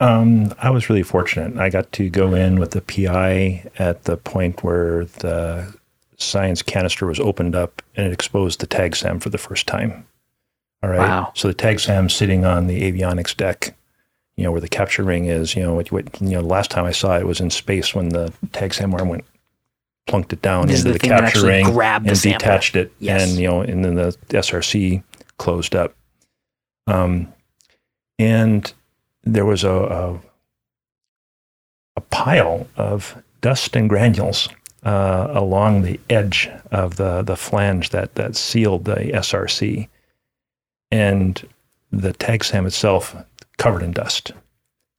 Um, 0.01 0.53
I 0.59 0.71
was 0.71 0.89
really 0.89 1.03
fortunate. 1.03 1.57
I 1.57 1.69
got 1.69 1.91
to 1.93 2.09
go 2.09 2.33
in 2.33 2.59
with 2.59 2.71
the 2.71 2.81
PI 2.81 3.69
at 3.79 4.03
the 4.03 4.17
point 4.17 4.61
where 4.61 5.05
the 5.05 5.73
science 6.17 6.61
canister 6.61 7.05
was 7.05 7.19
opened 7.19 7.55
up 7.55 7.81
and 7.95 8.07
it 8.07 8.13
exposed 8.13 8.59
the 8.59 8.67
TAGSAM 8.67 9.21
for 9.21 9.29
the 9.29 9.37
first 9.37 9.67
time. 9.67 10.07
All 10.83 10.89
right. 10.89 10.99
Wow. 10.99 11.31
So 11.35 11.47
the 11.47 11.53
TAGSAM 11.53 12.11
sitting 12.11 12.45
on 12.45 12.67
the 12.67 12.81
avionics 12.91 13.35
deck, 13.35 13.75
you 14.37 14.43
know, 14.43 14.51
where 14.51 14.61
the 14.61 14.67
capture 14.69 15.03
ring 15.03 15.25
is, 15.25 15.55
you 15.55 15.63
know, 15.63 15.73
what, 15.75 15.91
what 15.91 16.21
you 16.21 16.29
know, 16.31 16.41
the 16.41 16.47
last 16.47 16.71
time 16.71 16.85
I 16.85 16.91
saw 16.91 17.17
it 17.17 17.25
was 17.25 17.39
in 17.39 17.49
space 17.49 17.93
when 17.95 18.09
the 18.09 18.31
TAGSAM 18.47 18.93
arm 18.93 19.09
went 19.09 19.25
plunked 20.07 20.31
it 20.33 20.41
down 20.43 20.67
This 20.67 20.81
into 20.81 20.93
the 20.93 20.99
the, 20.99 21.07
capture 21.07 21.47
ring 21.47 21.65
grabbed 21.65 22.07
and 22.07 22.15
sample. 22.17 22.37
detached 22.39 22.75
it 22.75 22.91
Yes. 22.99 23.27
and 23.27 23.39
you 23.39 23.47
know, 23.47 23.61
and 23.61 23.83
then 23.83 23.95
the 23.95 24.15
SRC 24.29 25.01
closed 25.37 25.75
up. 25.75 25.95
Um, 26.85 27.33
and 28.19 28.71
there 29.23 29.45
was 29.45 29.63
a, 29.63 29.69
a 29.71 30.19
a 31.97 32.01
pile 32.01 32.67
of 32.77 33.21
dust 33.41 33.75
and 33.75 33.89
granules 33.89 34.47
uh, 34.85 35.27
along 35.31 35.81
the 35.81 35.99
edge 36.09 36.49
of 36.71 36.95
the 36.95 37.23
the 37.23 37.35
flange 37.35 37.89
that 37.89 38.15
that 38.15 38.35
sealed 38.35 38.85
the 38.85 38.95
SRC, 38.95 39.89
and 40.91 41.47
the 41.91 42.13
TAGSAM 42.13 42.65
itself 42.65 43.15
covered 43.57 43.83
in 43.83 43.91
dust. 43.91 44.31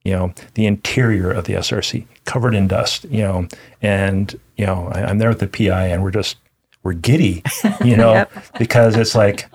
You 0.05 0.13
know, 0.13 0.35
the 0.55 0.67
interior 0.67 1.31
of 1.31 1.45
the 1.45 1.55
SRC 1.55 2.07
covered 2.25 2.55
in 2.55 2.69
dust. 2.69 3.05
You 3.05 3.23
know, 3.23 3.49
and 3.81 4.39
you 4.57 4.67
know, 4.67 4.89
I, 4.93 5.05
I'm 5.05 5.19
there 5.19 5.31
with 5.31 5.41
the 5.41 5.47
PI, 5.47 5.87
and 5.87 6.03
we're 6.03 6.11
just 6.11 6.37
we're 6.83 6.93
giddy. 6.93 7.43
You 7.85 7.97
know, 7.97 8.13
Yep. 8.15 8.33
because 8.59 8.97
it's 8.97 9.15
like, 9.15 9.49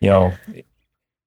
you 0.00 0.10
know, 0.10 0.32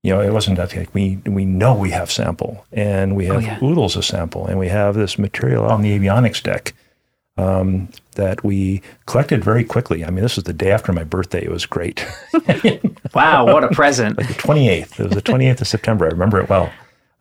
you 0.04 0.14
know, 0.14 0.22
it 0.22 0.32
wasn't 0.32 0.56
that 0.56 0.74
like 0.74 0.94
we 0.94 1.18
we 1.26 1.44
know 1.44 1.76
we 1.76 1.92
have 1.92 2.10
sample 2.10 2.66
and 2.72 3.16
we 3.16 3.26
have 3.26 3.44
yeah. 3.44 3.60
oodles 3.62 3.98
of 3.98 4.06
sample 4.06 4.46
and 4.48 4.58
we 4.58 4.70
have 4.70 4.96
this 4.96 5.20
material 5.20 5.66
on 5.66 5.82
the 5.82 5.98
avionics 5.98 6.42
deck 6.42 6.74
um, 7.38 7.90
that 8.16 8.44
we 8.44 8.82
collected 9.06 9.44
very 9.44 9.64
quickly. 9.64 10.04
I 10.04 10.10
mean, 10.10 10.24
this 10.24 10.36
was 10.36 10.46
the 10.46 10.54
day 10.54 10.72
after 10.72 10.92
my 10.92 11.04
birthday. 11.04 11.44
It 11.44 11.52
was 11.52 11.66
great. 11.66 12.06
Wow, 13.14 13.46
what 13.46 13.64
a 13.64 13.70
present. 13.70 14.18
the 14.18 14.24
28th. 14.24 15.00
It 15.00 15.04
was 15.06 15.14
the 15.14 15.22
28th 15.22 15.62
of 15.62 15.68
September. 15.68 16.06
I 16.06 16.10
remember 16.10 16.40
it 16.40 16.50
well. 16.50 16.66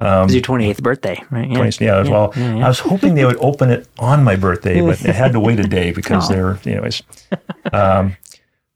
it 0.01 0.05
was 0.05 0.35
your 0.35 0.43
28th 0.43 0.83
birthday, 0.83 1.23
right? 1.31 1.49
Yeah. 1.49 1.57
20, 1.57 1.85
yeah, 1.85 2.03
well, 2.03 2.33
I 2.37 2.69
was 2.69 2.81
hoping 2.81 3.15
they 3.15 3.25
would 3.25 3.39
open 3.39 3.71
it 3.71 3.89
on 3.99 4.25
my 4.25 4.37
birthday, 4.37 4.81
but 4.83 5.01
it 5.05 5.15
had 5.15 5.33
to 5.33 5.41
wait 5.41 5.59
a 5.61 5.63
day 5.69 5.93
because 5.93 6.29
they're, 6.33 6.59
anyways. 6.67 7.03
Um, 7.73 8.17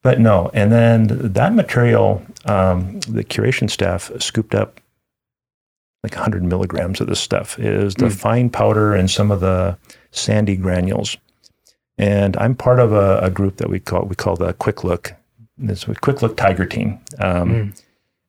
but 0.02 0.18
no, 0.20 0.50
and 0.54 0.72
then 0.72 1.08
that 1.32 1.52
material, 1.52 2.22
um, 2.46 3.00
the 3.00 3.24
curation 3.24 3.68
staff 3.68 4.10
scooped 4.18 4.54
up 4.54 4.80
like 6.02 6.14
100 6.14 6.42
milligrams 6.42 7.00
of 7.02 7.06
this 7.08 7.20
stuff. 7.20 7.58
It 7.58 7.66
is 7.66 7.94
the 7.96 8.08
fine 8.08 8.48
powder 8.48 8.94
and 8.94 9.10
some 9.10 9.30
of 9.30 9.40
the 9.40 9.76
sandy 10.12 10.56
granules. 10.56 11.16
And 12.00 12.34
I'm 12.38 12.54
part 12.54 12.80
of 12.80 12.92
a, 12.92 13.18
a 13.18 13.30
group 13.30 13.58
that 13.58 13.68
we 13.68 13.78
call 13.78 14.06
we 14.06 14.16
call 14.16 14.34
the 14.34 14.54
Quick 14.54 14.84
Look. 14.84 15.12
A 15.62 15.94
Quick 15.96 16.22
Look 16.22 16.34
Tiger 16.34 16.64
Team. 16.64 16.98
Um, 17.18 17.74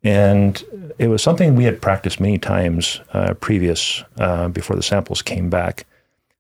and 0.04 0.62
it 1.00 1.08
was 1.08 1.24
something 1.24 1.56
we 1.56 1.64
had 1.64 1.82
practiced 1.82 2.20
many 2.20 2.38
times 2.38 3.00
uh, 3.14 3.34
previous 3.36 4.04
uh, 4.18 4.50
before 4.50 4.76
the 4.76 4.84
samples 4.84 5.22
came 5.22 5.50
back. 5.50 5.86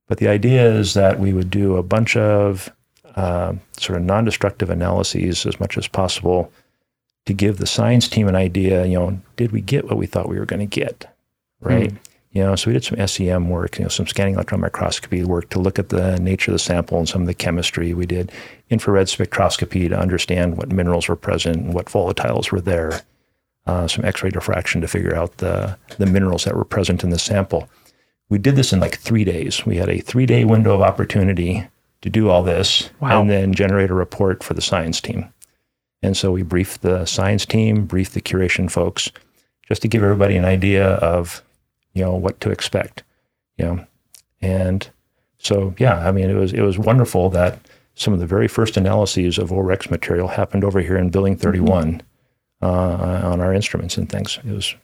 But 0.07 0.17
the 0.17 0.27
idea 0.27 0.69
is 0.69 0.93
that 0.95 1.21
we 1.21 1.31
would 1.31 1.49
do 1.49 1.77
a 1.77 1.83
bunch 1.83 2.17
of 2.17 2.69
uh, 3.15 3.53
sort 3.77 3.97
of 3.97 4.03
non-destructive 4.03 4.69
analyses 4.69 5.45
as 5.45 5.57
much 5.57 5.77
as 5.77 5.87
possible 5.87 6.51
to 7.27 7.33
give 7.33 7.59
the 7.59 7.67
science 7.67 8.09
team 8.09 8.27
an 8.27 8.35
idea. 8.35 8.85
You 8.85 8.99
know, 8.99 9.21
did 9.37 9.53
we 9.53 9.61
get 9.61 9.85
what 9.85 9.95
we 9.95 10.05
thought 10.05 10.27
we 10.27 10.37
were 10.37 10.45
going 10.45 10.67
to 10.67 10.79
get? 10.79 11.05
Right? 11.61 11.93
You 12.33 12.43
know, 12.43 12.55
so 12.55 12.69
we 12.69 12.73
did 12.73 12.85
some 12.85 13.05
SEM 13.07 13.49
work, 13.49 13.77
you 13.77 13.83
know, 13.83 13.89
some 13.89 14.07
scanning 14.07 14.35
electron 14.35 14.61
microscopy 14.61 15.23
work 15.25 15.49
to 15.49 15.59
look 15.59 15.77
at 15.77 15.89
the 15.89 16.17
nature 16.19 16.51
of 16.51 16.53
the 16.53 16.59
sample 16.59 16.97
and 16.97 17.07
some 17.09 17.21
of 17.21 17.27
the 17.27 17.33
chemistry. 17.33 17.93
We 17.93 18.05
did 18.05 18.31
infrared 18.69 19.07
spectroscopy 19.07 19.89
to 19.89 19.99
understand 19.99 20.55
what 20.57 20.71
minerals 20.71 21.09
were 21.09 21.17
present 21.17 21.57
and 21.57 21.73
what 21.73 21.87
volatiles 21.87 22.49
were 22.51 22.61
there. 22.61 23.01
Uh, 23.67 23.87
some 23.87 24.05
X-ray 24.05 24.29
diffraction 24.29 24.81
to 24.81 24.87
figure 24.87 25.15
out 25.15 25.37
the 25.37 25.77
the 25.97 26.05
minerals 26.05 26.45
that 26.45 26.55
were 26.55 26.65
present 26.65 27.03
in 27.03 27.09
the 27.11 27.19
sample. 27.19 27.69
We 28.29 28.37
did 28.39 28.55
this 28.55 28.71
in 28.71 28.79
like 28.79 28.97
three 28.97 29.25
days. 29.25 29.65
We 29.65 29.75
had 29.77 29.89
a 29.89 29.99
three-day 29.99 30.45
window 30.45 30.73
of 30.73 30.81
opportunity 30.81 31.67
to 32.01 32.09
do 32.09 32.29
all 32.29 32.43
this 32.43 32.89
Wow. 33.01 33.21
and 33.21 33.29
then 33.29 33.53
generate 33.53 33.91
a 33.91 33.93
report 33.93 34.41
for 34.41 34.53
the 34.53 34.61
science 34.61 35.01
team. 35.01 35.31
And 36.01 36.15
so 36.17 36.31
we 36.31 36.41
briefed 36.41 36.81
the 36.81 37.05
science 37.05 37.45
team, 37.45 37.85
briefed 37.85 38.13
the 38.13 38.21
curation 38.21 38.71
folks, 38.71 39.11
just 39.67 39.81
to 39.83 39.87
give 39.87 40.01
everybody 40.01 40.37
an 40.37 40.45
idea 40.45 40.93
of, 40.95 41.43
you 41.93 42.03
know, 42.03 42.15
what 42.15 42.39
to 42.41 42.49
expect, 42.49 43.03
you 43.57 43.65
know. 43.65 43.85
And 44.41 44.89
so, 45.37 45.73
yeah, 45.77 46.07
I 46.07 46.11
mean, 46.11 46.29
it 46.29 46.35
was 46.35 46.53
it 46.53 46.61
was 46.61 46.77
wonderful 46.77 47.29
that 47.31 47.59
some 47.95 48.13
of 48.13 48.19
the 48.19 48.25
very 48.25 48.47
first 48.47 48.77
analyses 48.77 49.37
of 49.37 49.49
OREx 49.49 49.89
material 49.91 50.27
happened 50.27 50.63
over 50.63 50.79
here 50.79 50.97
in 50.97 51.09
Building 51.09 51.35
31 51.35 52.01
uh, 52.61 52.67
on 52.67 53.41
our 53.41 53.53
instruments 53.53 53.97
and 53.97 54.09
things. 54.09 54.39
It 54.45 54.51
was 54.51 54.75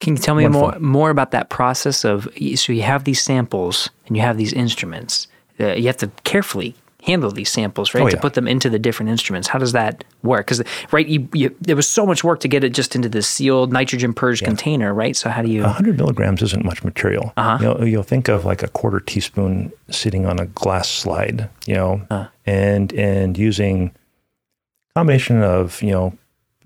Can 0.00 0.16
you 0.16 0.22
tell 0.22 0.34
me 0.34 0.44
Wonderful. 0.44 0.70
more 0.70 0.78
more 0.80 1.10
about 1.10 1.30
that 1.30 1.48
process 1.50 2.04
of 2.04 2.28
so 2.54 2.72
you 2.72 2.82
have 2.82 3.04
these 3.04 3.22
samples 3.22 3.90
and 4.06 4.16
you 4.16 4.22
have 4.22 4.36
these 4.36 4.52
instruments. 4.52 5.28
Uh, 5.60 5.74
you 5.74 5.86
have 5.86 5.98
to 5.98 6.08
carefully 6.24 6.74
handle 7.02 7.30
these 7.30 7.50
samples, 7.50 7.94
right? 7.94 8.04
Oh, 8.04 8.08
To 8.08 8.16
put 8.16 8.34
them 8.34 8.46
into 8.48 8.70
the 8.70 8.78
different 8.78 9.10
instruments. 9.10 9.48
How 9.48 9.58
does 9.58 9.72
that 9.72 10.04
work? 10.22 10.46
Because 10.46 10.62
right, 10.92 11.06
you, 11.06 11.28
you, 11.34 11.54
there 11.60 11.76
was 11.76 11.88
so 11.88 12.06
much 12.06 12.22
work 12.24 12.40
to 12.40 12.48
get 12.48 12.62
it 12.64 12.70
just 12.70 12.94
into 12.94 13.08
this 13.08 13.26
sealed 13.26 13.72
nitrogen 13.72 14.14
purged 14.14 14.44
container, 14.44 14.94
right? 14.94 15.16
So 15.16 15.28
how 15.28 15.42
do 15.42 15.48
you? 15.50 15.62
100 15.62 15.98
milligrams 15.98 16.42
isn't 16.42 16.64
much 16.64 16.84
material. 16.84 17.32
Uh-huh. 17.36 17.58
You 17.60 17.66
know, 17.66 17.84
you'll 17.84 18.02
think 18.04 18.28
of 18.28 18.44
like 18.44 18.62
a 18.62 18.68
quarter 18.68 19.00
teaspoon 19.00 19.72
sitting 19.90 20.26
on 20.26 20.38
a 20.38 20.46
glass 20.46 20.88
slide, 20.88 21.50
you 21.66 21.74
know, 21.74 22.06
Uh. 22.10 22.26
and 22.46 22.92
and 22.94 23.36
using 23.36 23.92
combination 24.94 25.42
of 25.42 25.82
you 25.82 25.90
know 25.90 26.16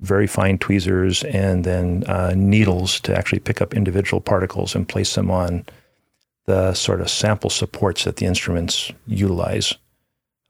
very 0.01 0.27
fine 0.27 0.59
tweezers 0.59 1.25
and 1.25 1.65
then 1.65 2.05
uh, 2.07 2.35
needles 2.37 3.01
to 3.01 3.17
actually 3.17 3.39
pick 3.39 3.63
up 3.63 3.73
individual 3.73 4.21
particles 4.21 4.75
and 4.75 4.87
place 4.87 5.15
them 5.15 5.31
on 5.31 5.65
the 6.45 6.75
sort 6.75 7.01
of 7.01 7.09
sample 7.09 7.49
supports 7.49 8.05
that 8.05 8.17
the 8.17 8.27
instruments 8.27 8.93
utilize. 9.07 9.75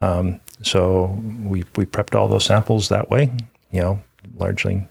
Um, 0.01 0.41
so 0.63 1.19
we 1.43 1.65
we 1.77 1.87
prepped 1.87 2.15
all 2.15 2.29
those 2.29 2.45
samples 2.45 2.89
that 2.89 3.11
way, 3.11 3.33
you 3.71 3.81
know, 3.81 4.03
largely 4.37 4.87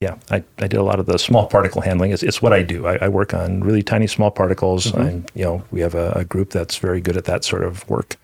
yeah, 0.00 0.16
I, 0.30 0.36
I 0.58 0.66
did 0.66 0.74
a 0.74 0.82
lot 0.82 0.98
of 0.98 1.06
the 1.06 1.18
small 1.18 1.46
particle 1.46 1.82
handling. 1.82 2.10
It's, 2.10 2.22
it's 2.22 2.40
what 2.40 2.54
I 2.54 2.62
do. 2.62 2.86
I, 2.86 2.96
I 3.02 3.08
work 3.08 3.34
on 3.34 3.60
really 3.60 3.82
tiny 3.82 4.06
small 4.06 4.30
particles. 4.30 4.86
Mm-hmm. 4.86 5.00
And, 5.00 5.30
you 5.34 5.44
know, 5.44 5.62
we 5.70 5.80
have 5.80 5.94
a, 5.94 6.12
a 6.12 6.24
group 6.24 6.50
that's 6.50 6.78
very 6.78 7.02
good 7.02 7.18
at 7.18 7.26
that 7.26 7.44
sort 7.44 7.62
of 7.62 7.88
work. 7.88 8.16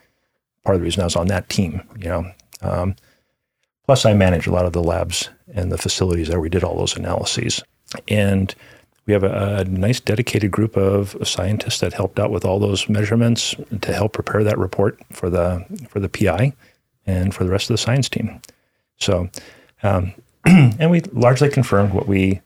Part 0.64 0.76
of 0.76 0.80
the 0.80 0.84
reason 0.84 1.02
I 1.02 1.04
was 1.04 1.16
on 1.16 1.28
that 1.28 1.48
team, 1.50 1.82
you 1.98 2.08
know. 2.08 2.32
Um, 2.62 2.96
plus, 3.84 4.06
I 4.06 4.14
manage 4.14 4.46
a 4.46 4.52
lot 4.52 4.64
of 4.64 4.72
the 4.72 4.82
labs 4.82 5.28
and 5.54 5.70
the 5.70 5.78
facilities 5.78 6.30
where 6.30 6.40
we 6.40 6.48
did 6.48 6.64
all 6.64 6.78
those 6.78 6.96
analyses. 6.96 7.62
And 8.08 8.54
we 9.06 9.12
have 9.12 9.22
a, 9.22 9.58
a 9.58 9.64
nice 9.64 10.00
dedicated 10.00 10.50
group 10.50 10.76
of 10.76 11.16
scientists 11.26 11.80
that 11.80 11.92
helped 11.92 12.18
out 12.18 12.30
with 12.30 12.44
all 12.44 12.58
those 12.58 12.88
measurements 12.88 13.54
to 13.80 13.92
help 13.92 14.12
prepare 14.12 14.42
that 14.44 14.58
report 14.58 14.98
for 15.12 15.30
the 15.30 15.64
for 15.88 16.00
the 16.00 16.08
PI 16.08 16.52
and 17.06 17.34
for 17.34 17.44
the 17.44 17.50
rest 17.50 17.70
of 17.70 17.74
the 17.74 17.78
science 17.78 18.08
team. 18.08 18.40
So, 18.98 19.28
um, 19.82 20.12
and 20.44 20.90
we 20.90 21.00
largely 21.12 21.48
confirmed 21.48 21.92
what 21.92 22.08
we, 22.08 22.40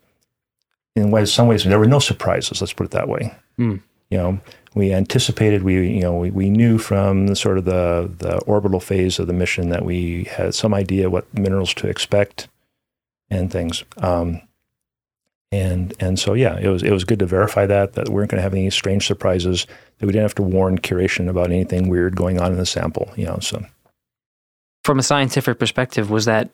in 0.95 1.11
ways, 1.11 1.33
some 1.33 1.47
ways, 1.47 1.65
there 1.65 1.79
were 1.79 1.87
no 1.87 1.99
surprises. 1.99 2.61
Let's 2.61 2.73
put 2.73 2.87
it 2.87 2.91
that 2.93 3.09
way. 3.09 3.35
Hmm. 3.57 3.77
You 4.11 4.19
know, 4.19 4.41
we 4.75 4.93
anticipated. 4.93 5.63
We, 5.63 5.89
you 5.89 6.01
know, 6.01 6.17
we, 6.17 6.31
we 6.31 6.51
knew 6.51 6.79
from 6.79 7.29
the 7.29 7.37
sort 7.37 7.59
of 7.59 7.65
the 7.65 8.11
the 8.19 8.39
orbital 8.41 8.81
phase 8.81 9.19
of 9.19 9.29
the 9.29 9.33
mission 9.33 9.71
that 9.71 9.85
we 9.85 10.25
had 10.25 10.55
some 10.55 10.75
idea 10.75 11.09
what 11.09 11.33
minerals 11.33 11.73
to 11.75 11.89
expect 11.89 12.49
and 13.31 13.51
things. 13.51 13.85
Um, 13.99 14.43
and 15.53 15.95
and 15.99 16.19
so 16.19 16.35
yeah, 16.35 16.57
it 16.59 16.69
was 16.69 16.83
it 16.83 16.93
was 16.93 17.05
good 17.05 17.19
to 17.19 17.27
verify 17.27 17.67
that 17.67 17.95
that 17.95 18.09
we 18.09 18.15
weren't 18.15 18.31
going 18.31 18.39
to 18.39 18.43
have 18.43 18.55
any 18.55 18.71
strange 18.71 19.07
surprises. 19.07 19.67
That 19.99 20.07
we 20.07 20.13
didn't 20.13 20.25
have 20.25 20.35
to 20.37 20.43
warn 20.43 20.79
curation 20.79 21.29
about 21.29 21.51
anything 21.51 21.89
weird 21.89 22.17
going 22.17 22.41
on 22.41 22.53
in 22.53 22.59
the 22.59 22.67
sample. 22.67 23.13
You 23.17 23.27
know, 23.27 23.39
so. 23.41 23.65
From 24.85 24.99
a 24.99 25.03
scientific 25.03 25.59
perspective, 25.59 26.11
was 26.11 26.25
that? 26.25 26.51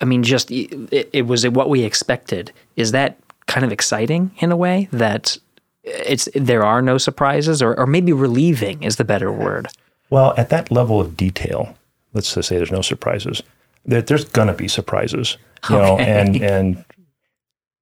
I 0.00 0.04
mean, 0.04 0.22
just 0.22 0.50
it, 0.50 1.08
it 1.12 1.26
was 1.26 1.48
what 1.48 1.70
we 1.70 1.82
expected. 1.82 2.52
Is 2.76 2.92
that 2.92 3.18
kind 3.46 3.64
of 3.64 3.72
exciting 3.72 4.30
in 4.38 4.52
a 4.52 4.56
way 4.56 4.88
that 4.92 5.38
it's 5.82 6.28
there 6.34 6.64
are 6.64 6.82
no 6.82 6.98
surprises, 6.98 7.62
or 7.62 7.78
or 7.78 7.86
maybe 7.86 8.12
relieving 8.12 8.82
is 8.82 8.96
the 8.96 9.04
better 9.04 9.32
word. 9.32 9.68
Well, 10.10 10.34
at 10.36 10.50
that 10.50 10.70
level 10.70 11.00
of 11.00 11.16
detail, 11.16 11.76
let's 12.12 12.34
just 12.34 12.48
say 12.48 12.58
there's 12.58 12.70
no 12.70 12.82
surprises. 12.82 13.42
There, 13.86 14.02
there's 14.02 14.24
gonna 14.26 14.54
be 14.54 14.68
surprises, 14.68 15.38
you 15.70 15.76
know, 15.76 15.98
and 15.98 16.42
and 16.42 16.84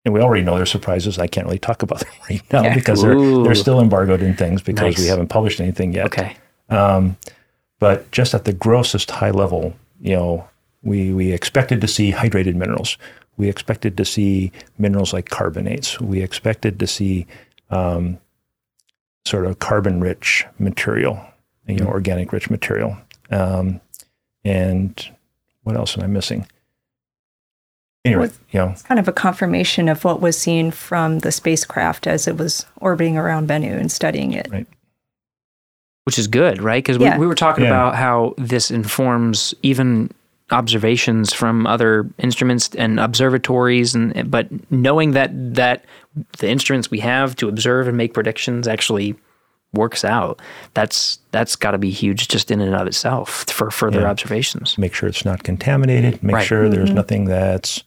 and 0.04 0.12
we 0.12 0.20
already 0.20 0.42
know 0.42 0.56
there's 0.56 0.70
surprises. 0.70 1.18
I 1.18 1.26
can't 1.26 1.46
really 1.46 1.58
talk 1.58 1.82
about 1.82 2.00
them 2.00 2.10
right 2.30 2.42
now 2.52 2.62
Yeah. 2.62 2.74
because 2.74 3.02
they're 3.02 3.42
they're 3.44 3.54
still 3.54 3.80
embargoed 3.80 4.22
in 4.22 4.34
things 4.36 4.62
because 4.62 4.98
we 4.98 5.06
haven't 5.06 5.28
published 5.28 5.60
anything 5.60 5.92
yet. 5.92 6.06
Okay. 6.06 6.36
Um, 6.68 7.16
but 7.78 8.10
just 8.10 8.34
at 8.34 8.44
the 8.44 8.52
grossest 8.52 9.10
high 9.10 9.30
level, 9.30 9.74
you 10.00 10.14
know, 10.16 10.48
we 10.82 11.12
we 11.12 11.32
expected 11.32 11.80
to 11.80 11.88
see 11.88 12.12
hydrated 12.12 12.54
minerals. 12.54 12.96
We 13.36 13.48
expected 13.48 13.96
to 13.96 14.04
see 14.04 14.52
minerals 14.78 15.12
like 15.12 15.28
carbonates. 15.30 16.00
We 16.00 16.20
expected 16.22 16.78
to 16.80 16.86
see 16.86 17.26
um, 17.70 18.18
sort 19.24 19.46
of 19.46 19.58
carbon-rich 19.58 20.44
material, 20.58 21.18
you 21.66 21.76
know, 21.78 21.86
organic-rich 21.86 22.50
material. 22.50 22.96
Um, 23.30 23.80
and 24.44 25.08
what 25.62 25.76
else 25.76 25.96
am 25.96 26.04
I 26.04 26.08
missing? 26.08 26.46
Anyway, 28.04 28.22
What- 28.22 28.32
you 28.50 28.58
know, 28.60 28.68
It's 28.70 28.82
kind 28.82 28.98
of 28.98 29.06
a 29.06 29.12
confirmation 29.12 29.88
of 29.88 30.04
what 30.04 30.20
was 30.20 30.36
seen 30.36 30.70
from 30.72 31.20
the 31.20 31.30
spacecraft 31.30 32.06
as 32.06 32.26
it 32.26 32.36
was 32.36 32.66
orbiting 32.80 33.16
around 33.16 33.48
Bennu 33.48 33.78
and 33.78 33.90
studying 33.92 34.32
it. 34.32 34.48
Right. 34.50 34.66
which 36.04 36.18
is 36.18 36.26
good, 36.26 36.60
right? 36.60 36.82
Because 36.82 36.96
Yeah. 37.00 37.14
we, 37.14 37.20
we 37.20 37.26
were 37.28 37.34
talking 37.36 37.62
Yeah. 37.62 37.70
about 37.70 37.94
how 37.94 38.34
this 38.36 38.72
informs 38.72 39.54
even 39.62 40.10
observations 40.50 41.32
from 41.32 41.64
other 41.64 42.08
instruments 42.18 42.70
and 42.76 42.98
observatories, 42.98 43.94
and 43.94 44.28
but 44.28 44.48
knowing 44.68 45.12
that 45.12 45.30
that 45.54 45.84
the 46.38 46.48
instruments 46.50 46.90
we 46.90 46.98
have 46.98 47.36
to 47.36 47.48
observe 47.48 47.86
and 47.86 47.96
make 47.96 48.14
predictions 48.14 48.66
actually 48.66 49.14
works 49.74 50.04
out, 50.04 50.42
that's 50.74 51.20
that's 51.30 51.54
got 51.54 51.70
to 51.70 51.78
be 51.78 51.90
huge 51.90 52.26
just 52.26 52.50
in 52.50 52.60
and 52.60 52.74
of 52.74 52.88
itself 52.88 53.44
for 53.48 53.70
further 53.70 54.00
Yeah. 54.00 54.10
observations. 54.10 54.76
make 54.76 54.94
sure 54.94 55.08
it's 55.08 55.24
not 55.24 55.44
contaminated, 55.44 56.20
make 56.20 56.34
Right. 56.34 56.44
sure 56.46 56.68
there's 56.68 56.88
mm-hmm. 56.88 56.96
nothing 56.96 57.24
that's 57.26 57.84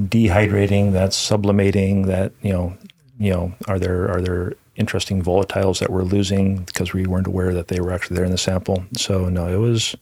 dehydrating, 0.00 0.92
that's 0.92 1.16
sublimating, 1.16 2.02
that 2.06 2.32
you 2.42 2.52
know, 2.52 2.76
you 3.18 3.32
know, 3.32 3.52
are 3.66 3.78
there 3.78 4.10
are 4.10 4.20
there 4.20 4.54
interesting 4.76 5.22
volatiles 5.22 5.80
that 5.80 5.90
we're 5.90 6.04
losing 6.04 6.58
because 6.64 6.92
we 6.92 7.04
weren't 7.04 7.26
aware 7.26 7.52
that 7.52 7.68
they 7.68 7.80
were 7.80 7.92
actually 7.92 8.16
there 8.16 8.24
in 8.24 8.30
the 8.30 8.38
sample. 8.38 8.84
So 8.96 9.28
no, 9.28 9.48
it 9.48 9.56
was 9.56 9.96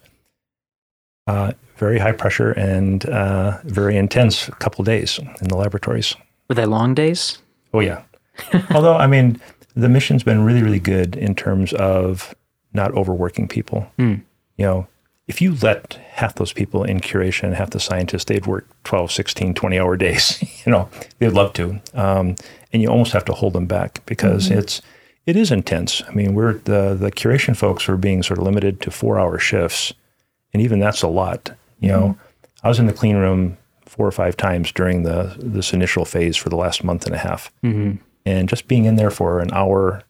uh, 1.26 1.52
very 1.76 1.98
high 1.98 2.12
pressure 2.12 2.52
and 2.52 3.04
uh, 3.08 3.58
very 3.64 3.96
intense 3.96 4.48
couple 4.58 4.84
days 4.84 5.18
in 5.18 5.48
the 5.48 5.56
laboratories. 5.56 6.14
Were 6.48 6.54
they 6.54 6.66
long 6.66 6.94
days? 6.94 7.38
Oh 7.72 7.80
yeah. 7.80 8.02
Although 8.70 8.96
I 8.96 9.06
mean, 9.06 9.40
the 9.74 9.88
mission's 9.88 10.22
been 10.22 10.44
really 10.44 10.62
really 10.62 10.80
good 10.80 11.16
in 11.16 11.34
terms 11.34 11.72
of 11.74 12.34
not 12.72 12.92
overworking 12.92 13.48
people. 13.48 13.86
Hmm. 13.96 14.16
You 14.58 14.64
know, 14.64 14.88
if 15.28 15.40
you 15.40 15.54
let 15.62 15.94
half 16.12 16.34
those 16.36 16.52
people 16.52 16.84
in 16.84 17.00
curation, 17.00 17.52
half 17.54 17.70
the 17.70 17.80
scientists, 17.80 18.24
they'd 18.24 18.46
work 18.46 18.66
12, 18.84 19.10
16, 19.10 19.54
20 19.54 19.78
hour 19.78 19.96
days. 19.96 20.42
you 20.66 20.70
know, 20.72 20.88
they'd 21.18 21.30
love 21.30 21.52
to. 21.54 21.80
Um, 21.94 22.36
and 22.72 22.82
you 22.82 22.88
almost 22.88 23.12
have 23.12 23.24
to 23.26 23.32
hold 23.32 23.52
them 23.54 23.66
back 23.66 24.04
because 24.06 24.50
it's 24.50 24.82
it 25.26 25.34
is 25.36 25.50
intense. 25.50 26.02
I 26.08 26.12
mean, 26.12 26.34
we're 26.34 26.54
the 26.54 26.94
the 26.98 27.10
curation 27.10 27.56
folks 27.56 27.88
are 27.88 27.96
being 27.96 28.22
sort 28.22 28.38
of 28.38 28.44
limited 28.44 28.80
to 28.82 28.90
four 28.90 29.18
hour 29.18 29.38
shifts, 29.38 29.92
and 30.52 30.62
even 30.62 30.78
that's 30.78 31.02
a 31.02 31.08
lot. 31.08 31.50
You 31.80 31.88
know, 31.88 32.18
I 32.62 32.68
was 32.68 32.78
in 32.78 32.86
the 32.86 32.92
clean 32.92 33.16
room 33.16 33.56
four 33.86 34.06
or 34.06 34.12
five 34.12 34.36
times 34.36 34.70
during 34.72 35.02
the 35.02 35.34
this 35.38 35.72
initial 35.72 36.04
phase 36.04 36.36
for 36.36 36.48
the 36.50 36.56
last 36.56 36.84
month 36.84 37.06
and 37.06 37.14
a 37.14 37.18
half, 37.18 37.50
Mm-hmm. 37.64 37.96
and 38.24 38.48
just 38.48 38.68
being 38.68 38.84
in 38.84 38.96
there 38.96 39.10
for 39.10 39.40
an 39.40 39.50
hour, 39.52 40.02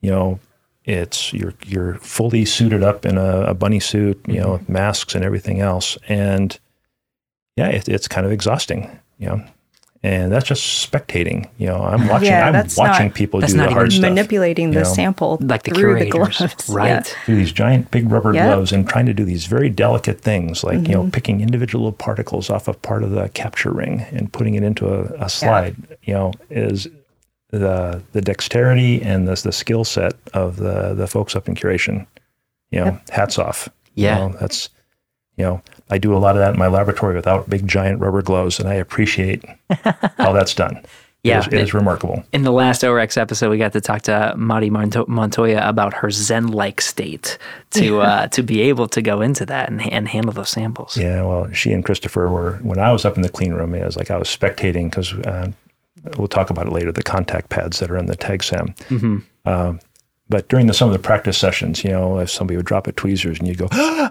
you 0.00 0.10
know, 0.10 0.38
it's 0.84 1.32
you're 1.32 1.54
you're 1.66 1.94
fully 1.94 2.44
suited 2.44 2.82
up 2.82 3.04
in 3.06 3.16
a, 3.16 3.42
a 3.42 3.54
bunny 3.54 3.80
suit, 3.80 4.20
you 4.26 4.40
know, 4.40 4.52
with 4.52 4.62
mm-hmm. 4.62 4.72
masks 4.74 5.14
and 5.14 5.24
everything 5.24 5.60
else, 5.60 5.96
and 6.08 6.58
yeah, 7.56 7.68
it, 7.68 7.88
it's 7.88 8.08
kind 8.08 8.26
of 8.26 8.32
exhausting, 8.32 8.90
you 9.18 9.26
know. 9.28 9.44
And 10.04 10.32
that's 10.32 10.48
just 10.48 10.90
spectating, 10.90 11.48
you 11.58 11.68
know. 11.68 11.80
I'm 11.80 12.08
watching. 12.08 12.26
Yeah, 12.26 12.48
I'm 12.48 12.52
that's 12.52 12.76
watching 12.76 13.06
not- 13.06 13.14
people 13.14 13.38
that's 13.38 13.52
do 13.52 13.58
not 13.58 13.68
the 13.68 13.74
hard 13.74 13.92
even 13.92 14.00
stuff 14.00 14.08
Manipulating 14.10 14.70
the 14.72 14.80
know. 14.80 14.84
sample 14.84 15.38
Like 15.40 15.62
the 15.62 15.70
through 15.70 16.00
the 16.00 16.10
curators, 16.10 16.38
gloves. 16.38 16.68
right? 16.68 16.88
Yeah. 16.88 17.00
through 17.02 17.36
these 17.36 17.52
giant 17.52 17.92
big 17.92 18.10
rubber 18.10 18.34
Yeah. 18.34 18.46
gloves 18.46 18.72
and 18.72 18.88
trying 18.88 19.06
to 19.06 19.14
do 19.14 19.24
these 19.24 19.46
very 19.46 19.70
delicate 19.70 20.20
things 20.20 20.64
like 20.64 20.88
you 20.88 20.94
know 20.94 21.02
mm-hmm. 21.02 21.10
picking 21.10 21.40
individual 21.40 21.92
particles 21.92 22.50
off 22.50 22.66
of 22.66 22.82
part 22.82 23.04
of 23.04 23.12
the 23.12 23.28
capture 23.28 23.70
ring 23.70 24.00
and 24.10 24.32
putting 24.32 24.56
it 24.56 24.64
into 24.64 24.88
a, 24.92 25.04
a 25.24 25.28
slide 25.28 25.76
you 26.02 26.14
know 26.14 26.32
is 26.50 26.88
the 27.52 28.02
the 28.12 28.20
dexterity 28.20 29.00
and 29.02 29.28
the 29.28 29.40
the 29.40 29.52
skill 29.52 29.84
set 29.84 30.14
of 30.34 30.56
the 30.56 30.94
the 30.94 31.06
folks 31.06 31.36
up 31.36 31.48
in 31.48 31.54
curation. 31.54 32.06
You 32.70 32.84
know, 32.84 32.98
hats 33.10 33.38
off. 33.38 33.68
You 33.94 34.04
Yeah. 34.06 34.18
know, 34.18 34.36
that's 34.40 34.68
you 35.36 35.44
know, 35.44 35.62
I 35.90 35.98
do 35.98 36.14
a 36.14 36.18
lot 36.18 36.36
of 36.36 36.40
that 36.40 36.54
in 36.54 36.58
my 36.58 36.66
laboratory 36.68 37.14
without 37.14 37.48
big 37.48 37.66
giant 37.68 38.00
rubber 38.00 38.22
gloves, 38.22 38.58
and 38.58 38.68
I 38.68 38.74
appreciate 38.74 39.44
how 40.18 40.32
that's 40.32 40.54
done. 40.54 40.82
Yeah. 41.24 41.38
it 41.38 41.46
is, 41.46 41.52
it 41.52 41.60
is 41.60 41.74
remarkable. 41.74 42.24
In 42.32 42.42
the 42.42 42.50
last 42.50 42.82
OREx 42.82 43.16
episode, 43.16 43.48
we 43.50 43.56
got 43.56 43.72
to 43.74 43.80
talk 43.80 44.02
to 44.02 44.34
Mari 44.36 44.70
Monto- 44.70 45.06
Montoya 45.06 45.60
about 45.68 45.94
her 45.94 46.10
Zen-like 46.10 46.80
state 46.80 47.38
to 47.70 48.00
uh, 48.00 48.26
to 48.28 48.42
be 48.42 48.60
able 48.62 48.88
to 48.88 49.00
go 49.00 49.20
into 49.20 49.46
that 49.46 49.70
and, 49.70 49.80
and 49.92 50.08
handle 50.08 50.32
those 50.32 50.50
samples. 50.50 50.96
Yeah, 50.96 51.22
well, 51.22 51.50
she 51.52 51.72
and 51.72 51.84
Christopher 51.84 52.28
were 52.28 52.58
when 52.62 52.78
I 52.80 52.90
was 52.92 53.04
up 53.04 53.16
in 53.16 53.22
the 53.22 53.28
clean 53.28 53.52
room. 53.54 53.72
It 53.74 53.84
was 53.84 53.96
like 53.96 54.10
I 54.10 54.16
was 54.16 54.28
spectating 54.28 54.90
because 54.90 55.12
uh, 55.12 55.52
we'll 56.16 56.28
talk 56.28 56.50
about 56.50 56.66
it 56.66 56.72
later. 56.72 56.92
The 56.92 57.02
contact 57.02 57.48
pads 57.48 57.78
that 57.80 57.90
are 57.90 57.96
in 57.96 58.06
the 58.06 58.16
TAGSAM. 58.16 59.22
Um, 59.44 59.80
but 60.28 60.48
during 60.48 60.66
the, 60.66 60.74
some 60.74 60.88
of 60.88 60.92
the 60.92 60.98
practice 60.98 61.36
sessions, 61.36 61.84
you 61.84 61.90
know, 61.90 62.18
if 62.18 62.30
somebody 62.30 62.56
would 62.56 62.66
drop 62.66 62.86
a 62.86 62.92
tweezers 62.92 63.38
and 63.38 63.48
you'd 63.48 63.58
go, 63.58 63.68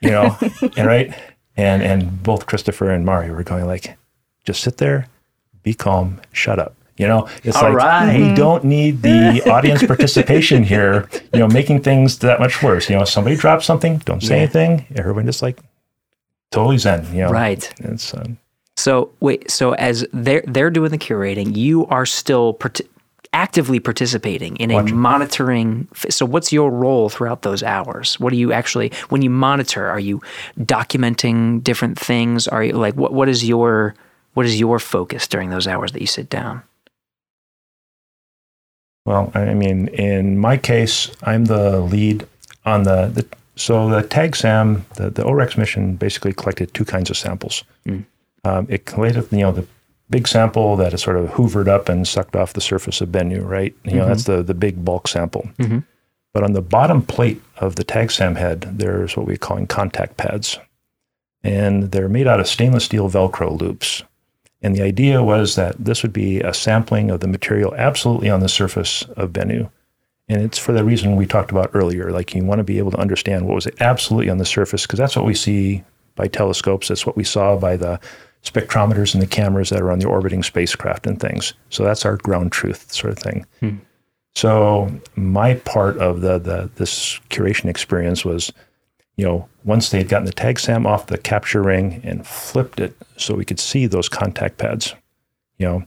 you 0.00 0.10
know, 0.10 0.36
and 0.76 0.86
right, 0.86 1.14
and 1.56 1.82
and 1.82 2.22
both 2.22 2.46
Christopher 2.46 2.90
and 2.90 3.04
Mari 3.06 3.30
were 3.30 3.42
going 3.44 3.66
like, 3.66 3.96
just 4.44 4.62
sit 4.62 4.76
there, 4.78 5.06
be 5.62 5.72
calm, 5.74 6.20
shut 6.32 6.58
up. 6.58 6.74
You 6.96 7.08
know, 7.08 7.28
it's 7.42 7.56
All 7.56 7.64
like 7.64 7.74
right. 7.74 8.16
we 8.20 8.34
don't 8.34 8.62
need 8.76 9.02
the 9.02 9.42
audience 9.50 9.82
participation 9.84 10.62
here. 10.62 11.08
You 11.32 11.40
know, 11.40 11.48
making 11.48 11.82
things 11.82 12.18
that 12.20 12.38
much 12.38 12.62
worse. 12.62 12.88
You 12.88 12.96
know, 12.96 13.02
if 13.02 13.08
somebody 13.08 13.34
drops 13.36 13.64
something, 13.66 13.98
don't 14.04 14.22
say 14.22 14.36
Yeah. 14.36 14.42
anything. 14.42 14.86
Everyone 14.94 15.24
just 15.26 15.42
like 15.42 15.58
totally 16.52 16.78
zen. 16.78 17.04
You 17.14 17.22
know, 17.22 17.30
Right. 17.30 17.68
It's 17.80 18.14
um, 18.14 18.38
So 18.76 19.10
wait, 19.20 19.50
so 19.50 19.72
as 19.72 20.06
they're 20.12 20.44
they're 20.46 20.70
doing 20.70 20.90
the 20.90 20.98
curating, 20.98 21.56
you 21.56 21.86
are 21.86 22.06
still 22.06 22.54
part- 22.54 22.80
actively 23.32 23.80
participating 23.80 24.56
in 24.56 24.70
a 24.70 24.82
monitoring. 24.82 25.88
So 26.10 26.26
what's 26.26 26.52
your 26.52 26.70
role 26.70 27.08
throughout 27.08 27.42
those 27.42 27.62
hours? 27.62 28.18
What 28.20 28.30
do 28.30 28.36
you 28.36 28.52
actually 28.52 28.92
when 29.08 29.22
you 29.22 29.30
monitor? 29.30 29.88
Are 29.88 30.00
you 30.00 30.20
documenting 30.58 31.62
different 31.62 31.98
things? 31.98 32.48
Are 32.48 32.64
you 32.64 32.72
like 32.72 32.94
what 32.94 33.12
what 33.12 33.28
is 33.28 33.46
your 33.46 33.94
what 34.34 34.46
is 34.46 34.58
your 34.58 34.78
focus 34.78 35.28
during 35.28 35.50
those 35.50 35.66
hours 35.66 35.92
that 35.92 36.00
you 36.00 36.08
sit 36.08 36.28
down? 36.28 36.62
well, 39.06 39.30
I 39.34 39.52
mean, 39.54 39.88
in 39.88 40.38
my 40.38 40.56
case, 40.56 41.10
I'm 41.22 41.44
the 41.44 41.80
lead 41.80 42.26
on 42.64 42.84
the, 42.84 43.06
the 43.06 43.26
so 43.56 43.88
the 43.88 44.02
TAGSAM, 44.02 44.82
the, 44.94 45.10
the 45.10 45.22
OREx 45.22 45.56
mission 45.56 45.94
basically 45.94 46.32
collected 46.32 46.72
two 46.74 46.84
kinds 46.84 47.10
of 47.10 47.16
samples. 47.16 47.62
Hmm. 47.86 48.00
Um, 48.44 48.66
it 48.68 48.84
collected, 48.86 49.30
you 49.32 49.38
know, 49.38 49.52
the 49.52 49.66
big 50.10 50.28
sample 50.28 50.76
that 50.76 50.92
is 50.92 51.02
sort 51.02 51.16
of 51.16 51.30
hoovered 51.30 51.66
up 51.66 51.88
and 51.88 52.06
sucked 52.06 52.36
off 52.36 52.52
the 52.52 52.60
surface 52.60 53.00
of 53.00 53.08
Bennu, 53.08 53.46
right? 53.46 53.74
You 53.84 53.96
know, 53.96 54.06
that's 54.06 54.24
the, 54.24 54.42
the 54.42 54.54
big 54.54 54.84
bulk 54.84 55.08
sample. 55.08 55.48
But 56.34 56.42
on 56.42 56.52
the 56.52 56.60
bottom 56.60 57.00
plate 57.02 57.40
of 57.58 57.76
the 57.76 57.84
TAGSAM 57.84 58.36
head, 58.36 58.62
there's 58.78 59.16
what 59.16 59.26
we're 59.26 59.36
calling 59.36 59.66
contact 59.66 60.16
pads. 60.16 60.58
And 61.42 61.92
they're 61.92 62.08
made 62.08 62.26
out 62.26 62.40
of 62.40 62.48
stainless 62.48 62.84
steel 62.84 63.08
Velcro 63.08 63.58
loops. 63.58 64.02
And 64.60 64.74
the 64.74 64.82
idea 64.82 65.22
was 65.22 65.56
that 65.56 65.76
this 65.82 66.02
would 66.02 66.12
be 66.12 66.40
a 66.40 66.54
sampling 66.54 67.10
of 67.10 67.20
the 67.20 67.28
material 67.28 67.74
absolutely 67.76 68.30
on 68.30 68.40
the 68.40 68.48
surface 68.48 69.02
of 69.16 69.30
Bennu. 69.30 69.70
And 70.28 70.42
it's 70.42 70.58
for 70.58 70.72
the 70.72 70.84
reason 70.84 71.16
we 71.16 71.26
talked 71.26 71.50
about 71.50 71.70
earlier. 71.74 72.10
Like 72.10 72.34
you 72.34 72.44
want 72.44 72.58
to 72.60 72.64
be 72.64 72.78
able 72.78 72.90
to 72.92 72.98
understand 72.98 73.46
what 73.46 73.54
was 73.54 73.68
absolutely 73.80 74.30
on 74.30 74.38
the 74.38 74.46
surface, 74.46 74.82
because 74.82 74.98
that's 74.98 75.16
what 75.16 75.26
we 75.26 75.34
see 75.34 75.84
by 76.16 76.28
telescopes. 76.28 76.88
That's 76.88 77.04
what 77.04 77.16
we 77.16 77.24
saw 77.24 77.56
by 77.56 77.76
the 77.76 78.00
spectrometers 78.44 79.14
and 79.14 79.22
the 79.22 79.26
cameras 79.26 79.70
that 79.70 79.80
are 79.80 79.90
on 79.90 79.98
the 79.98 80.06
orbiting 80.06 80.42
spacecraft 80.42 81.06
and 81.06 81.18
things. 81.18 81.54
So 81.70 81.82
that's 81.82 82.04
our 82.04 82.16
ground 82.16 82.52
truth 82.52 82.92
sort 82.92 83.12
of 83.12 83.18
thing. 83.18 83.46
Hmm. 83.60 83.76
So 84.34 84.90
my 85.16 85.54
part 85.54 85.96
of 85.98 86.20
the, 86.20 86.38
the 86.38 86.70
this 86.74 87.20
curation 87.30 87.66
experience 87.66 88.24
was, 88.24 88.52
you 89.16 89.24
know, 89.24 89.48
once 89.64 89.90
they 89.90 89.98
had 89.98 90.08
gotten 90.08 90.26
the 90.26 90.32
TAGSAM 90.32 90.86
off 90.86 91.06
the 91.06 91.18
capture 91.18 91.62
ring 91.62 92.00
and 92.04 92.26
flipped 92.26 92.80
it 92.80 92.96
so 93.16 93.34
we 93.34 93.44
could 93.44 93.60
see 93.60 93.86
those 93.86 94.08
contact 94.08 94.58
pads, 94.58 94.94
you 95.58 95.66
know, 95.66 95.84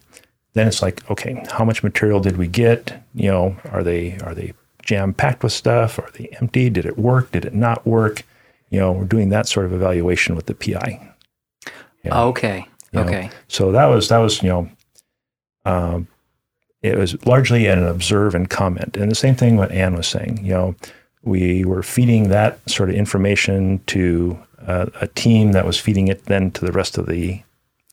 then 0.53 0.68
it's 0.68 0.82
like, 0.82 1.10
okay, 1.12 1.43
how 1.51 1.66
much 1.66 1.84
material 1.84 2.20
did 2.20 2.38
we 2.38 2.47
get? 2.47 3.03
You 3.14 3.30
know, 3.30 3.58
are 3.72 3.84
they 3.84 4.18
are 4.20 4.34
they 4.34 4.53
jam 4.82 5.14
packed 5.14 5.43
with 5.43 5.51
stuff? 5.51 5.99
Are 5.99 6.10
they 6.14 6.30
empty? 6.39 6.70
Did 6.70 6.86
it 6.86 6.97
work? 6.97 7.32
Did 7.32 7.45
it 7.45 7.53
not 7.53 7.86
work? 7.86 8.24
You 8.70 8.80
know, 8.80 8.93
we're 8.93 9.05
doing 9.05 9.30
that 9.30 9.47
sort 9.47 9.66
of 9.66 9.74
evaluation 9.74 10.36
with 10.36 10.47
the 10.47 10.55
PI. 10.55 11.14
Yeah. 12.08 12.22
Okay. 12.24 12.68
You 12.91 12.99
know, 13.01 13.05
Okay. 13.08 13.30
So 13.47 13.72
that 13.72 13.86
was 13.86 14.10
that 14.10 14.18
was 14.20 14.41
you 14.41 14.49
know, 14.49 14.70
um, 15.66 16.08
it 16.82 16.97
was 16.97 17.24
largely 17.26 17.68
an 17.68 17.86
observe 17.86 18.36
and 18.36 18.49
comment, 18.49 18.95
and 18.97 19.12
the 19.12 19.16
same 19.16 19.36
thing 19.36 19.58
what 19.58 19.72
Ann 19.72 19.95
was 19.95 20.08
saying. 20.08 20.39
You 20.45 20.53
know, 20.53 20.76
we 21.24 21.66
were 21.66 21.84
feeding 21.84 22.30
that 22.30 22.58
sort 22.70 22.89
of 22.89 22.95
information 22.95 23.80
to 23.88 24.38
uh, 24.66 24.86
a 25.01 25.08
team 25.08 25.51
that 25.53 25.66
was 25.66 25.80
feeding 25.80 26.08
it 26.08 26.26
then 26.26 26.51
to 26.51 26.66
the 26.66 26.72
rest 26.72 26.97
of 26.97 27.08
the 27.08 27.41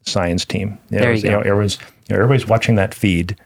science 0.07 0.45
team. 0.45 0.79
It 0.91 0.99
There 0.99 1.05
you 1.05 1.11
was, 1.13 1.23
go. 1.23 1.31
know, 1.31 1.41
everyone's 1.41 1.79
you 2.09 2.15
know, 2.17 2.23
everybody's 2.23 2.47
watching 2.47 2.75
that 2.77 2.95
feed, 2.95 3.37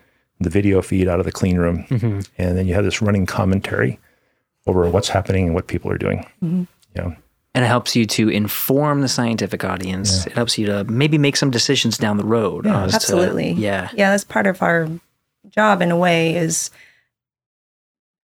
the 0.40 0.50
video 0.50 0.82
feed 0.82 1.08
out 1.08 1.20
of 1.20 1.24
the 1.26 1.32
clean 1.32 1.56
room, 1.56 1.84
Mm-hmm. 1.88 2.20
and 2.36 2.58
then 2.58 2.66
you 2.66 2.74
have 2.74 2.84
this 2.84 3.00
running 3.00 3.24
commentary 3.26 3.98
over 4.66 4.88
what's 4.90 5.08
happening 5.08 5.46
and 5.46 5.54
what 5.54 5.66
people 5.68 5.90
are 5.90 5.98
doing. 5.98 6.26
You 6.42 6.66
know, 6.96 7.16
And 7.54 7.64
it 7.64 7.68
helps 7.68 7.96
you 7.96 8.04
to 8.06 8.28
inform 8.28 9.00
the 9.00 9.08
scientific 9.08 9.64
audience. 9.64 10.26
It 10.26 10.32
helps 10.34 10.58
you 10.58 10.66
to 10.66 10.84
maybe 10.84 11.18
make 11.18 11.36
some 11.36 11.50
decisions 11.50 11.96
down 11.98 12.16
the 12.16 12.24
road. 12.24 12.66
Yeah. 12.66 12.84
as 12.84 12.90
to- 12.92 12.96
Absolutely. 12.96 13.52
yeah. 13.52 13.88
Yeah, 13.94 14.10
that's 14.10 14.24
part 14.24 14.46
of 14.46 14.62
our 14.62 14.88
job 15.50 15.80
in 15.82 15.90
a 15.90 15.96
way 15.96 16.36
is 16.36 16.70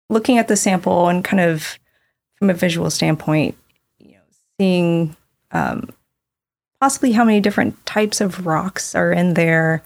looking 0.08 0.38
at 0.38 0.48
the 0.48 0.56
sample 0.56 1.08
and 1.08 1.22
kind 1.24 1.40
of 1.40 1.78
from 2.36 2.50
a 2.50 2.54
visual 2.54 2.90
standpoint, 2.90 3.56
you 3.98 4.12
know, 4.12 4.18
seeing 4.58 5.16
um, 5.52 5.88
possibly 6.80 7.12
how 7.12 7.24
many 7.24 7.40
different 7.40 7.84
types 7.86 8.20
of 8.20 8.44
rocks 8.46 8.94
are 8.94 9.12
in 9.12 9.34
there, 9.34 9.82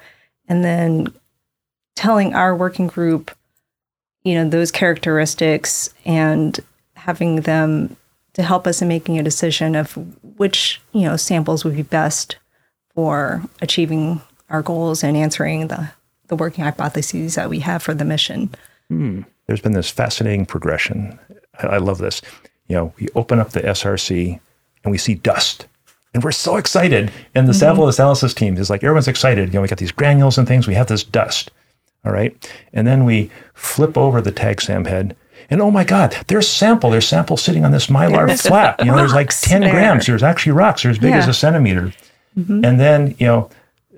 and 0.48 0.64
then 0.64 1.12
telling 1.96 2.32
our 2.34 2.54
working 2.56 2.86
group, 2.86 3.30
you 4.22 4.34
know, 4.34 4.48
those 4.48 4.70
characteristics 4.72 5.92
and 6.04 6.58
having 6.94 7.42
them 7.42 7.96
to 8.36 8.42
help 8.42 8.66
us 8.66 8.82
in 8.82 8.88
making 8.88 9.18
a 9.18 9.22
decision 9.22 9.74
of 9.74 9.96
which 10.36 10.80
you 10.92 11.02
know 11.02 11.16
samples 11.16 11.64
would 11.64 11.74
be 11.74 11.82
best 11.82 12.36
for 12.94 13.42
achieving 13.62 14.20
our 14.50 14.60
goals 14.62 15.02
and 15.02 15.16
answering 15.16 15.68
the 15.68 15.90
the 16.28 16.36
working 16.36 16.62
hypotheses 16.62 17.34
that 17.36 17.48
we 17.48 17.60
have 17.60 17.82
for 17.82 17.94
the 17.94 18.04
mission. 18.04 18.50
Hmm. 18.88 19.22
there's 19.46 19.60
been 19.60 19.72
this 19.72 19.90
fascinating 19.90 20.46
progression. 20.46 21.18
I, 21.58 21.66
I 21.66 21.76
love 21.78 21.98
this. 21.98 22.20
You 22.68 22.76
know, 22.76 22.94
we 23.00 23.08
open 23.14 23.38
up 23.38 23.50
the 23.50 23.62
SRC 23.62 24.38
and 24.84 24.92
we 24.92 24.98
see 24.98 25.14
dust. 25.14 25.66
And 26.14 26.22
we're 26.22 26.32
so 26.32 26.56
excited. 26.56 27.12
And 27.34 27.46
the 27.46 27.52
mm-hmm. 27.52 27.58
sample 27.58 27.88
analysis 27.88 28.32
team 28.34 28.56
is 28.56 28.70
like, 28.70 28.82
everyone's 28.82 29.08
excited. 29.08 29.48
You 29.48 29.54
know, 29.54 29.62
we 29.62 29.68
got 29.68 29.78
these 29.78 29.92
granules 29.92 30.38
and 30.38 30.46
things. 30.46 30.66
We 30.66 30.74
have 30.74 30.86
this 30.86 31.04
dust. 31.04 31.50
All 32.04 32.12
right. 32.12 32.50
And 32.72 32.86
then 32.86 33.04
we 33.04 33.30
flip 33.54 33.96
over 33.98 34.20
the 34.20 34.32
TAGSAM 34.32 34.86
head. 34.86 35.16
And 35.50 35.62
oh 35.62 35.70
my 35.70 35.84
God, 35.84 36.16
there's 36.26 36.48
sample. 36.48 36.90
There's 36.90 37.06
sample 37.06 37.36
sitting 37.36 37.64
on 37.64 37.72
this 37.72 37.86
mylar 37.86 38.26
There's 38.26 38.42
flap. 38.42 38.80
You 38.80 38.86
know, 38.86 38.96
there's 38.96 39.14
like 39.14 39.30
10 39.30 39.60
there. 39.60 39.70
grams. 39.70 40.06
There's 40.06 40.22
actually 40.22 40.52
rocks. 40.52 40.82
They're 40.82 40.90
as 40.90 40.98
big 40.98 41.12
as 41.12 41.28
a 41.28 41.34
centimeter. 41.34 41.92
Mm-hmm. 42.36 42.64
And 42.64 42.80
then, 42.80 43.14
you 43.18 43.26
know, 43.26 43.50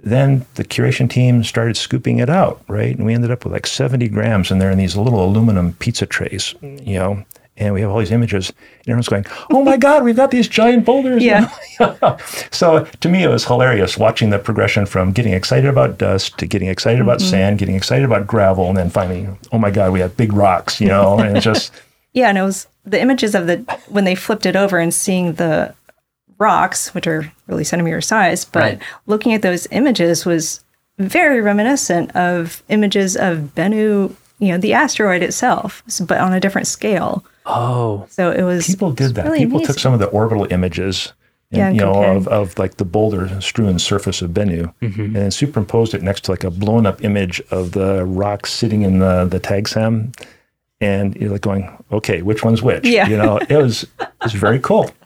then 0.05 0.47
the 0.55 0.65
curation 0.65 1.11
team 1.11 1.43
started 1.43 1.77
scooping 1.77 2.19
it 2.19 2.31
out, 2.31 2.63
right? 2.69 2.97
And 2.97 3.05
we 3.05 3.15
ended 3.15 3.31
up 3.31 3.45
with 3.45 3.53
like 3.53 3.67
70 3.67 4.09
grams, 4.09 4.51
and 4.51 4.61
they're 4.61 4.71
in 4.71 4.79
these 4.79 4.97
little 4.97 5.25
aluminum 5.25 5.73
pizza 5.75 6.07
trays, 6.07 6.55
you 6.63 6.99
know. 6.99 7.25
And 7.59 7.75
we 7.75 7.81
have 7.81 7.91
all 7.91 7.99
these 7.99 8.13
images, 8.13 8.51
and 8.51 8.89
everyone's 8.89 9.09
going, 9.09 9.27
"Oh 9.51 9.63
my 9.63 9.77
God, 9.77 10.05
we've 10.05 10.17
got 10.17 10.31
these 10.31 10.49
giant 10.49 10.85
boulders!" 10.85 11.23
Yeah. 11.23 11.51
so 12.51 12.85
to 12.85 13.09
me, 13.09 13.25
it 13.25 13.29
was 13.29 13.45
hilarious 13.45 13.99
watching 13.99 14.31
the 14.31 14.39
progression 14.39 14.87
from 14.87 15.13
getting 15.13 15.33
excited 15.33 15.69
about 15.69 15.99
dust 15.99 16.39
to 16.39 16.47
getting 16.47 16.69
excited 16.69 17.01
about 17.01 17.19
mm-hmm. 17.19 17.31
sand, 17.31 17.59
getting 17.59 17.75
excited 17.75 18.05
about 18.05 18.27
gravel, 18.27 18.69
and 18.69 18.77
then 18.77 18.91
finally, 18.91 19.29
oh 19.53 19.59
my 19.59 19.71
God, 19.71 19.93
we 19.93 20.01
have 20.01 20.17
big 20.17 20.33
rocks, 20.33 20.81
you 20.81 20.89
know. 20.89 21.19
And 21.19 21.37
it's 21.37 21.45
just 21.45 21.73
Yeah, 22.13 22.29
and 22.29 22.39
it 22.39 22.43
was 22.43 22.67
the 22.85 23.01
images 23.01 23.35
of 23.35 23.47
the 23.47 23.59
when 23.89 24.05
they 24.05 24.15
flipped 24.15 24.47
it 24.47 24.57
over 24.57 24.79
and 24.79 24.93
seeing 24.93 25.35
the 25.35 25.75
rocks, 26.39 26.95
which 26.95 27.07
are 27.07 27.33
really 27.47 27.65
centimeter 27.65 28.01
size, 28.01 28.45
but 28.45 28.63
Right. 28.63 28.83
looking 29.07 29.35
at 29.35 29.43
those 29.43 29.67
images 29.71 30.25
was 30.25 30.65
very 30.99 31.41
reminiscent 31.41 32.15
of 32.17 32.63
images 32.69 33.17
of 33.17 33.53
Bennu, 33.55 34.15
you 34.39 34.49
know, 34.49 34.59
the 34.59 34.73
asteroid 34.75 35.23
itself, 35.23 35.83
but 36.07 36.19
on 36.21 36.33
a 36.33 36.41
different 36.41 36.67
scale. 36.67 37.25
Oh. 37.47 38.07
So 38.11 38.31
it 38.31 38.43
was 38.43 38.67
people 38.67 38.93
did 38.93 39.15
that. 39.15 39.25
really 39.25 39.39
people 39.41 39.61
took 39.61 39.79
some 39.79 39.93
of 39.95 40.01
the 40.01 40.07
orbital 40.09 40.47
images, 40.51 41.13
and, 41.51 41.59
Yeah, 41.59 41.67
and 41.69 41.77
you 41.77 41.83
know, 41.83 41.93
compared. 41.95 42.17
of, 42.19 42.29
of 42.29 42.59
like 42.59 42.77
the 42.77 42.85
boulder 42.85 43.41
strewn 43.41 43.79
surface 43.79 44.21
of 44.23 44.31
Bennu, 44.33 44.73
and 44.83 45.17
then 45.17 45.31
superimposed 45.31 45.95
it 45.95 46.03
next 46.03 46.25
to 46.25 46.31
like 46.33 46.45
a 46.45 46.51
blown 46.51 46.87
up 46.87 47.03
image 47.03 47.41
of 47.51 47.73
the 47.73 48.05
rock 48.05 48.47
sitting 48.47 48.83
in 48.83 48.99
the 48.99 49.25
the 49.25 49.41
TAGSAM, 49.41 50.15
and 50.81 51.17
you're 51.17 51.31
like 51.31 51.41
going, 51.41 51.83
okay, 51.91 52.23
which 52.23 52.45
one's 52.45 52.63
which? 52.63 52.85
Yeah. 52.85 53.09
you 53.09 53.17
know, 53.17 53.39
it 53.49 53.57
was 53.57 53.85
it 54.01 54.09
was 54.23 54.33
very 54.35 54.61
cool. 54.61 54.91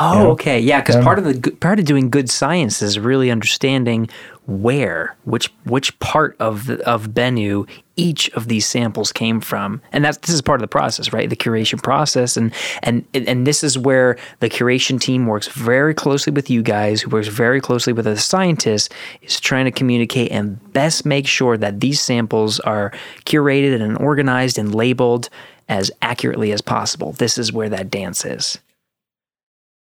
Oh, 0.00 0.12
you 0.12 0.18
know? 0.24 0.30
okay, 0.32 0.60
yeah. 0.60 0.80
Because 0.80 0.94
Um, 0.94 1.02
part 1.02 1.18
of 1.18 1.24
the 1.24 1.50
part 1.58 1.80
of 1.80 1.84
doing 1.84 2.08
good 2.08 2.30
science 2.30 2.82
is 2.82 3.00
really 3.00 3.32
understanding 3.32 4.08
where, 4.48 5.14
which 5.24 5.52
which 5.64 5.96
part 5.98 6.34
of 6.40 6.66
the, 6.66 6.82
of 6.88 7.08
Bennu 7.08 7.68
each 7.96 8.30
of 8.30 8.48
these 8.48 8.64
samples 8.64 9.12
came 9.12 9.42
from, 9.42 9.82
and 9.92 10.02
that's 10.02 10.16
this 10.18 10.30
is 10.30 10.40
part 10.40 10.58
of 10.58 10.62
the 10.62 10.68
process, 10.68 11.12
right? 11.12 11.28
The 11.28 11.36
curation 11.36 11.82
process, 11.82 12.34
and 12.36 12.54
and 12.82 13.04
and 13.14 13.46
this 13.46 13.62
is 13.62 13.76
where 13.76 14.16
the 14.40 14.48
curation 14.48 14.98
team 14.98 15.26
works 15.26 15.48
very 15.48 15.92
closely 15.92 16.32
with 16.32 16.48
you 16.48 16.62
guys, 16.62 17.02
who 17.02 17.10
works 17.10 17.28
very 17.28 17.60
closely 17.60 17.92
with 17.92 18.06
the 18.06 18.16
scientists, 18.16 18.88
is 19.20 19.38
trying 19.38 19.66
to 19.66 19.70
communicate 19.70 20.32
and 20.32 20.72
best 20.72 21.04
make 21.04 21.26
sure 21.26 21.58
that 21.58 21.80
these 21.80 22.00
samples 22.00 22.58
are 22.60 22.90
curated 23.26 23.82
and 23.82 23.98
organized 23.98 24.58
and 24.58 24.74
labeled 24.74 25.28
as 25.68 25.90
accurately 26.00 26.52
as 26.52 26.62
possible. 26.62 27.12
This 27.12 27.36
is 27.36 27.52
where 27.52 27.68
that 27.68 27.90
dance 27.90 28.24
is. 28.24 28.58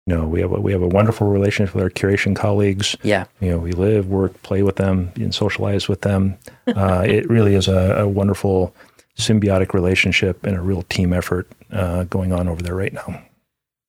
No, 0.07 0.25
we 0.25 0.39
have 0.39 0.53
a, 0.53 0.59
we 0.59 0.71
have 0.71 0.81
a 0.81 0.87
wonderful 0.87 1.27
relationship 1.27 1.75
with 1.75 1.83
our 1.83 1.89
curation 1.89 2.33
colleagues. 2.33 2.95
Yeah. 3.03 3.25
You 3.41 3.51
know, 3.51 3.57
we 3.57 3.73
live, 3.73 4.07
work, 4.07 4.41
play 4.41 4.63
with 4.63 4.77
them, 4.77 5.11
and 5.15 5.35
socialize 5.35 5.89
with 5.89 6.01
them. 6.01 6.37
Uh, 6.65 7.03
it 7.07 7.29
really 7.29 7.55
is 7.55 7.67
a, 7.67 7.97
a 7.97 8.07
wonderful 8.07 8.73
symbiotic 9.17 9.73
relationship 9.73 10.45
and 10.45 10.55
a 10.55 10.61
real 10.61 10.83
team 10.83 11.11
effort 11.11 11.51
uh, 11.71 12.05
going 12.05 12.31
on 12.31 12.47
over 12.47 12.61
there 12.61 12.75
right 12.75 12.93
now. 12.93 13.21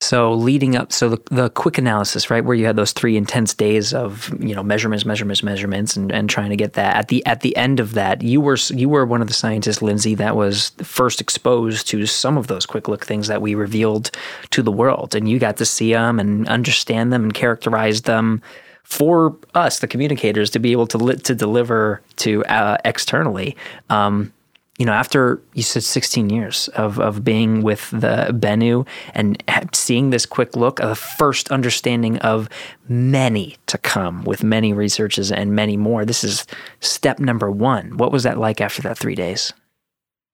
So 0.09 0.33
leading 0.33 0.75
up, 0.75 0.91
so 0.91 1.11
the, 1.11 1.21
the 1.31 1.51
quick 1.51 1.77
analysis, 1.77 2.31
right, 2.31 2.43
where 2.43 2.57
you 2.57 2.65
had 2.65 2.77
those 2.77 2.93
three 2.93 3.15
intense 3.15 3.53
days 3.53 3.93
of 3.93 4.33
you 4.43 4.55
know 4.55 4.63
measurements, 4.63 5.05
measurements, 5.05 5.43
measurements, 5.43 5.99
and, 5.99 6.11
and 6.11 6.31
trying 6.31 6.49
to 6.49 6.57
get 6.57 6.73
that 6.73 6.97
at 6.97 7.09
the 7.09 7.25
at 7.27 7.41
the 7.43 7.55
end 7.59 7.79
of 7.79 7.93
that, 7.93 8.23
you 8.23 8.41
were 8.41 8.57
you 8.71 8.89
were 8.89 9.05
one 9.05 9.21
of 9.21 9.29
the 9.29 9.35
scientists, 9.35 9.83
Lindsay, 9.83 10.15
that 10.15 10.35
was 10.35 10.71
first 10.79 11.21
exposed 11.21 11.87
to 11.89 12.07
some 12.07 12.39
of 12.39 12.47
those 12.47 12.65
quick 12.65 12.89
look 12.89 13.05
things 13.05 13.29
that 13.29 13.43
we 13.43 13.55
revealed 13.55 14.11
to 14.49 14.63
the 14.63 14.73
world, 14.73 15.15
and 15.15 15.29
you 15.29 15.39
got 15.39 15.59
to 15.59 15.67
see 15.67 15.93
them 15.93 16.19
and 16.19 16.49
understand 16.49 17.13
them 17.13 17.25
and 17.25 17.35
characterize 17.35 18.01
them 18.01 18.41
for 18.85 19.37
us, 19.55 19.81
the 19.81 19.87
communicators, 19.87 20.49
to 20.49 20.59
be 20.59 20.73
able 20.73 20.87
to 20.87 20.97
li- 20.97 21.17
to 21.17 21.35
deliver 21.35 22.01
to 22.17 22.43
uh, 22.47 22.79
externally. 22.83 23.55
Um, 23.91 24.33
you 24.79 24.87
know, 24.87 24.93
after 24.93 25.43
you 25.55 25.63
said 25.65 25.83
16 25.83 26.31
years 26.31 26.69
of, 26.69 27.01
of 27.01 27.25
being 27.25 27.63
with 27.63 27.91
the 27.91 28.29
Bennu 28.33 28.87
and 29.13 29.43
seeing 29.73 30.11
this 30.11 30.25
quick 30.25 30.55
look, 30.55 30.79
a 30.79 30.95
first 30.95 31.51
understanding 31.51 32.17
of 32.19 32.49
many 32.89 33.57
to 33.67 33.77
come 33.77 34.23
with 34.25 34.45
many 34.45 34.73
researches 34.73 35.33
and 35.33 35.53
many 35.53 35.77
more. 35.77 36.05
This 36.05 36.23
is 36.23 36.47
step 36.81 37.19
number 37.19 37.51
one. 37.51 37.97
What 37.97 38.13
was 38.13 38.23
that 38.23 38.39
like 38.39 38.61
after 38.61 38.81
that 38.83 38.97
three 38.97 39.17
days? 39.17 39.53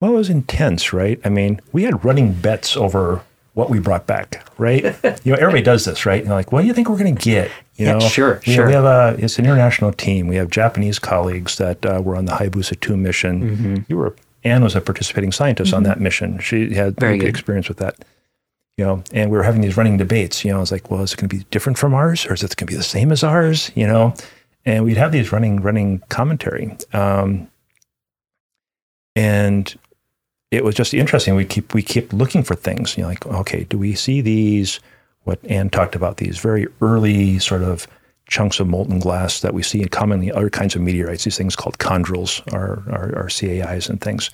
Well, 0.01 0.13
it 0.13 0.17
was 0.17 0.29
intense, 0.29 0.93
right? 0.93 1.19
I 1.25 1.31
mean, 1.31 1.61
we 1.73 1.85
had 1.85 2.05
running 2.05 2.35
bets 2.35 2.77
over 2.77 3.23
what 3.55 3.71
we 3.71 3.79
brought 3.79 4.07
back, 4.07 4.47
right? 4.59 4.85
you 5.25 5.33
know, 5.33 5.39
everybody 5.39 5.63
does 5.63 5.87
this, 5.87 6.05
right? 6.05 6.23
You're 6.23 6.35
like, 6.35 6.53
what 6.53 6.61
do 6.61 6.67
you 6.67 6.75
think 6.75 6.91
we're 6.91 6.99
going 6.99 7.17
to 7.17 7.23
get? 7.23 7.51
You 7.77 7.87
Yeah, 7.87 7.93
know, 7.95 8.01
sure, 8.01 8.41
sure. 8.43 8.67
We 8.67 8.73
have 8.73 8.85
a 8.85 9.17
it's 9.19 9.39
an 9.39 9.47
international 9.47 9.93
team. 9.93 10.27
We 10.27 10.37
have 10.37 10.51
Japanese 10.51 10.99
colleagues 10.99 11.57
that 11.57 11.87
uh, 11.87 12.03
were 12.05 12.17
on 12.17 12.27
the 12.27 12.33
Hayabusa 12.33 12.79
two 12.81 12.97
mission. 12.97 13.57
Mm-hmm. 13.57 13.77
You 13.89 13.97
were 13.97 14.15
Ann 14.45 14.63
was 14.63 14.77
a 14.77 14.81
participating 14.81 15.33
scientist 15.33 15.73
on 15.73 15.83
that 15.85 16.01
mission. 16.01 16.39
She 16.39 16.75
had 16.75 16.97
Very 16.97 17.19
good. 17.19 17.29
experience 17.29 17.69
with 17.69 17.79
that. 17.79 17.97
You 18.77 18.85
know, 18.85 19.05
and 19.13 19.31
we 19.31 19.37
were 19.37 19.45
having 19.45 19.61
these 19.61 19.77
running 19.77 19.97
debates. 19.97 20.45
You 20.45 20.51
know, 20.51 20.57
I 20.57 20.61
was 20.61 20.73
like, 20.73 20.91
well, 20.91 21.03
is 21.03 21.13
it 21.13 21.17
going 21.17 21.29
to 21.29 21.37
be 21.37 21.45
different 21.51 21.79
from 21.79 21.95
ours, 21.95 22.27
or 22.27 22.35
is 22.35 22.43
it 22.43 22.57
going 22.57 22.67
to 22.67 22.73
be 22.73 22.77
the 22.77 22.83
same 22.83 23.13
as 23.13 23.23
ours? 23.23 23.71
You 23.77 23.87
know, 23.87 24.15
and 24.65 24.85
we'd 24.85 24.97
have 24.97 25.13
these 25.13 25.31
running 25.33 25.61
running 25.61 26.01
commentary. 26.09 26.77
Um, 26.93 27.49
and 29.17 29.73
it 30.51 30.65
was 30.65 30.75
just 30.75 30.93
interesting. 30.93 31.37
We 31.37 31.45
keep 31.45 31.73
we 31.73 31.83
keep 31.83 32.13
looking 32.13 32.43
for 32.43 32.55
things. 32.57 32.97
You 32.97 33.03
know, 33.05 33.09
like 33.11 33.25
okay, 33.27 33.65
do 33.65 33.79
we 33.79 33.95
see 33.95 34.21
these? 34.21 34.81
What 35.23 35.39
Ann 35.47 35.71
talked 35.71 35.95
about 35.95 36.19
these 36.19 36.39
very 36.39 36.67
early 36.83 37.39
sort 37.39 37.63
of 37.63 37.87
chunks 38.27 38.61
of 38.61 38.67
molten 38.67 38.99
glass 38.99 39.41
that 39.41 39.55
we 39.55 39.63
see 39.63 39.83
in 39.83 39.89
commonly 39.89 40.33
other 40.33 40.51
kinds 40.51 40.75
of 40.75 40.83
meteorites. 40.83 41.25
These 41.25 41.37
things 41.37 41.57
called 41.57 41.79
chondrules 41.79 42.41
are, 42.53 42.83
are, 42.93 43.29
CAIs 43.29 43.89
and 43.89 44.01
things, 44.01 44.31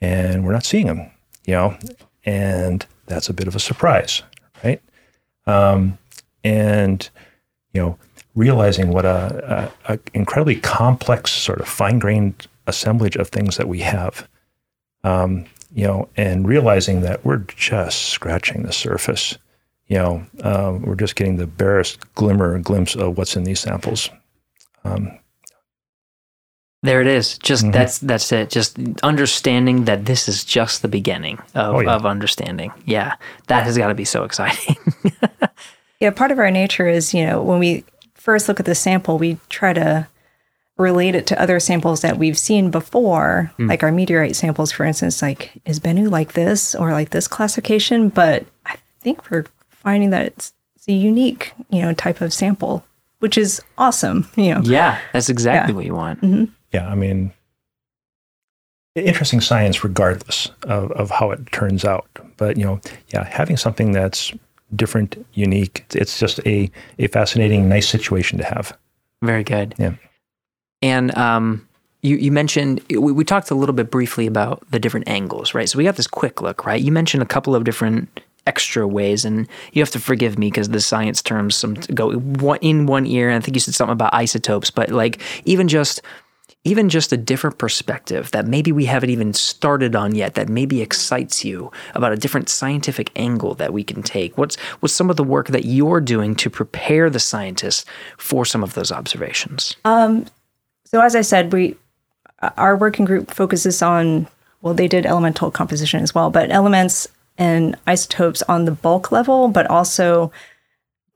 and 0.00 0.44
we're 0.44 0.52
not 0.52 0.64
seeing 0.64 0.86
them. 0.86 1.10
You 1.44 1.54
know, 1.54 1.78
and 2.24 2.86
that's 3.06 3.28
a 3.28 3.34
bit 3.34 3.48
of 3.48 3.56
a 3.56 3.60
surprise, 3.60 4.22
right? 4.62 4.80
Um, 5.46 5.98
and 6.44 7.08
you 7.72 7.80
know, 7.80 7.98
realizing 8.34 8.90
what 8.90 9.04
a, 9.04 9.70
a, 9.86 9.94
a 9.94 9.98
incredibly 10.14 10.56
complex 10.56 11.32
sort 11.32 11.60
of 11.60 11.68
fine 11.68 11.98
grained 11.98 12.46
assemblage 12.66 13.16
of 13.16 13.28
things 13.28 13.56
that 13.56 13.66
we 13.66 13.80
have 13.80 14.28
um, 15.04 15.46
you 15.74 15.86
know, 15.86 16.08
and 16.16 16.46
realizing 16.46 17.00
that 17.02 17.24
we're 17.24 17.44
just 17.56 18.06
scratching 18.06 18.62
the 18.62 18.72
surface. 18.72 19.38
You 19.92 19.98
know, 19.98 20.26
um, 20.42 20.80
we're 20.82 20.94
just 20.94 21.16
getting 21.16 21.36
the 21.36 21.46
barest 21.46 21.98
glimmer, 22.14 22.58
glimpse 22.60 22.94
of 22.96 23.18
what's 23.18 23.36
in 23.36 23.44
these 23.44 23.60
samples. 23.60 24.08
Um, 24.84 25.18
There 26.82 27.02
it 27.02 27.06
is. 27.06 27.36
Just 27.38 27.64
Mhm. 27.66 27.72
that's 27.74 27.98
that's 27.98 28.32
it. 28.32 28.48
Just 28.48 28.78
understanding 29.02 29.84
that 29.84 30.06
this 30.06 30.28
is 30.28 30.44
just 30.44 30.80
the 30.80 30.88
beginning 30.88 31.38
of, 31.54 31.74
Oh, 31.76 31.80
yeah. 31.80 31.92
of 31.94 32.06
understanding. 32.06 32.72
Yeah, 32.86 33.16
that 33.48 33.64
has 33.64 33.76
got 33.76 33.88
to 33.88 33.94
be 33.94 34.06
so 34.06 34.24
exciting. 34.24 34.76
Yeah, 36.00 36.10
part 36.10 36.32
of 36.32 36.38
our 36.40 36.50
nature 36.50 36.88
is, 36.88 37.14
you 37.14 37.24
know, 37.26 37.40
when 37.42 37.60
we 37.60 37.84
first 38.14 38.48
look 38.48 38.58
at 38.58 38.66
the 38.66 38.74
sample, 38.74 39.18
we 39.18 39.36
try 39.50 39.72
to 39.74 40.08
relate 40.76 41.14
it 41.14 41.26
to 41.28 41.40
other 41.40 41.60
samples 41.60 42.00
that 42.00 42.18
we've 42.18 42.36
seen 42.38 42.70
before, 42.72 43.52
like 43.58 43.84
our 43.84 43.92
meteorite 43.92 44.34
samples, 44.34 44.72
for 44.72 44.84
instance. 44.84 45.22
Like, 45.22 45.52
is 45.64 45.78
Bennu 45.78 46.10
like 46.10 46.32
this 46.32 46.74
or 46.74 46.90
like 46.92 47.10
this 47.10 47.28
classification? 47.28 48.08
But 48.08 48.46
I 48.66 48.74
think 49.00 49.30
we're 49.30 49.44
finding 49.82 50.10
that 50.10 50.26
it's, 50.26 50.52
it's 50.76 50.88
a 50.88 50.92
unique, 50.92 51.52
you 51.70 51.82
know, 51.82 51.92
type 51.92 52.20
of 52.20 52.32
sample, 52.32 52.84
which 53.20 53.36
is 53.38 53.60
awesome. 53.78 54.28
You 54.36 54.54
know, 54.54 54.60
yeah, 54.64 55.00
that's 55.12 55.28
exactly 55.28 55.72
Yeah. 55.72 55.76
what 55.76 55.84
you 55.86 55.94
want. 55.94 56.50
yeah, 56.72 56.88
I 56.88 56.94
mean, 56.94 57.32
interesting 58.94 59.40
science 59.40 59.82
regardless 59.84 60.50
of, 60.64 60.90
of 60.92 61.10
how 61.10 61.30
it 61.30 61.50
turns 61.52 61.84
out. 61.84 62.06
But, 62.36 62.56
you 62.56 62.64
know, 62.64 62.80
yeah, 63.08 63.24
having 63.24 63.56
something 63.56 63.92
that's 63.92 64.32
different, 64.76 65.24
unique, 65.34 65.84
it's 65.94 66.18
just 66.18 66.40
a, 66.46 66.70
a 66.98 67.06
fascinating, 67.08 67.68
nice 67.68 67.88
situation 67.88 68.38
to 68.38 68.44
have. 68.44 68.76
Very 69.22 69.44
good. 69.44 69.74
Yeah. 69.78 69.94
And 70.82 71.16
um, 71.16 71.68
you, 72.02 72.16
you 72.16 72.32
mentioned, 72.32 72.80
we, 72.90 73.12
we 73.12 73.24
talked 73.24 73.50
a 73.50 73.54
little 73.54 73.74
bit 73.74 73.90
briefly 73.90 74.26
about 74.26 74.68
the 74.70 74.80
different 74.80 75.08
angles, 75.08 75.54
right? 75.54 75.68
So 75.68 75.78
we 75.78 75.84
got 75.84 75.96
this 75.96 76.06
quick 76.08 76.42
look, 76.42 76.66
right? 76.66 76.82
You 76.82 76.90
mentioned 76.92 77.22
a 77.22 77.26
couple 77.26 77.54
of 77.54 77.64
different 77.64 78.20
extra 78.46 78.86
ways, 78.86 79.24
and 79.24 79.48
you 79.72 79.82
have 79.82 79.90
to 79.90 80.00
forgive 80.00 80.38
me 80.38 80.48
because 80.48 80.68
the 80.68 80.80
science 80.80 81.22
terms 81.22 81.54
some 81.56 81.74
go 81.74 82.10
in 82.10 82.86
one 82.86 83.06
ear, 83.06 83.28
and 83.28 83.42
I 83.42 83.44
think 83.44 83.56
you 83.56 83.60
said 83.60 83.74
something 83.74 83.92
about 83.92 84.14
isotopes, 84.14 84.70
but 84.70 84.90
like 84.90 85.20
even 85.44 85.68
just 85.68 86.02
even 86.64 86.88
just 86.88 87.12
a 87.12 87.16
different 87.16 87.58
perspective 87.58 88.30
that 88.30 88.46
maybe 88.46 88.70
we 88.70 88.84
haven't 88.84 89.10
even 89.10 89.32
started 89.32 89.96
on 89.96 90.14
yet 90.14 90.34
that 90.34 90.48
maybe 90.48 90.80
excites 90.80 91.44
you 91.44 91.72
about 91.94 92.12
a 92.12 92.16
different 92.16 92.48
scientific 92.48 93.10
angle 93.16 93.54
that 93.54 93.72
we 93.72 93.82
can 93.82 94.02
take. 94.02 94.38
What's 94.38 94.56
what's 94.80 94.94
some 94.94 95.10
of 95.10 95.16
the 95.16 95.24
work 95.24 95.48
that 95.48 95.64
you're 95.64 96.00
doing 96.00 96.34
to 96.36 96.50
prepare 96.50 97.10
the 97.10 97.20
scientists 97.20 97.84
for 98.16 98.44
some 98.44 98.62
of 98.62 98.74
those 98.74 98.92
observations? 98.92 99.76
Um, 99.84 100.26
so 100.84 101.00
as 101.00 101.16
I 101.16 101.22
said, 101.22 101.52
we 101.52 101.76
our 102.56 102.76
working 102.76 103.04
group 103.04 103.32
focuses 103.32 103.82
on 103.82 104.28
well, 104.62 104.74
they 104.74 104.86
did 104.86 105.06
elemental 105.06 105.50
composition 105.50 106.02
as 106.02 106.14
well, 106.14 106.30
but 106.30 106.52
elements 106.52 107.08
and 107.38 107.76
isotopes 107.86 108.42
on 108.42 108.64
the 108.64 108.72
bulk 108.72 109.10
level, 109.10 109.48
but 109.48 109.66
also 109.68 110.30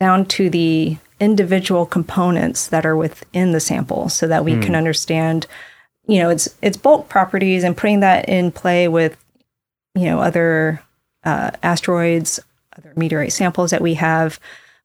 down 0.01 0.27
to 0.27 0.51
the 0.51 0.97
individual 1.21 1.87
components 1.87 2.69
that 2.69 2.85
are 2.85 2.97
within 2.97 3.53
the 3.53 3.61
sample 3.61 4.09
so 4.09 4.27
that 4.27 4.45
we 4.45 4.59
can 4.61 4.75
understand 4.75 5.47
you 6.07 6.19
know 6.19 6.29
its 6.29 6.55
its 6.63 6.77
bulk 6.77 7.09
properties 7.09 7.65
and 7.65 7.77
putting 7.77 8.01
that 8.01 8.29
in 8.29 8.53
play 8.53 8.87
with 8.87 9.17
you 9.95 10.05
know 10.05 10.21
other 10.21 10.83
uh, 11.25 11.51
asteroids 11.63 12.39
other 12.77 12.93
meteorite 12.97 13.33
samples 13.33 13.71
that 13.71 13.81
we 13.81 13.95
have 13.95 14.39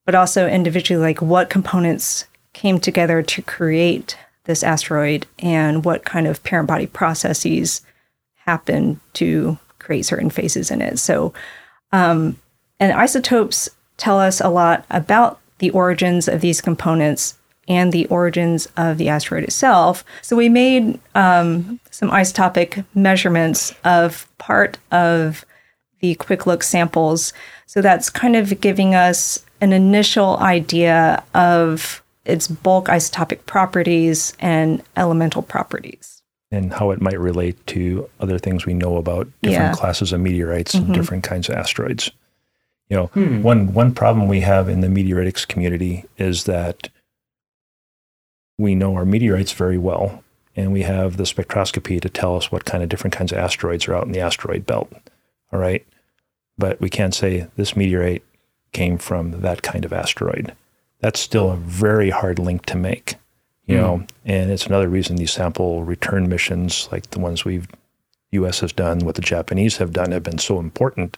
but 0.04 0.14
also 0.14 0.48
individually 0.48 1.00
like 1.00 1.20
what 1.20 1.50
components 1.50 2.26
came 2.52 2.80
together 2.80 3.22
to 3.22 3.42
create 3.42 4.16
this 4.44 4.62
asteroid 4.62 5.26
and 5.38 5.84
what 5.84 6.04
kind 6.04 6.26
of 6.26 6.42
parent 6.42 6.66
body 6.66 6.86
processes 6.86 7.82
happen 8.46 9.00
to 9.12 9.58
create 9.82 10.04
certain 10.04 10.30
phases 10.30 10.70
in 10.70 10.80
it 10.80 10.98
so 10.98 11.32
um, 11.92 12.38
and 12.80 12.92
isotopes 12.92 13.68
tell 13.96 14.18
us 14.18 14.40
a 14.40 14.48
lot 14.48 14.84
about 14.90 15.38
the 15.58 15.70
origins 15.70 16.26
of 16.26 16.40
these 16.40 16.60
components 16.60 17.38
and 17.68 17.92
the 17.92 18.06
origins 18.06 18.66
of 18.76 18.98
the 18.98 19.08
asteroid 19.08 19.44
itself. 19.44 20.04
So 20.20 20.34
we 20.34 20.48
made 20.48 20.98
um, 21.14 21.78
some 21.90 22.10
isotopic 22.10 22.84
measurements 22.94 23.72
of 23.84 24.26
part 24.38 24.78
of 24.90 25.44
the 26.00 26.16
quick 26.16 26.46
look 26.46 26.64
samples. 26.64 27.32
So 27.66 27.80
that's 27.80 28.10
kind 28.10 28.34
of 28.34 28.60
giving 28.60 28.94
us 28.94 29.44
an 29.60 29.72
initial 29.72 30.36
idea 30.38 31.22
of 31.34 32.02
its 32.24 32.48
bulk 32.48 32.88
isotopic 32.88 33.46
properties 33.46 34.32
and 34.40 34.82
elemental 34.96 35.42
properties. 35.42 36.21
And 36.52 36.72
how 36.72 36.90
it 36.92 37.00
might 37.00 37.18
relate 37.18 37.66
to 37.66 38.08
other 38.20 38.38
things 38.38 38.64
we 38.66 38.74
know 38.74 38.96
about 38.98 39.26
different 39.42 39.52
Yeah. 39.52 39.70
Mm-hmm. 39.72 39.80
classes 39.80 40.12
of 40.12 40.20
meteorites 40.20 40.74
and 40.74 40.94
different 40.94 41.24
kinds 41.24 41.48
of 41.48 41.56
asteroids. 41.56 42.10
You 42.88 42.96
know, 42.96 43.06
one 43.42 43.72
one 43.72 43.92
problem 43.94 44.28
we 44.28 44.40
have 44.40 44.68
in 44.68 44.80
the 44.82 44.88
meteoritics 44.88 45.48
community 45.48 46.04
is 46.18 46.44
that 46.44 46.88
we 48.58 48.74
know 48.74 48.94
our 48.94 49.04
meteorites 49.06 49.52
very 49.52 49.78
well, 49.78 50.22
and 50.54 50.72
we 50.72 50.82
have 50.82 51.16
the 51.16 51.24
spectroscopy 51.24 52.00
to 52.00 52.08
tell 52.10 52.36
us 52.36 52.52
what 52.52 52.64
kind 52.66 52.82
of 52.82 52.88
different 52.90 53.14
kinds 53.14 53.32
of 53.32 53.38
asteroids 53.38 53.88
are 53.88 53.94
out 53.94 54.04
in 54.06 54.12
the 54.12 54.20
asteroid 54.20 54.66
belt. 54.66 54.92
All 55.52 55.58
right, 55.58 55.86
but 56.58 56.80
we 56.80 56.90
can't 56.90 57.14
say 57.14 57.48
this 57.56 57.74
meteorite 57.76 58.22
came 58.72 58.98
from 58.98 59.40
that 59.40 59.62
kind 59.62 59.84
of 59.86 59.92
asteroid. 59.92 60.54
That's 61.00 61.18
still 61.20 61.50
a 61.50 61.56
very 61.56 62.10
hard 62.10 62.38
link 62.38 62.66
to 62.66 62.76
make, 62.76 63.16
you 63.66 63.76
hmm. 63.76 63.82
know, 63.82 64.06
and 64.24 64.50
it's 64.50 64.66
another 64.66 64.88
reason 64.88 65.16
these 65.16 65.32
sample 65.32 65.84
return 65.84 66.28
missions, 66.28 66.88
like 66.92 67.10
the 67.10 67.20
ones 67.20 67.44
we've 67.44 67.68
U.S. 68.32 68.60
has 68.60 68.72
done, 68.72 69.00
what 69.00 69.14
the 69.14 69.22
Japanese 69.22 69.76
have 69.76 69.92
done, 69.92 70.10
have 70.10 70.22
been 70.22 70.38
so 70.38 70.58
important, 70.58 71.16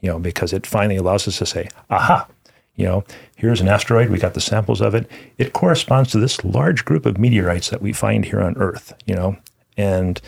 you 0.00 0.10
know, 0.10 0.18
because 0.18 0.52
it 0.52 0.66
finally 0.66 0.96
allows 0.96 1.26
us 1.28 1.38
to 1.38 1.46
say, 1.46 1.68
aha, 1.88 2.26
you 2.74 2.84
know, 2.84 3.04
here's 3.36 3.60
an 3.60 3.68
asteroid, 3.68 4.10
we 4.10 4.18
got 4.18 4.34
the 4.34 4.40
samples 4.40 4.80
of 4.80 4.94
it. 4.94 5.08
It 5.38 5.52
corresponds 5.52 6.10
to 6.12 6.18
this 6.18 6.44
large 6.44 6.84
group 6.84 7.06
of 7.06 7.18
meteorites 7.18 7.70
that 7.70 7.82
we 7.82 7.92
find 7.92 8.24
here 8.24 8.40
on 8.40 8.56
Earth, 8.56 8.92
you 9.06 9.14
know, 9.14 9.36
and 9.76 10.20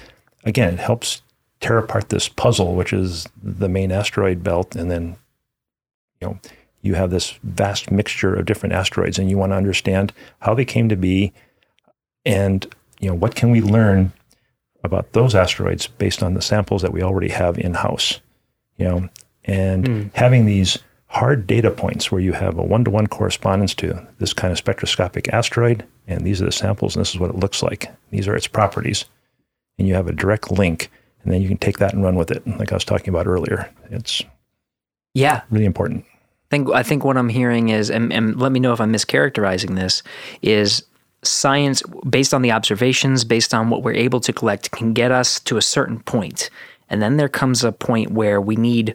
again, 0.45 0.75
it 0.75 0.81
helps 0.81 1.23
tear 1.61 1.79
apart 1.79 2.09
this 2.09 2.29
puzzle, 2.29 2.75
which 2.75 2.93
is 2.93 3.29
the 3.43 3.69
main 3.69 3.93
asteroid 3.93 4.43
belt, 4.43 4.75
and 4.75 4.91
then, 4.91 5.17
you 6.21 6.29
know, 6.29 6.39
you 6.83 6.95
have 6.95 7.11
this 7.11 7.39
vast 7.43 7.91
mixture 7.91 8.35
of 8.35 8.47
different 8.47 8.75
asteroids, 8.75 9.19
and 9.19 9.29
you 9.29 9.37
want 9.37 9.53
to 9.53 9.57
understand 9.57 10.13
how 10.41 10.55
they 10.55 10.65
came 10.65 10.89
to 10.89 10.97
be, 10.97 11.33
and 12.25 12.67
you 13.01 13.09
know, 13.09 13.15
what 13.15 13.35
can 13.35 13.51
we 13.51 13.61
learn 13.61 14.13
about 14.85 15.13
those 15.13 15.35
asteroids 15.35 15.87
based 15.87 16.23
on 16.23 16.35
the 16.35 16.43
samples 16.43 16.83
that 16.83 16.93
we 16.93 17.03
already 17.03 17.29
have 17.29 17.59
in 17.59 17.75
house, 17.75 18.21
you 18.77 18.87
know, 18.87 19.09
and 19.45 19.87
hmm. 19.87 20.03
having 20.15 20.47
these 20.47 20.79
hard 21.07 21.47
data 21.47 21.71
points 21.71 22.13
where 22.13 22.21
you 22.21 22.33
have 22.33 22.57
a 22.57 22.63
one 22.63 22.85
to 22.85 22.91
one 22.91 23.07
correspondence 23.07 23.75
to 23.75 24.07
this 24.19 24.33
kind 24.33 24.53
of 24.53 24.59
spectroscopic 24.59 25.29
asteroid, 25.33 25.85
and 26.07 26.25
these 26.25 26.41
are 26.41 26.45
the 26.45 26.53
samples, 26.53 26.95
and 26.95 27.01
this 27.01 27.11
is 27.11 27.19
what 27.19 27.31
it 27.31 27.37
looks 27.37 27.63
like. 27.63 27.91
These 28.11 28.29
are 28.29 28.37
its 28.37 28.47
properties, 28.47 29.07
and 29.79 29.89
you 29.89 29.95
have 29.95 30.07
a 30.07 30.13
direct 30.13 30.53
link, 30.53 30.91
and 31.23 31.33
then 31.33 31.43
you 31.43 31.49
can 31.49 31.59
take 31.59 31.79
that 31.79 31.93
and 31.93 32.05
run 32.05 32.15
with 32.15 32.31
it, 32.31 32.47
like 32.47 32.71
I 32.71 32.77
was 32.77 32.85
talking 32.85 33.09
about 33.09 33.27
earlier. 33.27 33.69
It's 33.91 34.23
Yeah. 35.15 35.43
really 35.51 35.65
important. 35.67 36.05
I 36.05 36.57
think 36.57 36.71
I 36.71 36.83
think 36.83 37.05
what 37.05 37.17
I'm 37.17 37.29
hearing 37.29 37.69
is, 37.71 37.91
and, 37.91 38.13
and 38.13 38.41
let 38.41 38.53
me 38.53 38.61
know 38.61 38.73
if 38.73 38.81
I'm 38.81 38.93
mischaracterizing 38.93 39.77
this, 39.77 40.03
is 40.43 40.85
science 41.23 41.83
based 42.09 42.33
on 42.33 42.43
the 42.43 42.53
observations, 42.53 43.25
based 43.25 43.53
on 43.53 43.71
what 43.71 43.83
we're 43.83 43.93
able 43.93 44.21
to 44.21 44.33
collect, 44.33 44.71
can 44.71 44.93
get 44.93 45.11
us 45.11 45.39
to 45.41 45.57
a 45.57 45.63
certain 45.63 46.01
point, 46.01 46.51
and 46.89 47.03
then 47.03 47.17
there 47.17 47.29
comes 47.29 47.63
a 47.63 47.73
point 47.73 48.11
where 48.11 48.41
we 48.41 48.57
need 48.57 48.95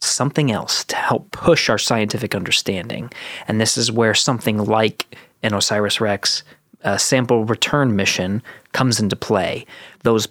something 0.00 0.50
else 0.50 0.84
to 0.84 0.96
help 0.96 1.30
push 1.30 1.68
our 1.68 1.78
scientific 1.78 2.34
understanding, 2.34 3.10
and 3.46 3.60
this 3.60 3.78
is 3.78 3.92
where 3.92 4.14
something 4.14 4.58
like 4.58 5.16
an 5.42 5.52
OSIRIS 5.52 6.00
REx 6.00 6.42
sample 6.96 7.44
return 7.44 7.94
mission 7.94 8.42
comes 8.72 8.98
into 8.98 9.14
play. 9.14 9.64
Those 10.02 10.26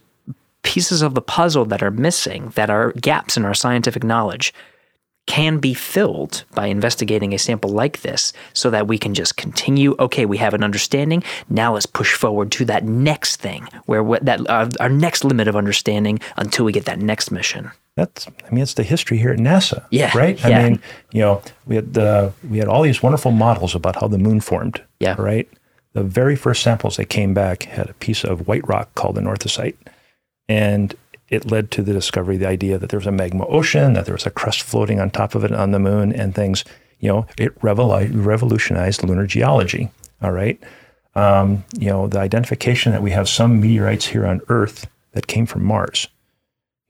pieces 0.64 1.02
of 1.02 1.16
the 1.16 1.22
puzzle 1.22 1.66
that 1.66 1.82
are 1.82 1.92
missing, 1.92 2.52
that 2.56 2.70
are 2.70 2.92
gaps 2.94 3.38
in 3.38 3.46
our 3.46 3.54
scientific 3.54 4.04
knowledge, 4.04 4.54
can 5.28 5.60
be 5.60 5.74
filled 5.74 6.44
by 6.56 6.66
investigating 6.68 7.34
a 7.34 7.38
sample 7.38 7.70
like 7.70 8.02
this 8.02 8.34
so 8.54 8.70
that 8.70 8.88
we 8.88 8.98
can 8.98 9.14
just 9.14 9.38
continue 9.38 9.96
okay 10.00 10.26
we 10.26 10.38
have 10.38 10.54
an 10.54 10.64
understanding 10.64 11.24
now 11.50 11.74
let's 11.74 11.86
push 11.86 12.14
forward 12.14 12.52
to 12.52 12.66
that 12.66 12.84
next 12.84 13.38
thing 13.38 13.64
where 13.86 14.04
what 14.04 14.26
that 14.26 14.42
uh, 14.50 14.68
our 14.80 14.90
next 14.90 15.24
limit 15.24 15.48
of 15.48 15.56
understanding 15.56 16.20
until 16.38 16.66
we 16.66 16.72
get 16.72 16.86
that 16.86 17.00
next 17.00 17.32
mission 17.32 17.72
That's, 17.96 18.28
I 18.28 18.50
mean, 18.52 18.64
it's 18.64 18.74
the 18.76 18.84
history 18.84 19.18
here 19.18 19.32
at 19.32 19.40
NASA. 19.40 19.86
Yeah, 19.92 20.12
Right. 20.18 20.40
yeah. 20.40 20.60
I 20.60 20.64
mean, 20.64 20.80
you 21.12 21.22
know, 21.22 21.42
we 21.68 21.76
had 21.76 21.98
uh, 21.98 22.32
we 22.50 22.58
had 22.58 22.68
all 22.70 22.82
these 22.84 23.04
wonderful 23.04 23.32
models 23.32 23.76
about 23.76 23.96
how 24.00 24.08
the 24.08 24.18
moon 24.18 24.40
formed. 24.40 24.82
Yeah. 25.00 25.16
Right. 25.20 25.48
The 25.94 26.04
very 26.04 26.38
first 26.38 26.64
samples 26.64 26.96
that 26.96 27.10
came 27.10 27.34
back 27.34 27.64
had 27.64 27.90
a 27.90 27.94
piece 27.96 28.24
of 28.24 28.48
white 28.48 28.66
rock 28.66 28.88
called 28.96 29.16
the 29.16 29.22
anorthosite, 29.22 29.76
and 30.48 30.96
it 31.32 31.50
led 31.50 31.72
to 31.72 31.82
the 31.82 31.94
discovery, 31.94 32.38
the 32.38 32.48
idea 32.48 32.78
that 32.78 32.90
there 32.90 33.00
was 33.00 33.08
a 33.08 33.12
magma 33.12 33.48
ocean, 33.48 33.94
that 33.94 34.06
there 34.06 34.14
was 34.14 34.28
a 34.28 34.32
crust 34.32 34.62
floating 34.62 35.00
on 35.00 35.10
top 35.10 35.34
of 35.34 35.44
it 35.44 35.52
on 35.52 35.72
the 35.72 35.80
moon, 35.80 36.14
and 36.14 36.36
things. 36.36 36.64
You 37.00 37.08
know, 37.08 37.28
it 37.38 37.52
revolutionized 37.64 39.04
lunar 39.04 39.26
geology. 39.26 39.90
All 40.22 40.32
right. 40.32 40.62
Um, 41.16 41.64
you 41.78 41.88
know, 41.88 42.08
the 42.08 42.20
identification 42.20 42.92
that 42.92 43.02
we 43.02 43.12
have 43.12 43.28
some 43.28 43.60
meteorites 43.60 44.08
here 44.08 44.28
on 44.28 44.42
Earth 44.50 44.88
that 45.14 45.26
came 45.26 45.48
from 45.48 45.64
Mars. 45.64 46.08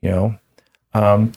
You 0.02 0.10
know, 0.10 0.38
um, 0.92 1.32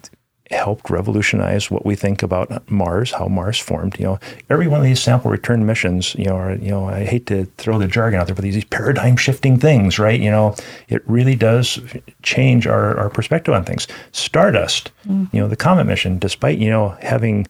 helped 0.51 0.89
revolutionize 0.89 1.71
what 1.71 1.85
we 1.85 1.95
think 1.95 2.21
about 2.21 2.69
Mars, 2.69 3.11
how 3.11 3.27
Mars 3.27 3.57
formed. 3.59 3.97
You 3.99 4.05
know, 4.05 4.19
every 4.49 4.67
one 4.67 4.79
of 4.79 4.85
these 4.85 5.01
sample 5.01 5.31
return 5.31 5.65
missions, 5.65 6.13
you 6.15 6.25
know, 6.25 6.35
are, 6.35 6.55
you 6.55 6.69
know, 6.69 6.87
I 6.87 7.03
hate 7.03 7.25
to 7.27 7.45
throw 7.57 7.79
the 7.79 7.87
jargon 7.87 8.19
out 8.19 8.27
there, 8.27 8.35
but 8.35 8.43
these, 8.43 8.53
these 8.53 8.65
paradigm 8.65 9.17
shifting 9.17 9.59
things, 9.59 9.97
right? 9.97 10.19
You 10.19 10.29
know, 10.29 10.55
it 10.87 11.01
really 11.07 11.35
does 11.35 11.79
change 12.21 12.67
our, 12.67 12.97
our 12.97 13.09
perspective 13.09 13.53
on 13.53 13.63
things. 13.63 13.87
Stardust, 14.11 14.91
you 15.33 15.39
know, 15.39 15.47
the 15.47 15.55
comet 15.55 15.85
mission, 15.85 16.19
despite, 16.19 16.59
you 16.59 16.69
know, 16.69 16.89
having 17.01 17.47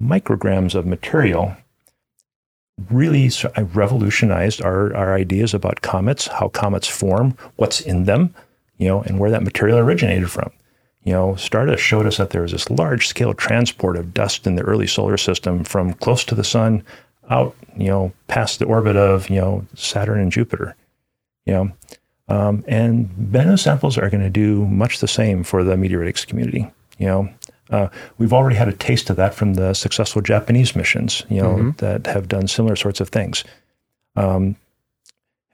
micrograms 0.00 0.74
of 0.74 0.84
material, 0.86 1.56
really 2.90 3.30
uh, 3.56 3.64
revolutionized 3.64 4.60
our, 4.60 4.94
our 4.94 5.14
ideas 5.14 5.54
about 5.54 5.80
comets, 5.80 6.26
how 6.26 6.48
comets 6.48 6.86
form, 6.86 7.34
what's 7.56 7.80
in 7.80 8.04
them, 8.04 8.34
you 8.76 8.86
know, 8.86 9.00
and 9.02 9.18
where 9.18 9.30
that 9.30 9.42
material 9.42 9.78
originated 9.78 10.30
from. 10.30 10.50
You 11.06 11.12
know, 11.12 11.36
Stardust 11.36 11.84
showed 11.84 12.04
us 12.04 12.16
that 12.16 12.30
there 12.30 12.42
was 12.42 12.50
this 12.50 12.68
large 12.68 13.06
scale 13.06 13.32
transport 13.32 13.96
of 13.96 14.12
dust 14.12 14.44
in 14.44 14.56
the 14.56 14.62
early 14.62 14.88
solar 14.88 15.16
system 15.16 15.62
from 15.62 15.94
close 15.94 16.24
to 16.24 16.34
the 16.34 16.42
sun 16.42 16.82
out, 17.30 17.54
you 17.76 17.86
know, 17.86 18.12
past 18.26 18.58
the 18.58 18.64
orbit 18.64 18.96
of, 18.96 19.30
you 19.30 19.40
know, 19.40 19.64
Saturn 19.74 20.18
and 20.18 20.32
Jupiter. 20.32 20.74
You 21.44 21.54
know, 21.54 21.72
um, 22.26 22.64
and 22.66 23.08
Bennu 23.08 23.56
samples 23.56 23.96
are 23.96 24.10
going 24.10 24.24
to 24.24 24.30
do 24.30 24.66
much 24.66 24.98
the 24.98 25.06
same 25.06 25.44
for 25.44 25.62
the 25.62 25.76
meteoritics 25.76 26.26
community. 26.26 26.68
You 26.98 27.06
know, 27.06 27.28
uh, 27.70 27.88
we've 28.18 28.32
already 28.32 28.56
had 28.56 28.66
a 28.66 28.72
taste 28.72 29.08
of 29.08 29.14
that 29.14 29.32
from 29.32 29.54
the 29.54 29.74
successful 29.74 30.22
Japanese 30.22 30.74
missions, 30.74 31.22
you 31.30 31.40
know, 31.40 31.70
that 31.78 32.08
have 32.08 32.26
done 32.26 32.48
similar 32.48 32.74
sorts 32.74 33.00
of 33.00 33.10
things. 33.10 33.44
Um, 34.16 34.56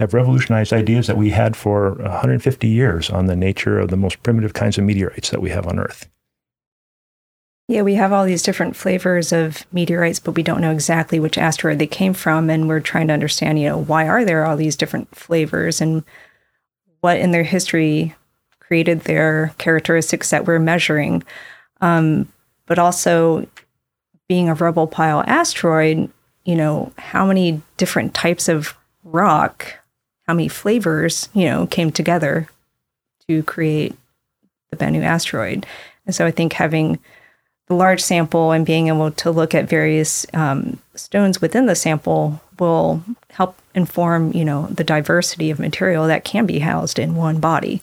have 0.02 0.14
revolutionized 0.14 0.72
ideas 0.72 1.06
that 1.06 1.16
we 1.16 1.30
had 1.30 1.56
for 1.56 1.94
150 1.94 2.68
years 2.68 3.08
on 3.08 3.26
the 3.26 3.36
nature 3.36 3.78
of 3.78 3.88
the 3.88 3.96
most 3.96 4.22
primitive 4.22 4.52
kinds 4.52 4.76
of 4.76 4.84
meteorites 4.84 5.30
that 5.30 5.40
we 5.40 5.50
have 5.50 5.66
on 5.66 5.78
Earth. 5.78 6.08
Yeah, 7.68 7.82
we 7.82 7.94
have 7.94 8.12
all 8.12 8.24
these 8.24 8.42
different 8.42 8.76
flavors 8.76 9.32
of 9.32 9.64
meteorites, 9.72 10.18
but 10.18 10.34
we 10.34 10.42
don't 10.42 10.60
know 10.60 10.72
exactly 10.72 11.20
which 11.20 11.38
asteroid 11.38 11.78
they 11.78 11.86
came 11.86 12.12
from. 12.12 12.50
And 12.50 12.68
we're 12.68 12.80
trying 12.80 13.06
to 13.06 13.14
understand, 13.14 13.60
you 13.60 13.68
know, 13.68 13.78
why 13.78 14.08
are 14.08 14.24
there 14.24 14.44
all 14.44 14.56
these 14.56 14.76
different 14.76 15.14
flavors 15.14 15.80
and 15.80 16.04
what 17.00 17.18
in 17.18 17.30
their 17.30 17.44
history 17.44 18.14
created 18.58 19.02
their 19.02 19.54
characteristics 19.58 20.30
that 20.30 20.46
we're 20.46 20.58
measuring. 20.58 21.22
Um, 21.80 22.32
but 22.66 22.78
also, 22.78 23.46
being 24.28 24.48
a 24.48 24.54
rubble 24.54 24.86
pile 24.86 25.22
asteroid, 25.26 26.10
you 26.44 26.56
know, 26.56 26.92
how 26.96 27.26
many 27.26 27.60
different 27.76 28.14
types 28.14 28.48
of 28.48 28.74
rock, 29.04 29.81
how 30.26 30.34
many 30.34 30.48
flavors, 30.48 31.28
you 31.32 31.46
know, 31.46 31.66
came 31.66 31.90
together 31.90 32.48
to 33.28 33.42
create 33.42 33.94
the 34.70 34.76
Bennu 34.76 35.02
asteroid. 35.02 35.66
And 36.06 36.14
so 36.14 36.26
I 36.26 36.30
think 36.30 36.54
having 36.54 36.98
the 37.68 37.74
large 37.74 38.02
sample 38.02 38.52
and 38.52 38.66
being 38.66 38.88
able 38.88 39.10
to 39.10 39.30
look 39.30 39.54
at 39.54 39.68
various 39.68 40.26
um, 40.34 40.78
stones 40.94 41.40
within 41.40 41.66
the 41.66 41.74
sample 41.74 42.40
will 42.58 43.02
help 43.30 43.56
inform, 43.74 44.32
you 44.32 44.44
know, 44.44 44.66
the 44.66 44.84
diversity 44.84 45.50
of 45.50 45.58
material 45.58 46.06
that 46.06 46.24
can 46.24 46.46
be 46.46 46.58
housed 46.58 46.98
in 46.98 47.16
one 47.16 47.40
body. 47.40 47.82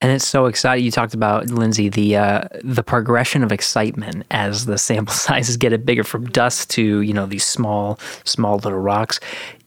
And 0.00 0.12
it's 0.12 0.28
so 0.28 0.46
exciting. 0.46 0.84
You 0.84 0.92
talked 0.92 1.14
about 1.14 1.50
Lindsay 1.50 1.88
the 1.88 2.16
uh, 2.16 2.42
the 2.62 2.84
progression 2.84 3.42
of 3.42 3.50
excitement 3.50 4.24
as 4.30 4.66
the 4.66 4.78
sample 4.78 5.12
sizes 5.14 5.56
get 5.56 5.84
bigger 5.84 6.04
from 6.04 6.26
dust 6.26 6.70
to 6.70 7.00
you 7.00 7.12
know 7.12 7.26
these 7.26 7.44
small 7.44 7.98
small 8.24 8.58
little 8.58 8.78
rocks. 8.78 9.18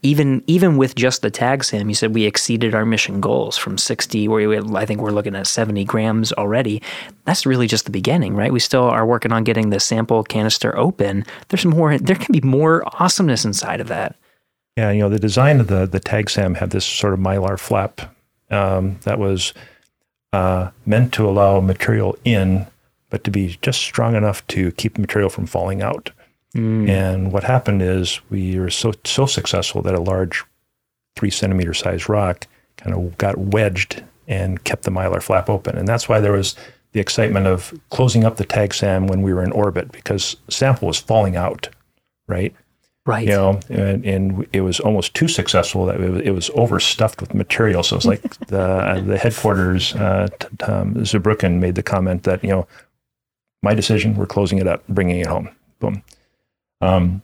Even 0.03 0.41
even 0.47 0.77
with 0.77 0.95
just 0.95 1.21
the 1.21 1.29
TAGSAM, 1.29 1.89
you 1.89 1.95
said 1.95 2.15
we 2.15 2.23
exceeded 2.23 2.73
our 2.73 2.85
mission 2.85 3.19
goals 3.19 3.57
from 3.57 3.77
sixty. 3.77 4.29
Where 4.29 4.63
I 4.75 4.85
think 4.85 5.01
we're 5.01 5.11
looking 5.11 5.35
at 5.35 5.47
seventy 5.47 5.83
grams 5.83 6.31
already. 6.33 6.81
That's 7.25 7.45
really 7.45 7.67
just 7.67 7.83
the 7.83 7.91
beginning, 7.91 8.33
right? 8.33 8.53
We 8.53 8.59
still 8.61 8.85
are 8.85 9.05
working 9.05 9.33
on 9.33 9.43
getting 9.43 9.69
the 9.69 9.81
sample 9.81 10.23
canister 10.23 10.77
open. 10.77 11.25
There's 11.49 11.65
more. 11.65 11.97
There 11.97 12.15
can 12.15 12.31
be 12.31 12.41
more 12.41 12.83
awesomeness 13.01 13.43
inside 13.43 13.81
of 13.81 13.89
that. 13.89 14.15
Yeah, 14.77 14.91
you 14.91 15.01
know, 15.01 15.09
the 15.09 15.19
design 15.19 15.59
of 15.59 15.67
the 15.67 15.85
the 15.85 15.99
TAGSAM 15.99 16.55
had 16.55 16.69
this 16.69 16.85
sort 16.85 17.13
of 17.13 17.19
mylar 17.19 17.59
flap 17.59 18.15
um, 18.49 18.97
that 19.03 19.19
was 19.19 19.53
uh, 20.33 20.71
meant 20.85 21.13
to 21.13 21.27
allow 21.29 21.59
material 21.59 22.17
in, 22.23 22.67
but 23.09 23.23
to 23.23 23.31
be 23.31 23.57
just 23.61 23.81
strong 23.81 24.15
enough 24.15 24.45
to 24.47 24.71
keep 24.73 24.97
material 24.97 25.29
from 25.29 25.45
falling 25.45 25.81
out. 25.81 26.11
And 26.89 27.31
what 27.31 27.43
happened 27.43 27.81
is 27.81 28.19
we 28.29 28.59
were 28.59 28.69
so 28.69 28.91
so 29.05 29.25
successful 29.25 29.81
that 29.83 29.95
a 29.95 30.01
large 30.01 30.43
three 31.15 31.29
centimeter 31.29 31.73
size 31.73 32.09
rock 32.09 32.47
kind 32.77 32.93
of 32.95 33.17
got 33.17 33.37
wedged 33.37 34.03
and 34.27 34.63
kept 34.63 34.83
the 34.83 34.91
mylar 34.91 35.21
flap 35.21 35.49
open, 35.49 35.77
and 35.77 35.87
that's 35.87 36.09
why 36.09 36.19
there 36.19 36.33
was 36.33 36.55
the 36.93 36.99
excitement 36.99 37.47
of 37.47 37.73
closing 37.89 38.25
up 38.25 38.35
the 38.35 38.45
TAGSAM 38.45 39.07
when 39.07 39.21
we 39.21 39.33
were 39.33 39.43
in 39.43 39.51
orbit 39.53 39.91
because 39.93 40.35
sample 40.49 40.87
was 40.89 40.99
falling 40.99 41.37
out, 41.37 41.69
right? 42.27 42.53
Right. 43.05 43.27
You 43.27 43.33
know, 43.33 43.59
and, 43.69 44.05
and 44.05 44.47
it 44.53 44.61
was 44.61 44.79
almost 44.79 45.15
too 45.15 45.27
successful 45.27 45.87
that 45.87 45.99
it 45.99 46.09
was, 46.09 46.21
it 46.21 46.31
was 46.31 46.51
overstuffed 46.53 47.19
with 47.19 47.33
material. 47.33 47.81
So 47.81 47.95
it's 47.95 48.05
like 48.05 48.21
the 48.47 49.03
the 49.05 49.17
headquarters, 49.17 49.95
uh, 49.95 50.27
Tom 50.59 50.93
made 51.59 51.75
the 51.75 51.83
comment 51.83 52.23
that 52.23 52.43
you 52.43 52.51
know, 52.51 52.67
my 53.63 53.73
decision, 53.73 54.15
we're 54.15 54.27
closing 54.27 54.59
it 54.59 54.67
up, 54.67 54.87
bringing 54.87 55.19
it 55.19 55.27
home. 55.27 55.49
Boom. 55.79 56.03
Um, 56.79 57.23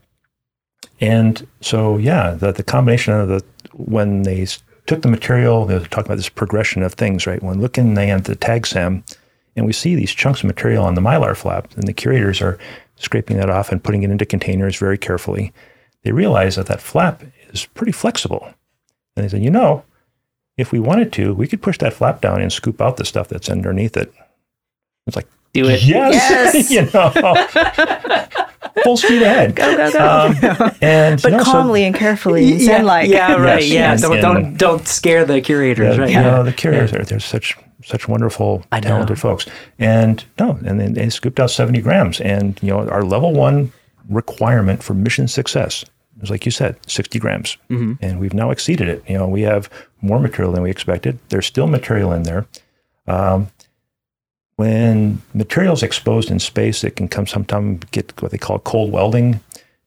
and 0.99 1.45
so 1.61 1.97
yeah, 1.97 2.32
the 2.32 2.51
the 2.51 2.63
combination 2.63 3.13
of 3.13 3.28
the 3.28 3.43
when 3.73 4.23
they 4.23 4.47
took 4.88 5.03
the 5.03 5.09
material, 5.09 5.65
they 5.65 5.78
were 5.78 5.86
talking 5.86 6.07
about 6.07 6.15
this 6.15 6.30
progression 6.30 6.82
of 6.82 6.93
things, 6.93 7.28
right? 7.28 7.43
When 7.43 7.61
looking 7.61 7.95
at 7.97 8.23
the 8.23 8.36
TAGSAM, 8.36 9.03
and 9.55 9.65
we 9.65 9.73
see 9.73 9.95
these 9.95 10.11
chunks 10.11 10.39
of 10.39 10.45
material 10.45 10.86
on 10.86 10.95
the 10.95 11.01
mylar 11.01 11.36
flap, 11.36 11.71
and 11.75 11.88
the 11.88 11.93
curators 11.93 12.41
are 12.41 12.57
scraping 12.98 13.38
that 13.38 13.50
off 13.50 13.72
and 13.72 13.84
putting 13.84 14.04
it 14.04 14.10
into 14.12 14.26
containers 14.26 14.78
very 14.78 14.98
carefully. 14.98 15.54
They 16.04 16.12
realize 16.12 16.56
that 16.58 16.68
that 16.68 16.82
flap 16.82 17.24
is 17.52 17.66
pretty 17.66 17.91
flexible, 17.91 18.54
and 19.16 19.24
they 19.26 19.30
said, 19.30 19.43
you 19.43 19.50
know, 19.52 19.84
if 20.58 20.72
we 20.72 20.80
wanted 20.80 21.12
to, 21.14 21.34
we 21.34 21.48
could 21.48 21.62
push 21.62 21.78
that 21.80 21.93
flap 21.93 22.22
down 22.22 22.41
and 22.41 22.52
scoop 22.52 22.82
out 22.82 22.98
the 22.98 23.06
stuff 23.06 23.28
that's 23.28 23.50
underneath 23.50 23.95
it. 23.98 24.12
It's 25.06 25.16
like, 25.16 25.28
Do 25.54 25.68
it. 25.70 25.84
yes, 25.84 26.70
you 26.72 26.82
know, 26.93 27.10
full 28.84 28.98
speed 28.98 29.22
ahead. 29.22 29.56
Go, 29.56 29.76
go, 29.78 29.91
go. 29.91 30.00
Um, 30.00 30.72
and 30.82 31.22
but 31.22 31.32
you 31.32 31.38
know, 31.38 31.43
so- 31.43 31.52
calmly 31.52 31.84
and 31.84 31.95
carefully, 31.95 32.52
and 32.54 32.62
yeah, 32.62 32.82
like, 32.82 33.10
yeah, 33.10 33.34
right. 33.36 33.64
Yes, 33.64 33.72
yeah. 33.72 33.91
yes, 33.91 34.02
don't, 34.02 34.14
and- 34.14 34.22
don't 34.22 34.58
don't 34.58 34.88
scare 34.88 35.26
the 35.26 35.41
curators, 35.41 35.95
yeah, 35.98 36.02
right? 36.02 36.10
you 36.12 36.20
know, 36.20 36.43
the 36.43 36.54
curators 36.54 36.93
are 36.93 37.04
they're 37.04 37.20
such 37.20 37.58
such 37.88 38.08
wonderful, 38.08 38.64
talented 38.82 39.20
folks. 39.20 39.46
And 39.80 40.24
no, 40.40 40.60
and 40.66 40.80
then 40.80 40.94
they 40.94 41.10
scooped 41.10 41.40
out 41.40 41.52
70 41.52 41.82
grams. 41.82 42.20
And 42.22 42.60
you 42.62 42.70
know, 42.70 42.88
our 42.90 43.04
level 43.04 43.34
one 43.34 43.72
requirement 44.10 44.84
for 44.84 44.94
mission 44.94 45.28
success 45.28 45.86
is 46.22 46.30
like 46.30 46.46
you 46.46 46.52
said, 46.52 46.78
60 46.88 47.20
grams. 47.20 47.58
Mm-hmm. 47.70 47.94
And 48.02 48.20
we've 48.20 48.34
now 48.34 48.52
exceeded 48.52 48.88
it. 48.88 49.04
You 49.08 49.18
know, 49.18 49.28
we 49.28 49.42
have 49.44 49.70
more 50.02 50.20
material 50.20 50.52
than 50.54 50.64
we 50.64 50.72
expected. 50.72 51.20
There's 51.30 51.46
still 51.46 51.68
material 51.68 52.12
in 52.12 52.24
there. 52.24 52.46
Um, 53.08 53.50
when 54.58 55.22
material 55.34 55.74
is 55.74 55.84
exposed 55.84 56.32
in 56.32 56.40
space, 56.40 56.84
it 56.84 56.96
can 56.96 57.08
come 57.08 57.28
sometime 57.28 57.80
get 57.92 58.20
what 58.22 58.32
they 58.32 58.38
call 58.38 58.60
cold 58.60 58.92
welding. 58.92 59.40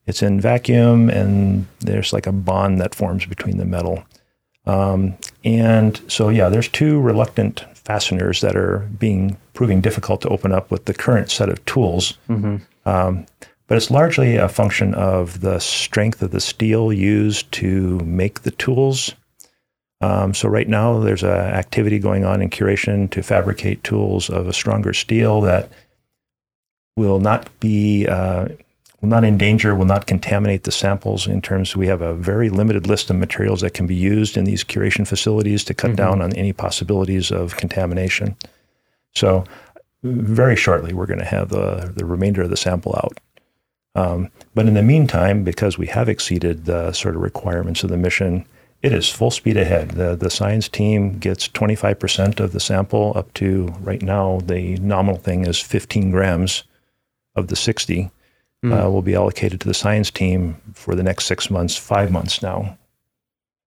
It's 0.07 0.23
in 0.23 0.41
vacuum, 0.41 1.11
and 1.11 1.67
there's 1.81 2.13
like 2.13 2.27
a 2.27 2.33
bond 2.33 2.81
that 2.81 2.95
forms 2.95 3.27
between 3.27 3.59
the 3.59 3.65
metal. 3.65 4.05
Um, 4.67 5.17
and 5.45 6.01
so, 6.09 6.29
yeah, 6.29 6.49
there's 6.49 6.69
two 6.69 7.01
reluctant 7.01 7.65
fasteners 7.75 8.41
that 8.43 8.57
are 8.57 8.89
being 8.99 9.37
proving 9.55 9.81
difficult 9.81 10.21
to 10.23 10.29
open 10.29 10.53
up 10.53 10.71
with 10.71 10.85
the 10.85 10.95
current 10.95 11.31
set 11.31 11.49
of 11.49 11.65
tools. 11.65 12.19
Um, 12.87 13.27
but 13.67 13.77
it's 13.77 13.91
largely 13.91 14.37
a 14.37 14.49
function 14.49 14.95
of 14.95 15.41
the 15.43 15.61
strength 15.61 16.23
of 16.23 16.33
the 16.33 16.41
steel 16.41 16.93
used 16.93 17.51
to 17.53 17.99
make 18.01 18.43
the 18.43 18.51
tools. 18.51 19.15
Um, 20.01 20.35
so 20.35 20.49
right 20.49 20.69
now, 20.69 20.99
there's 20.99 21.23
a 21.23 21.31
activity 21.31 21.99
going 21.99 22.25
on 22.25 22.43
in 22.43 22.51
curation 22.51 23.09
to 23.11 23.23
fabricate 23.23 23.85
tools 23.85 24.29
of 24.31 24.49
a 24.49 24.53
stronger 24.53 24.93
steel 24.93 25.41
that 25.43 25.69
will 26.97 27.21
not 27.21 27.49
be 27.61 28.07
uh, 28.09 28.49
will 29.01 29.09
not 29.09 29.25
endanger, 29.25 29.75
will 29.75 29.87
not 29.87 30.07
contaminate 30.07 30.65
the 30.65 30.73
samples. 30.73 31.27
In 31.27 31.41
terms, 31.41 31.77
we 31.77 31.87
have 31.87 32.03
a 32.03 32.15
very 32.15 32.51
limited 32.51 32.87
list 32.87 33.11
of 33.11 33.17
materials 33.17 33.63
that 33.63 33.75
can 33.75 33.87
be 33.87 33.95
used 33.95 34.37
in 34.37 34.45
these 34.45 34.65
curation 34.65 35.07
facilities 35.07 35.65
to 35.65 35.75
cut 35.75 35.97
down 35.97 36.21
on 36.21 36.35
any 36.35 36.53
possibilities 36.53 37.31
of 37.31 37.57
contamination. 37.57 38.37
So 39.15 39.45
very 40.03 40.57
shortly, 40.57 40.93
we're 40.93 41.07
going 41.07 41.19
to 41.19 41.25
have 41.25 41.49
the 41.49 41.93
the 41.95 42.05
remainder 42.05 42.43
of 42.43 42.51
the 42.51 42.57
sample 42.57 42.95
out. 42.97 43.19
Um, 43.95 44.31
but 44.55 44.67
in 44.67 44.75
the 44.75 44.83
meantime, 44.83 45.43
because 45.43 45.77
we 45.77 45.87
have 45.89 46.09
exceeded 46.09 46.65
the 46.65 46.93
sort 46.93 47.17
of 47.17 47.23
requirements 47.23 47.83
of 47.83 47.91
the 47.91 47.97
mission, 47.97 48.47
it 48.83 48.93
is 48.93 49.11
full 49.11 49.31
speed 49.31 49.57
ahead. 49.57 49.93
The, 49.93 50.17
the 50.17 50.31
science 50.31 50.69
team 50.69 51.19
gets 51.19 51.49
25% 51.49 52.41
of 52.41 52.53
the 52.53 52.61
sample 52.61 53.13
up 53.17 53.33
to 53.35 53.75
right 53.81 54.01
now, 54.01 54.41
the 54.45 54.77
nominal 54.77 55.19
thing 55.19 55.45
is 55.45 55.59
15 55.61 56.11
grams 56.11 56.63
of 57.35 57.49
the 57.49 57.57
60 57.57 58.11
uh, 58.65 58.91
will 58.91 59.03
be 59.03 59.15
allocated 59.15 59.61
to 59.61 59.69
the 59.69 59.75
science 59.75 60.11
team 60.11 60.57
for 60.75 60.95
the 60.95 61.03
next 61.03 61.25
six 61.27 61.51
months, 61.51 61.77
five 61.77 62.11
months 62.11 62.43
now. 62.43 62.77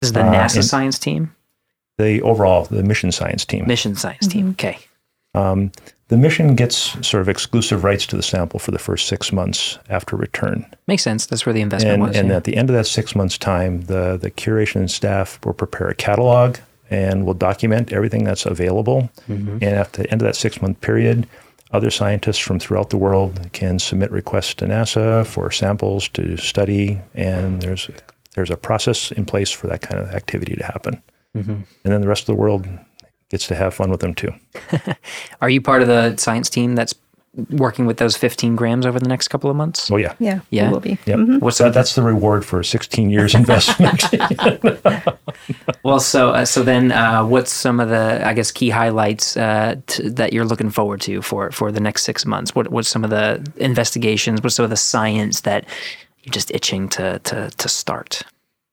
This 0.02 0.10
is 0.10 0.14
the 0.14 0.22
Uh, 0.22 0.32
NASA 0.34 0.56
and- 0.58 0.66
science 0.66 1.00
team, 1.00 1.34
The 1.98 2.22
overall, 2.22 2.66
the 2.66 2.84
mission 2.84 3.12
science 3.12 3.46
team. 3.46 3.66
mission 3.68 3.96
science 3.96 4.28
team. 4.28 4.50
Okay. 4.52 4.78
Um, 5.36 5.72
the 6.10 6.18
mission 6.18 6.54
gets 6.56 6.76
sort 7.08 7.22
of 7.22 7.30
exclusive 7.30 7.84
rights 7.84 8.06
to 8.08 8.16
the 8.16 8.22
sample 8.22 8.60
for 8.60 8.70
the 8.72 8.78
first 8.78 9.08
six 9.08 9.32
months 9.32 9.80
after 9.90 10.16
return. 10.16 10.66
Makes 10.88 11.02
sense. 11.04 11.26
That's 11.26 11.46
where 11.46 11.54
the 11.54 11.62
investment 11.62 11.94
and, 11.96 12.04
was. 12.04 12.16
and 12.18 12.30
yeah. 12.30 12.36
at 12.36 12.44
the 12.44 12.56
end 12.56 12.70
of 12.70 12.76
that 12.76 12.86
six 12.86 13.16
months 13.16 13.38
time 13.38 13.82
the, 13.86 14.18
the 14.22 14.30
curation 14.30 14.88
staff 14.90 15.40
will 15.44 15.54
prepare 15.54 15.88
a 15.88 15.96
catalog 15.96 16.58
and 16.92 17.26
will 17.26 17.34
document 17.34 17.92
everything 17.92 18.24
that's 18.26 18.46
available 18.46 19.10
Mm-hmm. 19.28 19.54
and 19.64 19.64
at 19.64 19.94
the 19.94 20.08
end 20.12 20.22
of 20.22 20.26
that 20.28 20.36
six 20.36 20.62
month 20.62 20.80
period 20.82 21.26
other 21.74 21.90
scientists 21.90 22.38
from 22.38 22.60
throughout 22.60 22.90
the 22.92 22.98
world 22.98 23.50
can 23.52 23.80
submit 23.80 24.12
requests 24.12 24.54
to 24.54 24.66
nasa 24.66 25.26
for 25.26 25.52
samples 25.52 26.08
to 26.10 26.38
study 26.38 27.02
and 27.16 27.62
there's 27.62 27.90
there's 28.36 28.52
a 28.52 28.58
process 28.58 29.12
in 29.12 29.26
place 29.26 29.52
for 29.52 29.68
that 29.68 29.82
kind 29.82 30.00
of 30.02 30.10
activity 30.14 30.56
to 30.56 30.64
happen 30.64 31.02
Mm-hmm. 31.36 31.52
and 31.52 31.66
then 31.94 32.02
the 32.02 32.08
rest 32.08 32.22
of 32.24 32.28
the 32.28 32.40
world 32.40 32.68
gets 33.30 33.48
to 33.48 33.56
have 33.56 33.74
fun 33.74 33.90
with 33.90 34.02
them 34.02 34.14
too 34.14 34.32
Are 35.42 35.50
you 35.50 35.62
part 35.62 35.82
of 35.82 35.88
the 35.88 36.16
science 36.18 36.48
team 36.48 36.76
that's 36.76 36.94
working 37.50 37.86
with 37.88 37.98
those 37.98 38.16
15 38.16 38.56
grams 38.56 38.86
over 38.86 39.00
the 39.00 39.08
next 39.08 39.30
couple 39.30 39.50
of 39.50 39.56
months? 39.56 39.90
oh 39.92 39.98
yeah 39.98 40.14
yeah, 40.20 40.42
Yeah. 40.52 40.68
it 40.68 40.72
will 40.72 40.80
be. 40.80 40.98
Yep. 41.06 41.42
What's 41.42 41.58
so 41.58 41.64
the- 41.66 41.70
that's 41.72 41.96
the 41.96 42.04
reward 42.04 42.46
for 42.46 42.62
16 42.64 43.10
years 43.10 43.34
investment 43.42 44.04
Well, 45.84 46.00
so 46.00 46.30
uh, 46.30 46.46
so 46.46 46.64
then, 46.64 46.92
uh, 46.92 47.26
what's 47.26 47.52
some 47.52 47.80
of 47.80 47.90
the 47.90 48.22
I 48.26 48.34
guess 48.34 48.52
key 48.52 48.70
highlights 48.70 49.36
uh, 49.36 49.76
t- 49.88 50.08
that 50.10 50.32
you're 50.32 50.46
looking 50.46 50.70
forward 50.70 51.02
to 51.02 51.22
for 51.22 51.52
for 51.52 51.72
the 51.72 51.80
next 51.82 52.04
six 52.04 52.26
months? 52.26 52.56
What 52.56 52.70
what's 52.72 52.88
some 52.88 53.04
of 53.04 53.10
the 53.10 53.46
investigations? 53.58 54.42
What's 54.42 54.56
some 54.56 54.64
of 54.64 54.70
the 54.70 54.78
science 54.78 55.42
that 55.42 55.66
you're 56.24 56.32
just 56.32 56.52
itching 56.52 56.88
to 56.90 57.20
to 57.20 57.50
to 57.50 57.68
start? 57.70 58.22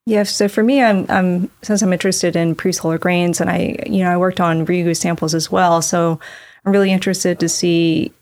Yeah, 0.07 0.23
so 0.23 0.49
for 0.49 0.63
me, 0.63 0.83
I'm, 0.83 1.07
I'm 1.09 1.51
since 1.63 1.83
I'm 1.83 1.93
interested 1.93 2.37
in 2.37 2.55
pre-solar 2.55 2.99
grains, 2.99 3.41
and 3.41 3.51
I, 3.51 3.77
you 3.87 4.03
know, 4.05 4.11
I 4.11 4.17
worked 4.17 4.41
on 4.41 4.65
Ryugu 4.67 4.97
samples 4.97 5.35
as 5.35 5.51
well. 5.51 5.83
So 5.83 6.19
I'm 6.65 6.73
really 6.73 6.93
interested 6.93 7.39
to 7.41 7.49
see 7.49 8.13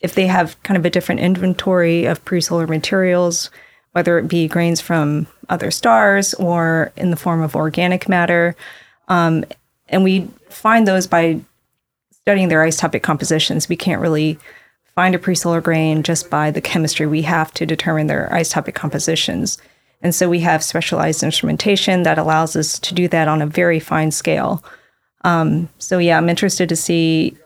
if 0.00 0.14
they 0.14 0.26
have 0.26 0.60
kind 0.62 0.76
of 0.76 0.84
a 0.84 0.90
different 0.90 1.20
inventory 1.20 2.04
of 2.04 2.24
pre-solar 2.24 2.66
materials, 2.66 3.50
whether 3.92 4.18
it 4.18 4.28
be 4.28 4.46
grains 4.46 4.80
from 4.80 5.26
other 5.48 5.70
stars 5.70 6.34
or 6.34 6.92
in 6.96 7.10
the 7.10 7.16
form 7.16 7.42
of 7.42 7.56
organic 7.56 8.08
matter. 8.08 8.54
Um, 9.08 9.44
and 9.88 10.04
we 10.04 10.28
find 10.50 10.86
those 10.86 11.06
by 11.06 11.40
studying 12.12 12.48
their 12.48 12.62
isotopic 12.62 13.02
compositions. 13.02 13.68
We 13.68 13.76
can't 13.76 14.02
really 14.02 14.38
find 14.94 15.14
a 15.14 15.18
pre-solar 15.18 15.60
grain 15.60 16.02
just 16.02 16.28
by 16.28 16.50
the 16.50 16.60
chemistry. 16.60 17.06
We 17.06 17.22
have 17.22 17.52
to 17.54 17.66
determine 17.66 18.06
their 18.06 18.28
isotopic 18.30 18.74
compositions. 18.74 19.58
And 20.02 20.14
so 20.14 20.28
we 20.28 20.40
have 20.40 20.62
specialized 20.62 21.22
instrumentation 21.22 22.02
that 22.02 22.18
allows 22.18 22.54
us 22.54 22.78
to 22.80 22.94
do 22.94 23.08
that 23.08 23.26
on 23.26 23.42
a 23.42 23.46
very 23.46 23.80
fine 23.80 24.10
scale. 24.10 24.62
Um, 25.24 25.68
so 25.78 25.98
yeah, 25.98 26.18
I'm 26.18 26.28
interested 26.28 26.68
to 26.68 26.76
see, 26.76 27.36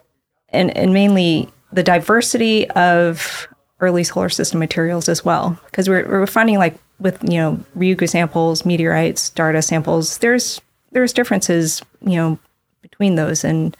and, 0.49 0.75
and 0.77 0.93
mainly 0.93 1.49
the 1.73 1.83
diversity 1.83 2.69
of 2.71 3.47
early 3.79 4.03
solar 4.03 4.29
system 4.29 4.59
materials 4.59 5.09
as 5.09 5.25
well, 5.25 5.59
because 5.65 5.89
we're, 5.89 6.07
we're 6.07 6.27
finding 6.27 6.57
like 6.57 6.77
with 6.99 7.21
you 7.23 7.37
know 7.37 7.59
Ryugu 7.77 8.09
samples, 8.09 8.65
meteorites, 8.65 9.21
Stardust 9.21 9.67
samples, 9.67 10.19
there's 10.19 10.61
there's 10.91 11.13
differences 11.13 11.81
you 12.01 12.15
know 12.15 12.39
between 12.81 13.15
those, 13.15 13.43
and 13.43 13.75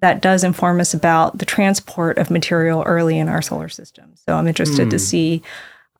that 0.00 0.22
does 0.22 0.42
inform 0.42 0.80
us 0.80 0.94
about 0.94 1.38
the 1.38 1.44
transport 1.44 2.18
of 2.18 2.30
material 2.30 2.82
early 2.86 3.18
in 3.18 3.28
our 3.28 3.42
solar 3.42 3.68
system. 3.68 4.12
So 4.14 4.34
I'm 4.34 4.48
interested 4.48 4.90
to 4.90 4.98
see 4.98 5.42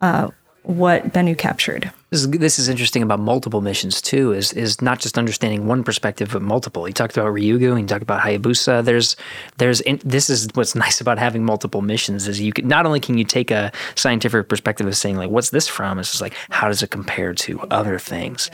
uh, 0.01 0.31
what 0.63 1.13
Bennu 1.13 1.37
captured. 1.37 1.91
This 2.11 2.23
is, 2.23 2.31
this 2.31 2.59
is 2.59 2.69
interesting 2.69 3.03
about 3.03 3.21
multiple 3.21 3.61
missions 3.61 4.03
too. 4.03 4.33
Is 4.33 4.53
is 4.53 4.83
not 4.83 4.99
just 4.99 5.17
understanding 5.17 5.67
one 5.67 5.85
perspective, 5.85 6.31
but 6.33 6.43
multiple. 6.43 6.87
You 6.87 6.93
talked 6.93 7.17
about 7.17 7.33
Ryugu, 7.33 7.71
and 7.71 7.81
you 7.81 7.87
talked 7.87 8.03
about 8.03 8.21
Hayabusa. 8.21 8.85
There's 8.85 9.17
there's 9.59 9.81
in, 9.83 10.01
this 10.05 10.29
is 10.29 10.49
what's 10.55 10.75
nice 10.87 11.01
about 11.01 11.19
having 11.19 11.45
multiple 11.45 11.83
missions 11.83 12.27
is 12.27 12.41
you 12.41 12.53
can 12.53 12.67
not 12.67 12.85
only 12.85 13.01
can 13.01 13.17
you 13.17 13.25
take 13.25 13.51
a 13.51 13.73
scientific 13.95 14.49
perspective 14.49 14.87
of 14.87 14.97
saying 14.97 15.17
like 15.17 15.31
what's 15.31 15.51
this 15.51 15.69
from. 15.69 15.99
It's 15.99 16.11
just 16.11 16.23
like 16.23 16.35
how 16.51 16.69
does 16.69 16.83
it 16.83 16.91
compare 16.91 17.33
to 17.35 17.61
other 17.71 17.99
things. 17.99 18.51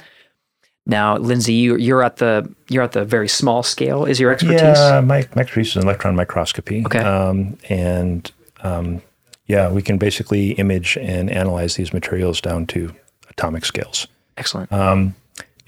Now, 0.88 1.16
Lindsay, 1.16 1.52
you, 1.52 1.76
you're 1.76 2.02
at 2.02 2.18
the 2.18 2.48
you're 2.68 2.84
at 2.84 2.92
the 2.92 3.04
very 3.04 3.28
small 3.28 3.64
scale. 3.64 4.04
Is 4.04 4.20
your 4.20 4.30
expertise? 4.30 4.60
Yeah, 4.60 5.00
my, 5.00 5.26
my 5.34 5.42
expertise 5.42 5.70
is 5.70 5.76
in 5.76 5.82
electron 5.82 6.14
microscopy. 6.14 6.84
Okay. 6.86 7.00
Um, 7.00 7.58
and 7.68 8.30
um, 8.62 9.02
yeah, 9.46 9.70
we 9.70 9.82
can 9.82 9.98
basically 9.98 10.52
image 10.52 10.96
and 10.96 11.30
analyze 11.30 11.76
these 11.76 11.92
materials 11.92 12.40
down 12.40 12.66
to 12.68 12.94
atomic 13.30 13.64
scales. 13.64 14.06
Excellent. 14.36 14.72
Um, 14.72 15.14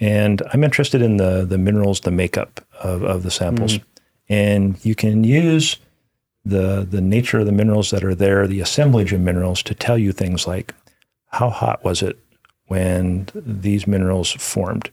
and 0.01 0.43
I'm 0.53 0.64
interested 0.64 1.03
in 1.03 1.16
the 1.16 1.45
the 1.45 1.59
minerals, 1.59 2.01
the 2.01 2.11
makeup 2.11 2.64
of, 2.81 3.03
of 3.03 3.22
the 3.22 3.31
samples. 3.31 3.74
Mm-hmm. 3.79 3.85
And 4.31 4.85
you 4.85 4.95
can 4.95 5.24
use 5.24 5.76
the 6.45 6.87
the 6.89 7.01
nature 7.01 7.41
of 7.41 7.47
the 7.47 7.53
minerals 7.53 7.91
that 7.91 8.05
are 8.05 8.14
there, 8.14 8.47
the 8.47 8.61
assemblage 8.61 9.12
of 9.12 9.20
minerals 9.20 9.62
to 9.64 9.74
tell 9.74 9.99
you 9.99 10.12
things 10.12 10.47
like 10.47 10.74
how 11.31 11.51
hot 11.51 11.85
was 11.85 12.03
it 12.03 12.18
when 12.66 13.29
these 13.35 13.87
minerals 13.87 14.33
formed? 14.33 14.91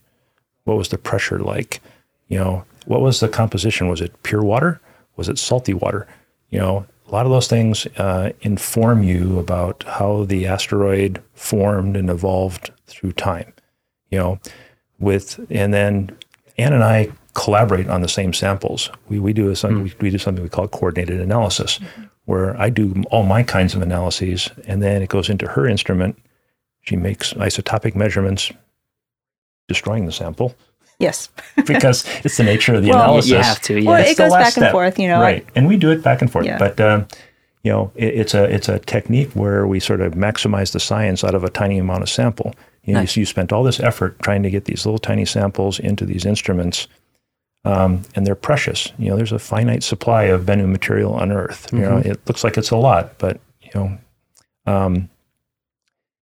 What 0.64 0.76
was 0.76 0.88
the 0.88 0.98
pressure 0.98 1.38
like? 1.38 1.80
You 2.28 2.38
know, 2.38 2.64
what 2.86 3.00
was 3.00 3.20
the 3.20 3.28
composition? 3.28 3.88
Was 3.88 4.00
it 4.00 4.22
pure 4.22 4.42
water? 4.42 4.80
Was 5.16 5.28
it 5.28 5.38
salty 5.38 5.74
water? 5.74 6.06
You 6.50 6.58
know, 6.58 6.86
a 7.06 7.12
lot 7.12 7.26
of 7.26 7.32
those 7.32 7.48
things 7.48 7.86
uh, 7.98 8.32
inform 8.40 9.02
you 9.02 9.38
about 9.38 9.84
how 9.86 10.24
the 10.24 10.46
asteroid 10.46 11.22
formed 11.34 11.96
and 11.96 12.10
evolved 12.10 12.70
through 12.86 13.12
time. 13.12 13.52
You 14.10 14.18
know, 14.18 14.40
with 14.98 15.44
and 15.50 15.72
then 15.72 16.16
Ann 16.58 16.72
and 16.72 16.84
I 16.84 17.12
collaborate 17.34 17.88
on 17.88 18.00
the 18.00 18.08
same 18.08 18.32
samples. 18.32 18.90
We, 19.08 19.18
we 19.18 19.32
do 19.32 19.50
a, 19.50 19.56
some, 19.56 19.82
we, 19.82 19.92
we 20.00 20.10
do 20.10 20.18
something 20.18 20.42
we 20.42 20.48
call 20.48 20.68
coordinated 20.68 21.20
analysis, 21.20 21.78
where 22.24 22.58
I 22.60 22.70
do 22.70 23.02
all 23.10 23.24
my 23.24 23.42
kinds 23.42 23.74
of 23.74 23.82
analyses, 23.82 24.48
and 24.66 24.82
then 24.82 25.02
it 25.02 25.10
goes 25.10 25.28
into 25.28 25.46
her 25.46 25.66
instrument. 25.66 26.18
She 26.82 26.96
makes 26.96 27.34
isotopic 27.34 27.94
measurements, 27.94 28.52
destroying 29.68 30.06
the 30.06 30.12
sample 30.12 30.54
Yes. 30.98 31.28
because 31.66 32.04
it's 32.24 32.36
the 32.38 32.44
nature 32.44 32.74
of 32.74 32.82
the 32.82 32.90
Well, 32.90 33.02
analysis. 33.04 33.30
You 33.30 33.36
have 33.38 33.60
to, 33.62 33.78
yeah. 33.80 33.90
Well, 33.90 34.00
It's 34.00 34.12
it 34.12 34.18
goes 34.18 34.30
last 34.32 34.40
back 34.40 34.56
and 34.56 34.62
step. 34.64 34.72
forth, 34.72 34.98
you 34.98 35.08
know. 35.08 35.20
right? 35.20 35.46
And 35.54 35.66
we 35.68 35.76
do 35.76 35.90
it 35.90 36.02
back 36.02 36.22
and 36.22 36.30
forth, 36.32 36.46
Yeah. 36.46 36.58
but 36.58 36.80
um, 36.80 37.06
you 37.62 37.70
know, 37.72 37.92
it, 37.96 38.14
it's 38.14 38.34
a 38.34 38.44
it's 38.44 38.68
a 38.68 38.78
technique 38.78 39.30
where 39.32 39.66
we 39.66 39.78
sort 39.80 40.00
of 40.00 40.14
maximize 40.14 40.72
the 40.72 40.80
science 40.80 41.22
out 41.24 41.34
of 41.34 41.44
a 41.44 41.50
tiny 41.50 41.78
amount 41.78 42.02
of 42.02 42.08
sample. 42.08 42.54
You 42.84 42.94
know, 42.94 43.00
Nice. 43.00 43.16
you, 43.16 43.22
you 43.22 43.26
spent 43.26 43.52
all 43.52 43.64
this 43.64 43.80
effort 43.80 44.18
trying 44.22 44.42
to 44.44 44.50
get 44.50 44.64
these 44.66 44.86
little 44.86 44.98
tiny 45.00 45.24
samples 45.24 45.78
into 45.80 46.06
these 46.06 46.24
instruments, 46.24 46.86
um, 47.64 48.02
and 48.14 48.24
they're 48.26 48.36
precious. 48.36 48.92
You 48.98 49.10
know, 49.10 49.16
there's 49.16 49.32
a 49.32 49.38
finite 49.40 49.82
supply 49.82 50.24
of 50.24 50.42
Bennu 50.42 50.68
material 50.68 51.12
on 51.14 51.32
Earth. 51.32 51.68
You 51.72 51.80
know, 51.80 51.96
it 51.98 52.20
looks 52.28 52.44
like 52.44 52.56
it's 52.56 52.70
a 52.70 52.76
lot, 52.76 53.18
but 53.18 53.40
you 53.60 53.70
know. 53.74 53.98
Um, 54.66 55.10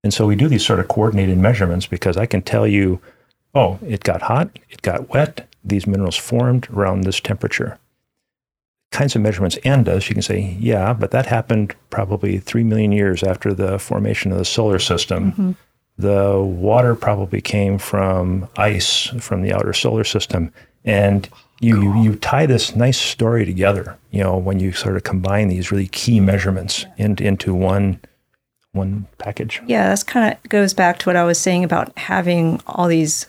and 0.05 0.13
so 0.15 0.27
we 0.27 0.37
do 0.37 0.49
these 0.49 0.65
sort 0.65 0.81
of 0.81 0.89
coordinated 0.89 1.39
measurements 1.39 1.87
because 1.87 2.17
I 2.17 2.27
can 2.27 2.41
tell 2.43 2.67
you, 2.67 3.01
oh, 3.55 3.79
it 3.87 4.05
got 4.05 4.23
hot, 4.23 4.51
it 4.69 4.83
got 4.83 5.11
wet, 5.11 5.49
these 5.65 5.87
minerals 5.87 6.17
formed 6.17 6.69
around 6.71 7.03
this 7.03 7.21
temperature. 7.21 7.79
Kinds 8.93 9.15
of 9.15 9.23
measurements 9.23 9.59
and 9.65 9.85
does, 9.85 10.09
you 10.09 10.15
can 10.15 10.23
say, 10.23 10.57
yeah, 10.59 10.93
but 10.93 11.13
that 11.13 11.27
happened 11.27 11.75
probably 11.91 12.39
three 12.39 12.65
million 12.65 12.93
years 12.93 13.23
after 13.23 13.55
the 13.55 13.79
formation 13.79 14.33
of 14.33 14.39
the 14.39 14.45
solar 14.45 14.79
system. 14.79 15.33
Mm-hmm. 15.33 15.53
The 15.99 16.41
water 16.41 16.95
probably 16.95 17.41
came 17.41 17.79
from 17.79 18.49
ice 18.57 19.07
from 19.21 19.43
the 19.43 19.53
outer 19.53 19.73
solar 19.73 20.03
system. 20.03 20.53
And 20.85 21.29
you, 21.61 21.83
you, 21.83 22.03
you 22.03 22.17
tie 22.17 22.47
this 22.47 22.75
nice 22.75 22.97
story 22.99 23.45
together, 23.45 23.99
you 24.11 24.23
know, 24.23 24.39
when 24.39 24.61
you 24.61 24.73
sort 24.73 24.97
of 24.97 25.05
combine 25.05 25.49
these 25.49 25.71
really 25.71 25.89
key 25.89 26.19
measurements 26.19 26.87
into, 26.97 27.23
into 27.23 27.55
one, 27.55 28.01
one 28.73 29.07
package. 29.19 29.61
Yeah, 29.67 29.89
that's 29.89 30.03
kind 30.03 30.33
of 30.33 30.49
goes 30.49 30.73
back 30.73 30.99
to 31.01 31.11
what 31.11 31.17
I 31.17 31.25
was 31.25 31.39
saying 31.39 31.65
about 31.65 31.97
having 31.99 32.63
all 32.67 32.89
these, 32.89 33.27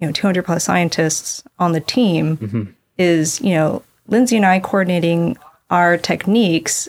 you 0.00 0.06
know, 0.06 0.12
200 0.12 0.44
plus 0.44 0.64
scientists 0.64 1.42
on 1.58 1.72
the 1.72 1.80
team. 1.80 2.36
Mm-hmm. 2.36 2.62
Is 2.98 3.40
you 3.40 3.54
know, 3.54 3.82
Lindsay 4.08 4.36
and 4.36 4.44
I 4.44 4.60
coordinating 4.60 5.38
our 5.70 5.96
techniques 5.96 6.88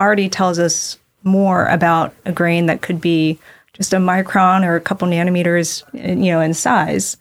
already 0.00 0.28
tells 0.28 0.58
us 0.58 0.98
more 1.24 1.66
about 1.66 2.14
a 2.24 2.32
grain 2.32 2.66
that 2.66 2.82
could 2.82 3.00
be 3.00 3.38
just 3.72 3.92
a 3.92 3.96
micron 3.96 4.64
or 4.64 4.76
a 4.76 4.80
couple 4.80 5.08
nanometers, 5.08 5.84
you 5.92 6.32
know, 6.32 6.40
in 6.40 6.52
size, 6.52 7.16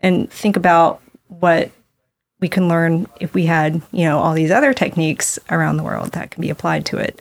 and 0.00 0.30
think 0.30 0.56
about 0.56 1.00
what 1.28 1.70
we 2.40 2.48
can 2.48 2.68
learn 2.68 3.06
if 3.20 3.34
we 3.34 3.46
had, 3.46 3.82
you 3.92 4.04
know, 4.04 4.18
all 4.18 4.32
these 4.32 4.50
other 4.50 4.72
techniques 4.72 5.38
around 5.50 5.76
the 5.76 5.82
world 5.82 6.12
that 6.12 6.30
can 6.30 6.40
be 6.40 6.50
applied 6.50 6.86
to 6.86 6.96
it. 6.96 7.20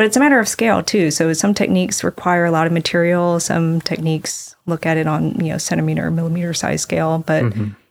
But 0.00 0.06
it's 0.06 0.16
a 0.16 0.20
matter 0.20 0.40
of 0.40 0.48
scale 0.48 0.82
too. 0.82 1.10
So 1.10 1.30
some 1.34 1.52
techniques 1.52 2.02
require 2.02 2.46
a 2.46 2.50
lot 2.50 2.66
of 2.66 2.72
material. 2.72 3.38
Some 3.38 3.82
techniques 3.82 4.56
look 4.64 4.86
at 4.86 4.96
it 4.96 5.06
on 5.06 5.38
you 5.44 5.52
know 5.52 5.58
centimeter, 5.58 6.10
millimeter 6.10 6.54
size 6.54 6.80
scale. 6.80 7.18
But 7.18 7.42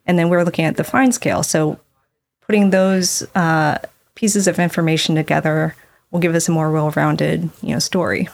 and 0.08 0.18
then 0.18 0.28
we're 0.28 0.44
looking 0.44 0.66
at 0.66 0.76
the 0.76 0.84
fine 0.84 1.12
scale. 1.12 1.44
So 1.44 1.80
putting 2.42 2.72
those 2.72 3.22
uh, 3.36 3.78
pieces 4.16 4.48
of 4.48 4.58
information 4.58 5.14
together 5.14 5.76
will 6.10 6.20
give 6.20 6.34
us 6.34 6.50
a 6.50 6.52
more 6.52 6.72
well-rounded 6.72 7.48
you 7.62 7.74
know 7.74 7.80
story. 7.80 8.28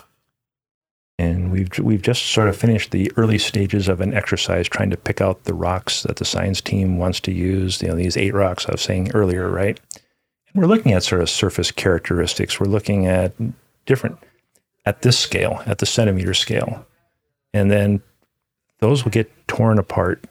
And 1.19 1.51
we've 1.51 1.77
we've 1.77 2.01
just 2.01 2.27
sort 2.27 2.47
of 2.47 2.55
finished 2.55 2.91
the 2.91 3.11
early 3.17 3.37
stages 3.37 3.89
of 3.89 3.99
an 3.99 4.13
exercise 4.13 4.69
trying 4.69 4.91
to 4.91 4.95
pick 4.95 5.19
out 5.19 5.43
the 5.43 5.53
rocks 5.53 6.03
that 6.03 6.15
the 6.15 6.23
science 6.23 6.61
team 6.61 6.97
wants 6.97 7.19
to 7.19 7.33
use. 7.33 7.81
You 7.81 7.89
know, 7.89 7.95
these 7.95 8.15
eight 8.15 8.33
rocks 8.33 8.69
I 8.69 8.71
was 8.71 8.81
saying 8.81 9.11
earlier, 9.13 9.49
right? 9.49 9.77
And 10.53 10.61
we're 10.61 10.69
looking 10.69 10.93
at 10.93 11.03
sort 11.03 11.21
of 11.21 11.29
surface 11.29 11.71
characteristics. 11.71 12.57
We're 12.57 12.67
looking 12.67 13.05
at 13.05 13.33
different 13.85 14.17
at 14.85 15.01
this 15.01 15.17
scale, 15.17 15.61
at 15.65 15.79
the 15.79 15.85
centimeter 15.85 16.33
scale, 16.33 16.85
and 17.53 17.71
then 17.71 18.01
those 18.79 19.03
will 19.03 19.11
get 19.11 19.31
torn 19.47 19.79
apart 19.79 20.23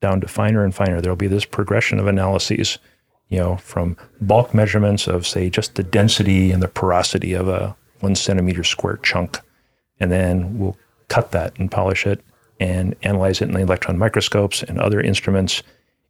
down 0.00 0.20
to 0.20 0.28
finer 0.28 0.64
and 0.64 0.74
finer. 0.74 1.00
There'll 1.00 1.16
be 1.16 1.26
this 1.26 1.44
progression 1.44 1.98
of 1.98 2.06
analyses, 2.06 2.78
you 3.28 3.38
know, 3.38 3.56
from 3.56 3.96
bulk 4.20 4.54
measurements 4.54 5.06
of 5.06 5.26
say 5.26 5.50
just 5.50 5.74
the 5.74 5.82
density 5.82 6.50
and 6.50 6.62
the 6.62 6.68
porosity 6.68 7.34
of 7.34 7.48
a 7.48 7.76
one 8.00 8.14
centimeter 8.14 8.64
square 8.64 8.98
chunk 8.98 9.40
and 10.00 10.12
then 10.12 10.58
we'll 10.58 10.76
cut 11.08 11.32
that 11.32 11.58
and 11.58 11.70
polish 11.70 12.06
it 12.06 12.22
and 12.60 12.94
analyze 13.02 13.40
it 13.40 13.48
in 13.48 13.54
the 13.54 13.60
electron 13.60 13.98
microscopes 13.98 14.62
and 14.62 14.78
other 14.78 15.00
instruments. 15.00 15.62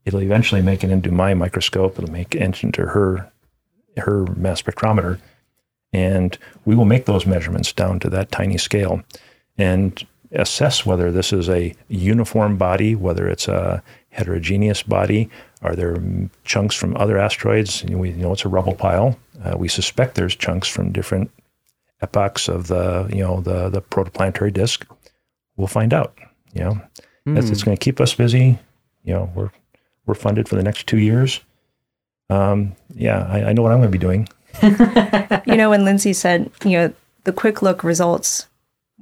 It'll 0.05 0.21
eventually 0.21 0.61
make 0.61 0.83
it 0.83 0.91
into 0.91 1.11
my 1.11 1.33
microscope. 1.33 1.97
It'll 1.97 2.11
make 2.11 2.35
it 2.35 2.63
into 2.63 2.85
her 2.85 3.31
her 3.97 4.27
mass 4.35 4.61
spectrometer, 4.61 5.19
and 5.93 6.37
we 6.65 6.75
will 6.75 6.85
make 6.85 7.05
those 7.05 7.25
measurements 7.25 7.71
down 7.73 7.99
to 7.99 8.09
that 8.09 8.31
tiny 8.31 8.57
scale, 8.57 9.03
and 9.57 10.05
assess 10.31 10.85
whether 10.85 11.11
this 11.11 11.31
is 11.31 11.49
a 11.49 11.73
uniform 11.87 12.57
body, 12.57 12.95
whether 12.95 13.27
it's 13.27 13.47
a 13.47 13.81
heterogeneous 14.09 14.83
body. 14.83 15.29
Are 15.61 15.75
there 15.75 15.95
mm, 15.95 16.29
chunks 16.43 16.75
from 16.75 16.95
other 16.97 17.17
asteroids? 17.17 17.83
You 17.83 17.91
know, 17.91 17.97
we 17.97 18.11
know 18.11 18.33
it's 18.33 18.45
a 18.45 18.49
rubble 18.49 18.75
pile. 18.75 19.17
Uh, 19.43 19.55
we 19.57 19.67
suspect 19.67 20.15
there's 20.15 20.35
chunks 20.35 20.67
from 20.67 20.91
different 20.91 21.31
epochs 22.01 22.47
of 22.47 22.67
the 22.67 23.09
you 23.11 23.23
know 23.23 23.41
the 23.41 23.69
the 23.69 23.81
protoplanetary 23.81 24.53
disk 24.53 24.85
we'll 25.55 25.67
find 25.67 25.93
out 25.93 26.17
you 26.53 26.61
know 26.61 26.79
That's, 27.25 27.49
it's 27.49 27.63
going 27.63 27.75
to 27.75 27.83
keep 27.83 27.99
us 27.99 28.13
busy 28.13 28.59
you 29.03 29.13
know 29.13 29.31
we're 29.33 29.49
we're 30.05 30.13
funded 30.13 30.47
for 30.47 30.55
the 30.55 30.63
next 30.63 30.85
two 30.85 30.99
years 30.99 31.41
um 32.29 32.75
yeah 32.93 33.27
i, 33.31 33.45
I 33.45 33.53
know 33.53 33.63
what 33.63 33.71
i'm 33.71 33.79
going 33.79 33.91
to 33.91 33.97
be 33.97 34.01
doing 34.01 34.29
you 35.45 35.55
know, 35.55 35.69
when 35.69 35.85
Lindsay 35.85 36.13
said, 36.13 36.51
you 36.63 36.71
know, 36.71 36.93
the 37.23 37.33
quick 37.33 37.61
look 37.61 37.83
results 37.83 38.47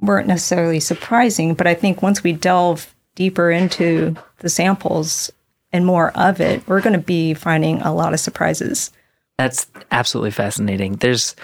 weren't 0.00 0.28
necessarily 0.28 0.80
surprising, 0.80 1.54
but 1.54 1.66
I 1.66 1.74
think 1.74 2.02
once 2.02 2.22
we 2.22 2.32
delve 2.32 2.94
deeper 3.14 3.50
into 3.50 4.14
the 4.38 4.48
samples 4.48 5.30
and 5.72 5.86
more 5.86 6.10
of 6.12 6.40
it, 6.40 6.66
we're 6.68 6.80
going 6.80 6.92
to 6.92 6.98
be 6.98 7.34
finding 7.34 7.80
a 7.82 7.94
lot 7.94 8.12
of 8.12 8.20
surprises. 8.20 8.90
That's 9.38 9.66
absolutely 9.90 10.30
fascinating. 10.30 10.94
There's, 10.96 11.36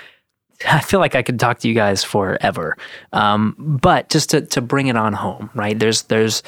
I 0.68 0.80
feel 0.80 1.00
like 1.00 1.14
I 1.14 1.22
could 1.22 1.40
talk 1.40 1.58
to 1.60 1.68
you 1.68 1.74
guys 1.74 2.04
forever. 2.04 2.76
Um, 3.12 3.54
but 3.58 4.08
just 4.08 4.30
to, 4.30 4.42
to 4.42 4.60
bring 4.60 4.86
it 4.86 4.96
on 4.96 5.12
home, 5.12 5.50
right? 5.54 5.78
There's 5.78 6.02
there's 6.02 6.42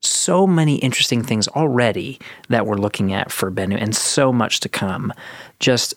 so 0.00 0.46
many 0.46 0.76
interesting 0.76 1.22
things 1.22 1.48
already 1.48 2.18
that 2.48 2.66
we're 2.66 2.76
looking 2.76 3.12
at 3.12 3.32
for 3.32 3.50
Bennu, 3.50 3.80
and 3.80 3.94
so 3.94 4.32
much 4.32 4.60
to 4.60 4.68
come. 4.68 5.12
Just 5.58 5.94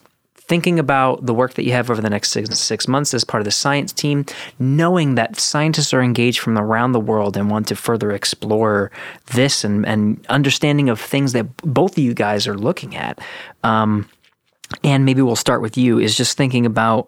thinking 0.49 0.79
about 0.79 1.25
the 1.25 1.33
work 1.33 1.53
that 1.53 1.63
you 1.63 1.71
have 1.71 1.89
over 1.91 2.01
the 2.01 2.09
next 2.09 2.31
six, 2.31 2.59
six 2.59 2.87
months 2.87 3.13
as 3.13 3.23
part 3.23 3.39
of 3.39 3.45
the 3.45 3.51
science 3.51 3.93
team, 3.93 4.25
knowing 4.57 5.15
that 5.15 5.39
scientists 5.39 5.93
are 5.93 6.01
engaged 6.01 6.39
from 6.39 6.57
around 6.57 6.91
the 6.91 6.99
world 6.99 7.37
and 7.37 7.51
want 7.51 7.67
to 7.67 7.75
further 7.75 8.11
explore 8.11 8.91
this 9.33 9.63
and, 9.63 9.85
and 9.85 10.25
understanding 10.27 10.89
of 10.89 10.99
things 10.99 11.33
that 11.33 11.55
both 11.57 11.93
of 11.93 12.03
you 12.03 12.15
guys 12.15 12.47
are 12.47 12.57
looking 12.57 12.95
at. 12.95 13.19
Um, 13.63 14.09
and 14.83 15.05
maybe 15.05 15.21
we'll 15.21 15.35
start 15.35 15.61
with 15.61 15.77
you 15.77 15.99
is 15.99 16.17
just 16.17 16.35
thinking 16.35 16.65
about 16.65 17.07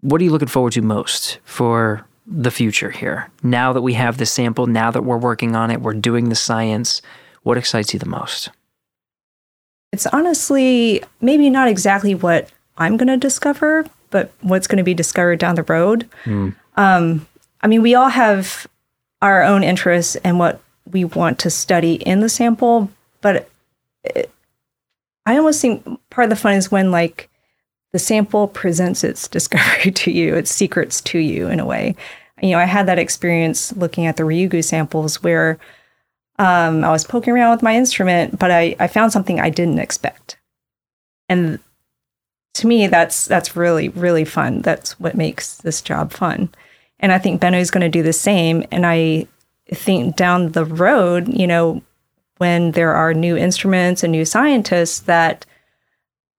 what 0.00 0.20
are 0.20 0.24
you 0.24 0.30
looking 0.30 0.48
forward 0.48 0.72
to 0.74 0.82
most 0.82 1.38
for 1.44 2.06
the 2.26 2.50
future 2.50 2.90
here 2.90 3.28
now 3.42 3.72
that 3.72 3.82
we 3.82 3.94
have 3.94 4.18
the 4.18 4.26
sample 4.26 4.66
now 4.66 4.90
that 4.90 5.02
we're 5.02 5.18
working 5.18 5.56
on 5.56 5.70
it 5.70 5.80
we're 5.80 5.92
doing 5.92 6.28
the 6.28 6.34
science 6.34 7.02
what 7.42 7.58
excites 7.58 7.92
you 7.92 7.98
the 7.98 8.06
most 8.06 8.50
It's 9.92 10.06
honestly 10.06 11.02
maybe 11.20 11.50
not 11.50 11.68
exactly 11.68 12.14
what 12.14 12.50
I'm 12.78 12.96
going 12.96 13.08
to 13.08 13.16
discover, 13.16 13.86
but 14.10 14.32
what's 14.40 14.66
going 14.66 14.78
to 14.78 14.84
be 14.84 14.94
discovered 14.94 15.38
down 15.38 15.54
the 15.56 15.62
road. 15.64 16.08
Um, 16.76 17.26
I 17.60 17.66
mean, 17.66 17.82
we 17.82 17.94
all 17.94 18.08
have 18.08 18.66
our 19.20 19.42
own 19.42 19.62
interests 19.62 20.16
and 20.16 20.38
what 20.38 20.60
we 20.90 21.04
want 21.04 21.38
to 21.40 21.50
study 21.50 21.94
in 21.94 22.20
the 22.20 22.28
sample, 22.28 22.90
but 23.20 23.48
it, 24.04 24.30
I 25.26 25.36
almost 25.36 25.60
think 25.60 25.84
part 26.10 26.24
of 26.24 26.30
the 26.30 26.36
fun 26.36 26.54
is 26.54 26.70
when 26.70 26.90
like 26.90 27.28
the 27.92 27.98
sample 27.98 28.48
presents 28.48 29.04
its 29.04 29.28
discovery 29.36 29.92
to 29.92 30.10
you, 30.10 30.36
its 30.36 30.50
secrets 30.50 31.00
to 31.02 31.18
you 31.18 31.48
in 31.48 31.60
a 31.60 31.66
way. 31.66 31.94
You 32.42 32.50
know, 32.50 32.58
I 32.58 32.64
had 32.64 32.86
that 32.86 32.98
experience 32.98 33.76
looking 33.76 34.06
at 34.06 34.16
the 34.16 34.22
Ryugu 34.22 34.64
samples 34.64 35.22
where 35.22 35.58
um, 36.40 36.84
I 36.84 36.90
was 36.90 37.04
poking 37.04 37.34
around 37.34 37.50
with 37.50 37.62
my 37.62 37.76
instrument, 37.76 38.38
but 38.38 38.50
I, 38.50 38.74
I 38.80 38.86
found 38.86 39.12
something 39.12 39.38
I 39.38 39.50
didn't 39.50 39.78
expect. 39.78 40.38
And 41.28 41.58
to 42.54 42.66
me, 42.66 42.86
that's 42.86 43.26
that's 43.26 43.54
really 43.54 43.90
really 43.90 44.24
fun. 44.24 44.62
That's 44.62 44.98
what 44.98 45.14
makes 45.14 45.58
this 45.58 45.82
job 45.82 46.12
fun, 46.12 46.48
and 46.98 47.12
I 47.12 47.18
think 47.18 47.40
Bennu 47.40 47.60
is 47.60 47.70
going 47.70 47.82
to 47.82 47.90
do 47.90 48.02
the 48.02 48.14
same. 48.14 48.64
And 48.72 48.86
I 48.86 49.26
think 49.68 50.16
down 50.16 50.52
the 50.52 50.64
road, 50.64 51.28
you 51.28 51.46
know, 51.46 51.82
when 52.38 52.72
there 52.72 52.94
are 52.94 53.12
new 53.12 53.36
instruments 53.36 54.02
and 54.02 54.10
new 54.10 54.24
scientists, 54.24 55.00
that 55.00 55.44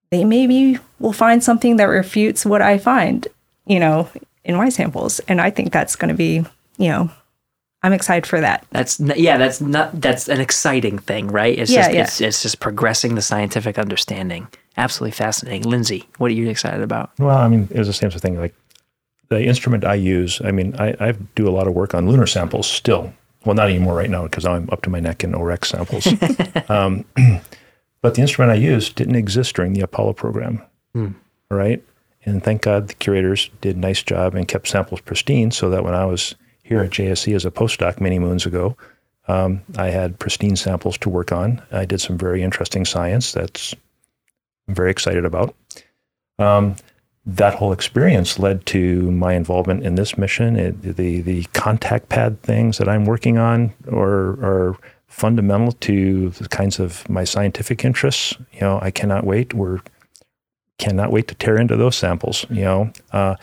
they 0.10 0.26
maybe 0.26 0.80
will 1.00 1.14
find 1.14 1.44
something 1.44 1.78
that 1.78 1.86
refutes 1.86 2.44
what 2.44 2.62
I 2.62 2.80
find, 2.80 3.28
you 3.68 3.80
know, 3.80 4.10
in 4.44 4.56
my 4.56 4.70
samples. 4.70 5.20
And 5.28 5.40
I 5.40 5.52
think 5.52 5.72
that's 5.72 5.96
going 5.96 6.10
to 6.10 6.18
be, 6.18 6.44
you 6.78 6.90
know, 6.90 7.12
I'm 7.84 7.94
excited 7.94 8.28
for 8.28 8.40
that. 8.42 8.66
That's 8.72 9.00
yeah, 9.00 9.38
that's 9.38 9.60
not 9.60 10.00
that's 10.00 10.30
an 10.30 10.40
exciting 10.40 11.00
thing, 11.00 11.28
right? 11.28 11.58
It's 11.58 11.72
Yeah, 11.72 11.82
just 11.84 11.94
yeah. 11.94 12.04
it's 12.04 12.22
it's 12.22 12.42
just 12.44 12.60
progressing 12.60 13.16
the 13.16 13.22
scientific 13.22 13.80
understanding. 13.80 14.48
Absolutely 14.78 15.12
fascinating. 15.12 15.64
Lindsay, 15.70 16.08
what 16.18 16.30
are 16.32 16.34
you 16.34 16.50
excited 16.50 16.82
about? 16.82 17.12
Well, 17.18 17.38
I 17.38 17.48
mean, 17.48 17.68
it 17.72 17.78
was 17.78 17.88
the 17.88 17.94
same 17.94 18.12
sort 18.12 18.16
of 18.16 18.22
thing. 18.22 18.40
Like 18.40 18.56
the 19.30 19.44
instrument 19.44 19.84
I 19.84 19.96
use, 19.96 20.40
I 20.44 20.52
mean, 20.52 20.76
I, 20.78 20.96
I 21.00 21.12
do 21.36 21.48
a 21.48 21.52
lot 21.52 21.68
of 21.68 21.74
work 21.74 21.94
on 21.96 22.08
lunar 22.08 22.28
samples 22.28 22.68
still. 22.68 23.14
Well, 23.46 23.56
not 23.56 23.70
anymore 23.70 23.96
right 23.96 24.10
now 24.10 24.24
because 24.24 24.46
I'm 24.46 24.70
up 24.72 24.84
to 24.84 24.90
my 24.92 25.00
neck 25.00 25.24
in 25.24 25.32
OREx 25.32 25.66
samples. 25.66 26.06
um, 26.70 27.06
but 28.02 28.14
the 28.14 28.22
instrument 28.22 28.52
I 28.52 28.56
used 28.56 28.96
didn't 28.96 29.16
exist 29.16 29.56
during 29.56 29.74
the 29.74 29.82
Apollo 29.82 30.14
program, 30.14 30.62
right? 31.50 31.84
And 32.24 32.44
thank 32.44 32.62
God 32.62 32.88
the 32.88 32.94
curators 32.94 33.50
did 33.62 33.76
a 33.76 33.80
nice 33.80 34.04
job 34.04 34.36
and 34.36 34.48
kept 34.48 34.68
samples 34.68 35.02
pristine 35.02 35.50
so 35.50 35.72
that 35.72 35.84
when 35.84 35.96
I 35.96 36.06
was 36.06 36.36
here 36.72 36.80
at 36.80 36.92
JSC 36.92 37.36
as 37.36 37.44
a 37.44 37.52
postdoc 37.52 38.00
many 38.00 38.18
moons 38.18 38.46
ago, 38.46 38.78
um, 39.28 39.62
I 39.78 39.88
had 39.88 40.18
pristine 40.20 40.56
samples 40.56 40.98
to 41.00 41.10
work 41.10 41.34
on. 41.34 41.62
I 41.70 41.84
did 41.84 42.00
some 42.00 42.18
very 42.18 42.42
interesting 42.42 42.86
science 42.86 43.34
that's 43.34 43.76
I'm 44.70 44.76
very 44.76 44.90
excited 44.90 45.26
about. 45.26 45.54
Um, 46.40 46.78
that 47.26 47.56
whole 47.56 47.74
experience 47.74 48.40
led 48.40 48.66
to 48.68 49.12
my 49.12 49.34
involvement 49.34 49.84
in 49.84 49.96
this 49.96 50.18
mission. 50.18 50.56
It, 50.56 50.82
the 50.82 51.20
the 51.20 51.44
contact 51.54 52.08
pad 52.08 52.42
things 52.42 52.78
that 52.78 52.88
I'm 52.88 53.06
working 53.06 53.38
on 53.38 53.74
are 53.92 54.32
are 54.42 54.78
fundamental 55.08 55.74
to 55.74 56.30
the 56.30 56.48
kinds 56.48 56.80
of 56.80 57.08
my 57.10 57.26
scientific 57.26 57.84
interests. 57.84 58.34
You 58.54 58.62
know, 58.62 58.80
I 58.82 58.92
cannot 58.92 59.26
wait. 59.26 59.54
We're 59.54 59.82
cannot 60.78 61.12
wait 61.12 61.28
to 61.28 61.36
tear 61.36 61.58
into 61.58 61.76
those 61.76 61.98
samples. 61.98 62.46
You 62.50 62.64
know, 62.64 62.94
uh, 63.12 63.36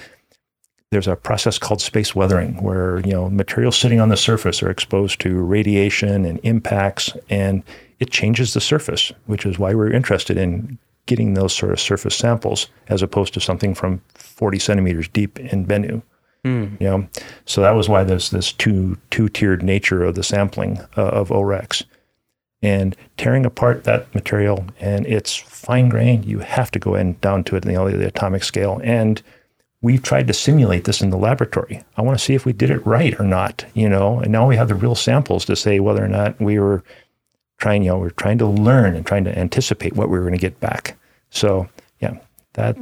there's 0.91 1.09
a 1.09 1.17
process 1.17 1.59
called 1.59 1.81
space 1.81 2.15
weathering 2.15 2.63
where 2.63 3.01
you 3.01 3.13
know 3.13 3.29
materials 3.29 3.77
sitting 3.77 4.01
on 4.01 4.09
the 4.09 4.17
surface 4.17 4.63
are 4.63 4.71
exposed 4.71 5.21
to 5.21 5.43
radiation 5.43 6.25
and 6.25 6.41
impacts, 6.43 7.13
and 7.29 7.63
it 8.01 8.11
changes 8.11 8.55
the 8.55 8.61
surface, 8.61 9.13
which 9.27 9.45
is 9.45 9.59
why 9.59 9.75
we're 9.75 9.93
interested 9.93 10.37
in 10.37 10.79
getting 11.07 11.35
those 11.35 11.55
sort 11.55 11.73
of 11.73 11.81
surface 11.81 12.17
samples 12.17 12.69
as 12.89 13.03
opposed 13.03 13.35
to 13.35 13.41
something 13.41 13.75
from 13.75 14.01
40 14.15 14.59
centimeters 14.59 15.09
deep 15.09 15.39
in 15.41 15.67
Bennu. 15.67 16.03
You 16.81 16.87
know, 16.87 17.09
so 17.47 17.61
that 17.63 17.73
was 17.73 17.89
why 17.89 18.05
there's 18.05 18.31
this 18.31 18.53
two 18.53 18.97
two 19.11 19.29
tiered 19.29 19.63
nature 19.63 20.05
of 20.05 20.15
the 20.15 20.23
sampling 20.23 20.79
uh, 20.97 21.03
of 21.03 21.29
OREx. 21.29 21.85
And 22.61 22.97
tearing 23.17 23.47
apart 23.47 23.85
that 23.85 24.13
material 24.15 24.67
and 24.81 25.07
it's 25.07 25.37
fine 25.37 25.89
grained, 25.89 26.25
you 26.25 26.41
have 26.41 26.71
to 26.73 26.79
go 26.79 26.95
in 26.95 27.15
down 27.21 27.45
to 27.45 27.57
it 27.57 27.65
in 27.65 27.73
the, 27.73 27.97
the 27.97 28.07
atomic 28.07 28.43
scale. 28.43 28.81
And 28.83 29.23
we've 29.81 30.03
tried 30.03 30.27
to 30.27 30.35
simulate 30.35 30.85
this 30.85 31.01
in 31.01 31.11
the 31.11 31.17
laboratory. 31.17 31.83
I 31.97 32.03
want 32.03 32.19
to 32.19 32.25
see 32.25 32.35
if 32.35 32.45
we 32.45 32.53
did 32.53 32.71
it 32.71 32.85
right 32.87 33.19
or 33.19 33.25
not, 33.25 33.65
you 33.75 33.89
know. 33.89 34.19
And 34.21 34.33
now 34.33 34.47
we 34.47 34.57
have 34.57 34.69
the 34.69 34.75
real 34.75 34.95
samples 34.95 35.45
to 35.47 35.57
say 35.57 35.81
whether 35.81 36.05
or 36.05 36.09
not 36.09 36.41
we 36.41 36.59
were 36.59 36.83
trying, 37.59 37.83
you 37.83 37.91
know, 37.91 37.99
we're 37.99 38.11
trying 38.11 38.39
to 38.39 38.47
learn 38.47 38.97
and 38.97 39.07
trying 39.07 39.25
to 39.25 39.39
anticipate 39.39 39.95
what 39.95 40.09
we 40.09 40.19
were 40.19 40.25
going 40.25 40.35
to 40.35 40.39
get 40.39 40.61
back. 40.61 40.97
So, 41.31 41.69
yeah, 42.01 42.19
that 42.55 42.77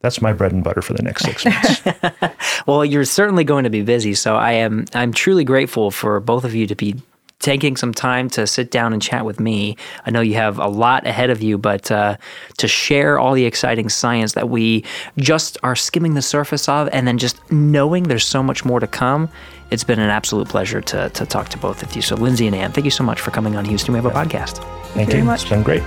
that's 0.00 0.22
my 0.22 0.32
bread 0.32 0.52
and 0.52 0.62
butter 0.62 0.82
for 0.82 0.94
the 0.94 1.02
next 1.02 1.24
six 1.24 1.44
months. 1.44 1.82
Well, 2.66 2.84
you're 2.84 3.04
certainly 3.06 3.44
going 3.44 3.64
to 3.64 3.70
be 3.70 3.82
busy, 3.82 4.12
so 4.12 4.36
I 4.36 4.52
am 4.52 4.84
I'm 4.94 5.12
truly 5.12 5.44
grateful 5.44 5.90
for 5.90 6.20
both 6.20 6.44
of 6.44 6.54
you 6.54 6.66
to 6.66 6.74
be 6.74 6.96
taking 7.40 7.76
some 7.76 7.94
time 7.94 8.28
to 8.30 8.46
sit 8.46 8.70
down 8.70 8.92
and 8.92 9.00
chat 9.00 9.24
with 9.24 9.38
me. 9.38 9.76
I 10.04 10.10
know 10.10 10.20
you 10.20 10.34
have 10.34 10.58
a 10.58 10.66
lot 10.66 11.06
ahead 11.06 11.30
of 11.30 11.42
you, 11.42 11.56
but 11.56 11.90
uh, 11.90 12.16
to 12.56 12.68
share 12.68 13.18
all 13.18 13.34
the 13.34 13.44
exciting 13.44 13.88
science 13.88 14.32
that 14.32 14.48
we 14.48 14.84
just 15.18 15.56
are 15.62 15.76
skimming 15.76 16.14
the 16.14 16.22
surface 16.22 16.68
of, 16.68 16.88
and 16.92 17.06
then 17.06 17.18
just 17.18 17.38
knowing 17.50 18.04
there's 18.04 18.26
so 18.26 18.42
much 18.42 18.64
more 18.64 18.80
to 18.80 18.86
come. 18.86 19.28
It's 19.70 19.84
been 19.84 20.00
an 20.00 20.10
absolute 20.10 20.48
pleasure 20.48 20.80
to, 20.80 21.10
to 21.10 21.26
talk 21.26 21.50
to 21.50 21.58
both 21.58 21.82
of 21.82 21.94
you. 21.94 22.02
So, 22.02 22.16
Lindsay 22.16 22.46
and 22.46 22.56
Ann, 22.56 22.72
thank 22.72 22.86
you 22.86 22.90
so 22.90 23.04
much 23.04 23.20
for 23.20 23.30
coming 23.30 23.54
on 23.54 23.64
Houston. 23.66 23.92
We 23.92 24.00
have 24.00 24.06
a 24.06 24.10
podcast. 24.10 24.64
Thank 24.94 25.10
very 25.10 25.20
you. 25.20 25.26
much. 25.26 25.42
It's 25.42 25.50
been 25.50 25.62
great. 25.62 25.82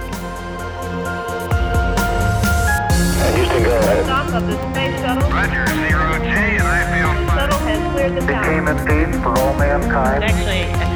Houston, 3.36 3.64
go 3.64 3.78
ahead. 3.78 4.22
Of 4.32 4.48
the 4.48 4.56
space 4.72 5.02
shuttle. 5.02 5.30
Roger, 5.30 5.68
zero 5.68 6.14
G, 6.20 6.30
and 6.30 6.64
I 6.64 6.88
feel 6.94 7.28
fine. 7.28 7.38
Shuttle 7.38 7.60
has 7.60 7.94
cleared 7.94 8.16
the 8.16 8.22
tower. 8.32 8.44
Became 8.44 8.68
a 8.68 9.22
for 9.22 9.40
all 9.40 9.54
mankind. 9.56 10.24
Actually 10.24 10.62
a 10.62 10.64
huge 10.64 10.82
honor 10.82 10.91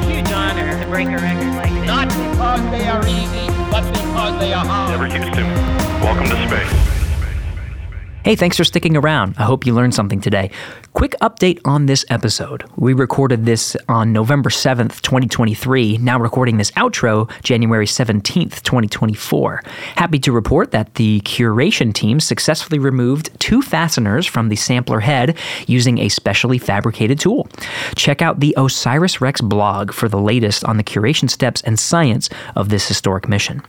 to 0.86 0.90
break 0.90 1.08
a 1.08 1.16
record 1.16 1.54
like 1.54 1.72
this. 1.72 1.86
Not 1.86 2.08
because 2.08 2.70
they 2.70 2.88
are 2.88 3.06
easy, 3.06 3.46
but 3.70 3.82
because 3.92 4.38
they 4.40 4.52
are 4.52 4.64
hard. 4.64 4.94
Ever 4.94 5.06
Houston, 5.06 5.46
welcome 6.00 6.28
to 6.28 6.48
space. 6.48 6.95
Hey, 8.26 8.34
thanks 8.34 8.56
for 8.56 8.64
sticking 8.64 8.96
around. 8.96 9.36
I 9.38 9.44
hope 9.44 9.64
you 9.66 9.72
learned 9.72 9.94
something 9.94 10.20
today. 10.20 10.50
Quick 10.94 11.14
update 11.22 11.60
on 11.64 11.86
this 11.86 12.04
episode. 12.08 12.64
We 12.74 12.92
recorded 12.92 13.44
this 13.44 13.76
on 13.88 14.12
November 14.12 14.50
7th, 14.50 15.00
2023. 15.00 15.98
Now 15.98 16.18
recording 16.18 16.56
this 16.56 16.72
outro 16.72 17.30
January 17.44 17.86
17th, 17.86 18.62
2024. 18.62 19.62
Happy 19.94 20.18
to 20.18 20.32
report 20.32 20.72
that 20.72 20.94
the 20.96 21.20
curation 21.20 21.94
team 21.94 22.18
successfully 22.18 22.80
removed 22.80 23.30
two 23.38 23.62
fasteners 23.62 24.26
from 24.26 24.48
the 24.48 24.56
sampler 24.56 24.98
head 24.98 25.38
using 25.68 25.98
a 25.98 26.08
specially 26.08 26.58
fabricated 26.58 27.20
tool. 27.20 27.46
Check 27.94 28.22
out 28.22 28.40
the 28.40 28.56
OSIRIS-REx 28.56 29.40
blog 29.42 29.92
for 29.92 30.08
the 30.08 30.18
latest 30.18 30.64
on 30.64 30.78
the 30.78 30.82
curation 30.82 31.30
steps 31.30 31.60
and 31.60 31.78
science 31.78 32.28
of 32.56 32.70
this 32.70 32.88
historic 32.88 33.28
mission. 33.28 33.62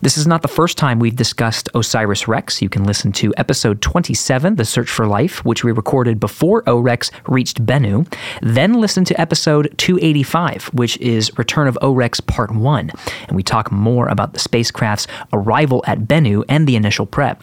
This 0.00 0.18
is 0.18 0.26
not 0.26 0.42
the 0.42 0.48
first 0.48 0.76
time 0.76 0.98
we've 0.98 1.14
discussed 1.14 1.68
OSIRIS-REx. 1.74 2.60
You 2.60 2.68
can 2.68 2.82
listen 2.82 3.12
to 3.12 3.32
episode 3.36 3.80
27, 3.92 4.56
The 4.56 4.64
Search 4.64 4.88
for 4.88 5.06
Life, 5.06 5.44
which 5.44 5.64
we 5.64 5.70
recorded 5.70 6.18
before 6.18 6.62
OREx 6.62 7.10
reached 7.28 7.66
Bennu. 7.66 8.10
Then 8.40 8.80
listen 8.80 9.04
to 9.04 9.20
episode 9.20 9.74
285, 9.76 10.70
which 10.72 10.96
is 10.96 11.36
Return 11.36 11.68
of 11.68 11.76
OREx 11.82 12.26
Part 12.26 12.50
1. 12.50 12.90
And 13.28 13.36
we 13.36 13.42
talk 13.42 13.70
more 13.70 14.08
about 14.08 14.32
the 14.32 14.38
spacecraft's 14.38 15.06
arrival 15.34 15.84
at 15.86 16.04
Bennu 16.04 16.42
and 16.48 16.66
the 16.66 16.74
initial 16.74 17.04
prep. 17.04 17.42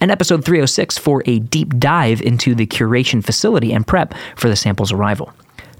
And 0.00 0.10
episode 0.10 0.44
306 0.44 0.98
for 0.98 1.22
a 1.26 1.38
deep 1.38 1.78
dive 1.78 2.20
into 2.20 2.56
the 2.56 2.66
curation 2.66 3.22
facility 3.24 3.72
and 3.72 3.86
prep 3.86 4.14
for 4.34 4.48
the 4.48 4.56
sample's 4.56 4.90
arrival. 4.90 5.32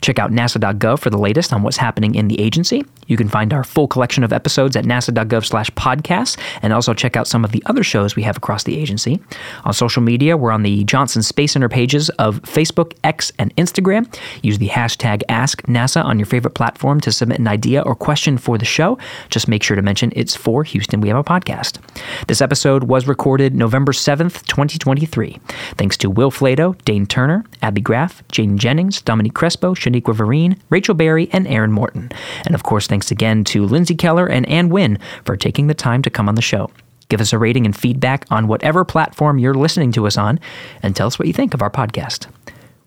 Check 0.05 0.19
out 0.19 0.33
nasa.gov 0.33 0.99
for 0.99 1.09
the 1.09 1.17
latest 1.17 1.51
on 1.55 1.63
what's 1.63 1.79
happening 1.79 2.15
in 2.15 2.29
the 2.29 2.39
agency. 2.39 2.85
You 3.07 3.17
can 3.17 3.27
find 3.27 3.55
our 3.55 3.65
full 3.65 3.89
collection 3.89 4.23
of 4.23 4.35
episodes 4.35 4.77
at 4.77 4.85
nasa.gov 4.85 5.47
slash 5.47 5.71
podcasts, 5.71 6.39
and 6.61 6.75
also 6.75 6.93
check 6.93 7.17
out 7.17 7.27
some 7.27 7.43
of 7.43 7.53
the 7.53 7.63
other 7.65 7.83
shows 7.83 8.15
we 8.15 8.23
have 8.25 8.37
across 8.37 8.65
the 8.65 8.79
agency. 8.79 9.19
On 9.65 9.73
social 9.73 10.03
media, 10.03 10.37
we're 10.37 10.51
on 10.51 10.63
the 10.63 10.85
Johnson 10.85 11.23
Space 11.23 11.53
Center 11.53 11.71
pages 11.71 12.11
of 12.19 12.43
Facebook, 12.43 12.93
X, 13.03 13.33
and 13.39 13.57
Instagram. 13.57 14.15
Use 14.43 14.59
the 14.59 14.69
hashtag 14.69 15.23
AskNASA 15.31 16.05
on 16.05 16.19
your 16.19 16.27
favorite 16.27 16.55
platform 16.55 17.01
to 17.01 17.11
submit 17.11 17.39
an 17.39 17.49
idea 17.49 17.81
or 17.81 17.95
question 17.95 18.37
for 18.37 18.59
the 18.59 18.67
show. 18.67 18.99
Just 19.31 19.49
make 19.49 19.63
sure 19.63 19.75
to 19.75 19.81
mention 19.81 20.13
it's 20.15 20.37
for 20.37 20.65
Houston 20.65 21.01
We 21.01 21.09
Have 21.09 21.17
a 21.17 21.25
Podcast. 21.25 21.79
This 22.27 22.43
episode 22.43 22.85
was 22.85 23.09
recorded 23.09 23.55
November 23.55 23.93
7th, 23.93 24.45
2023. 24.49 25.41
Thanks 25.79 25.97
to 25.97 26.11
Will 26.11 26.31
Flato, 26.31 26.77
Dane 26.85 27.07
Turner, 27.07 27.43
Abby 27.63 27.81
Graf, 27.81 28.23
Jane 28.29 28.59
Jennings, 28.59 29.01
Dominique 29.01 29.33
Crespo, 29.33 29.73
Shaniqua 29.95 30.15
Vereen, 30.15 30.59
Rachel 30.71 30.95
Berry, 30.95 31.29
and 31.33 31.47
Aaron 31.47 31.73
Morton. 31.73 32.11
And 32.45 32.55
of 32.55 32.63
course, 32.63 32.87
thanks 32.87 33.11
again 33.11 33.45
to 33.45 33.65
Lindsay 33.65 33.95
Keller 33.95 34.27
and 34.27 34.47
Ann 34.49 34.71
Nguyen 34.71 35.01
for 35.25 35.37
taking 35.37 35.67
the 35.67 35.75
time 35.75 36.03
to 36.03 36.11
come 36.11 36.29
on 36.29 36.35
the 36.35 36.43
show. 36.43 36.71
Give 37.09 37.21
us 37.21 37.33
a 37.33 37.39
rating 37.39 37.67
and 37.67 37.77
feedback 37.77 38.25
on 38.31 38.49
whatever 38.49 38.85
platform 38.85 39.39
you're 39.39 39.55
listening 39.55 39.93
to 39.93 40.07
us 40.07 40.17
on, 40.17 40.41
and 40.83 40.97
tell 40.97 41.07
us 41.07 41.19
what 41.19 41.29
you 41.29 41.35
think 41.35 41.55
of 41.55 41.63
our 41.63 41.71
podcast. 41.71 42.27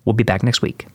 We'll 0.06 0.14
be 0.14 0.24
back 0.24 0.44
next 0.44 0.62
week. 0.62 0.88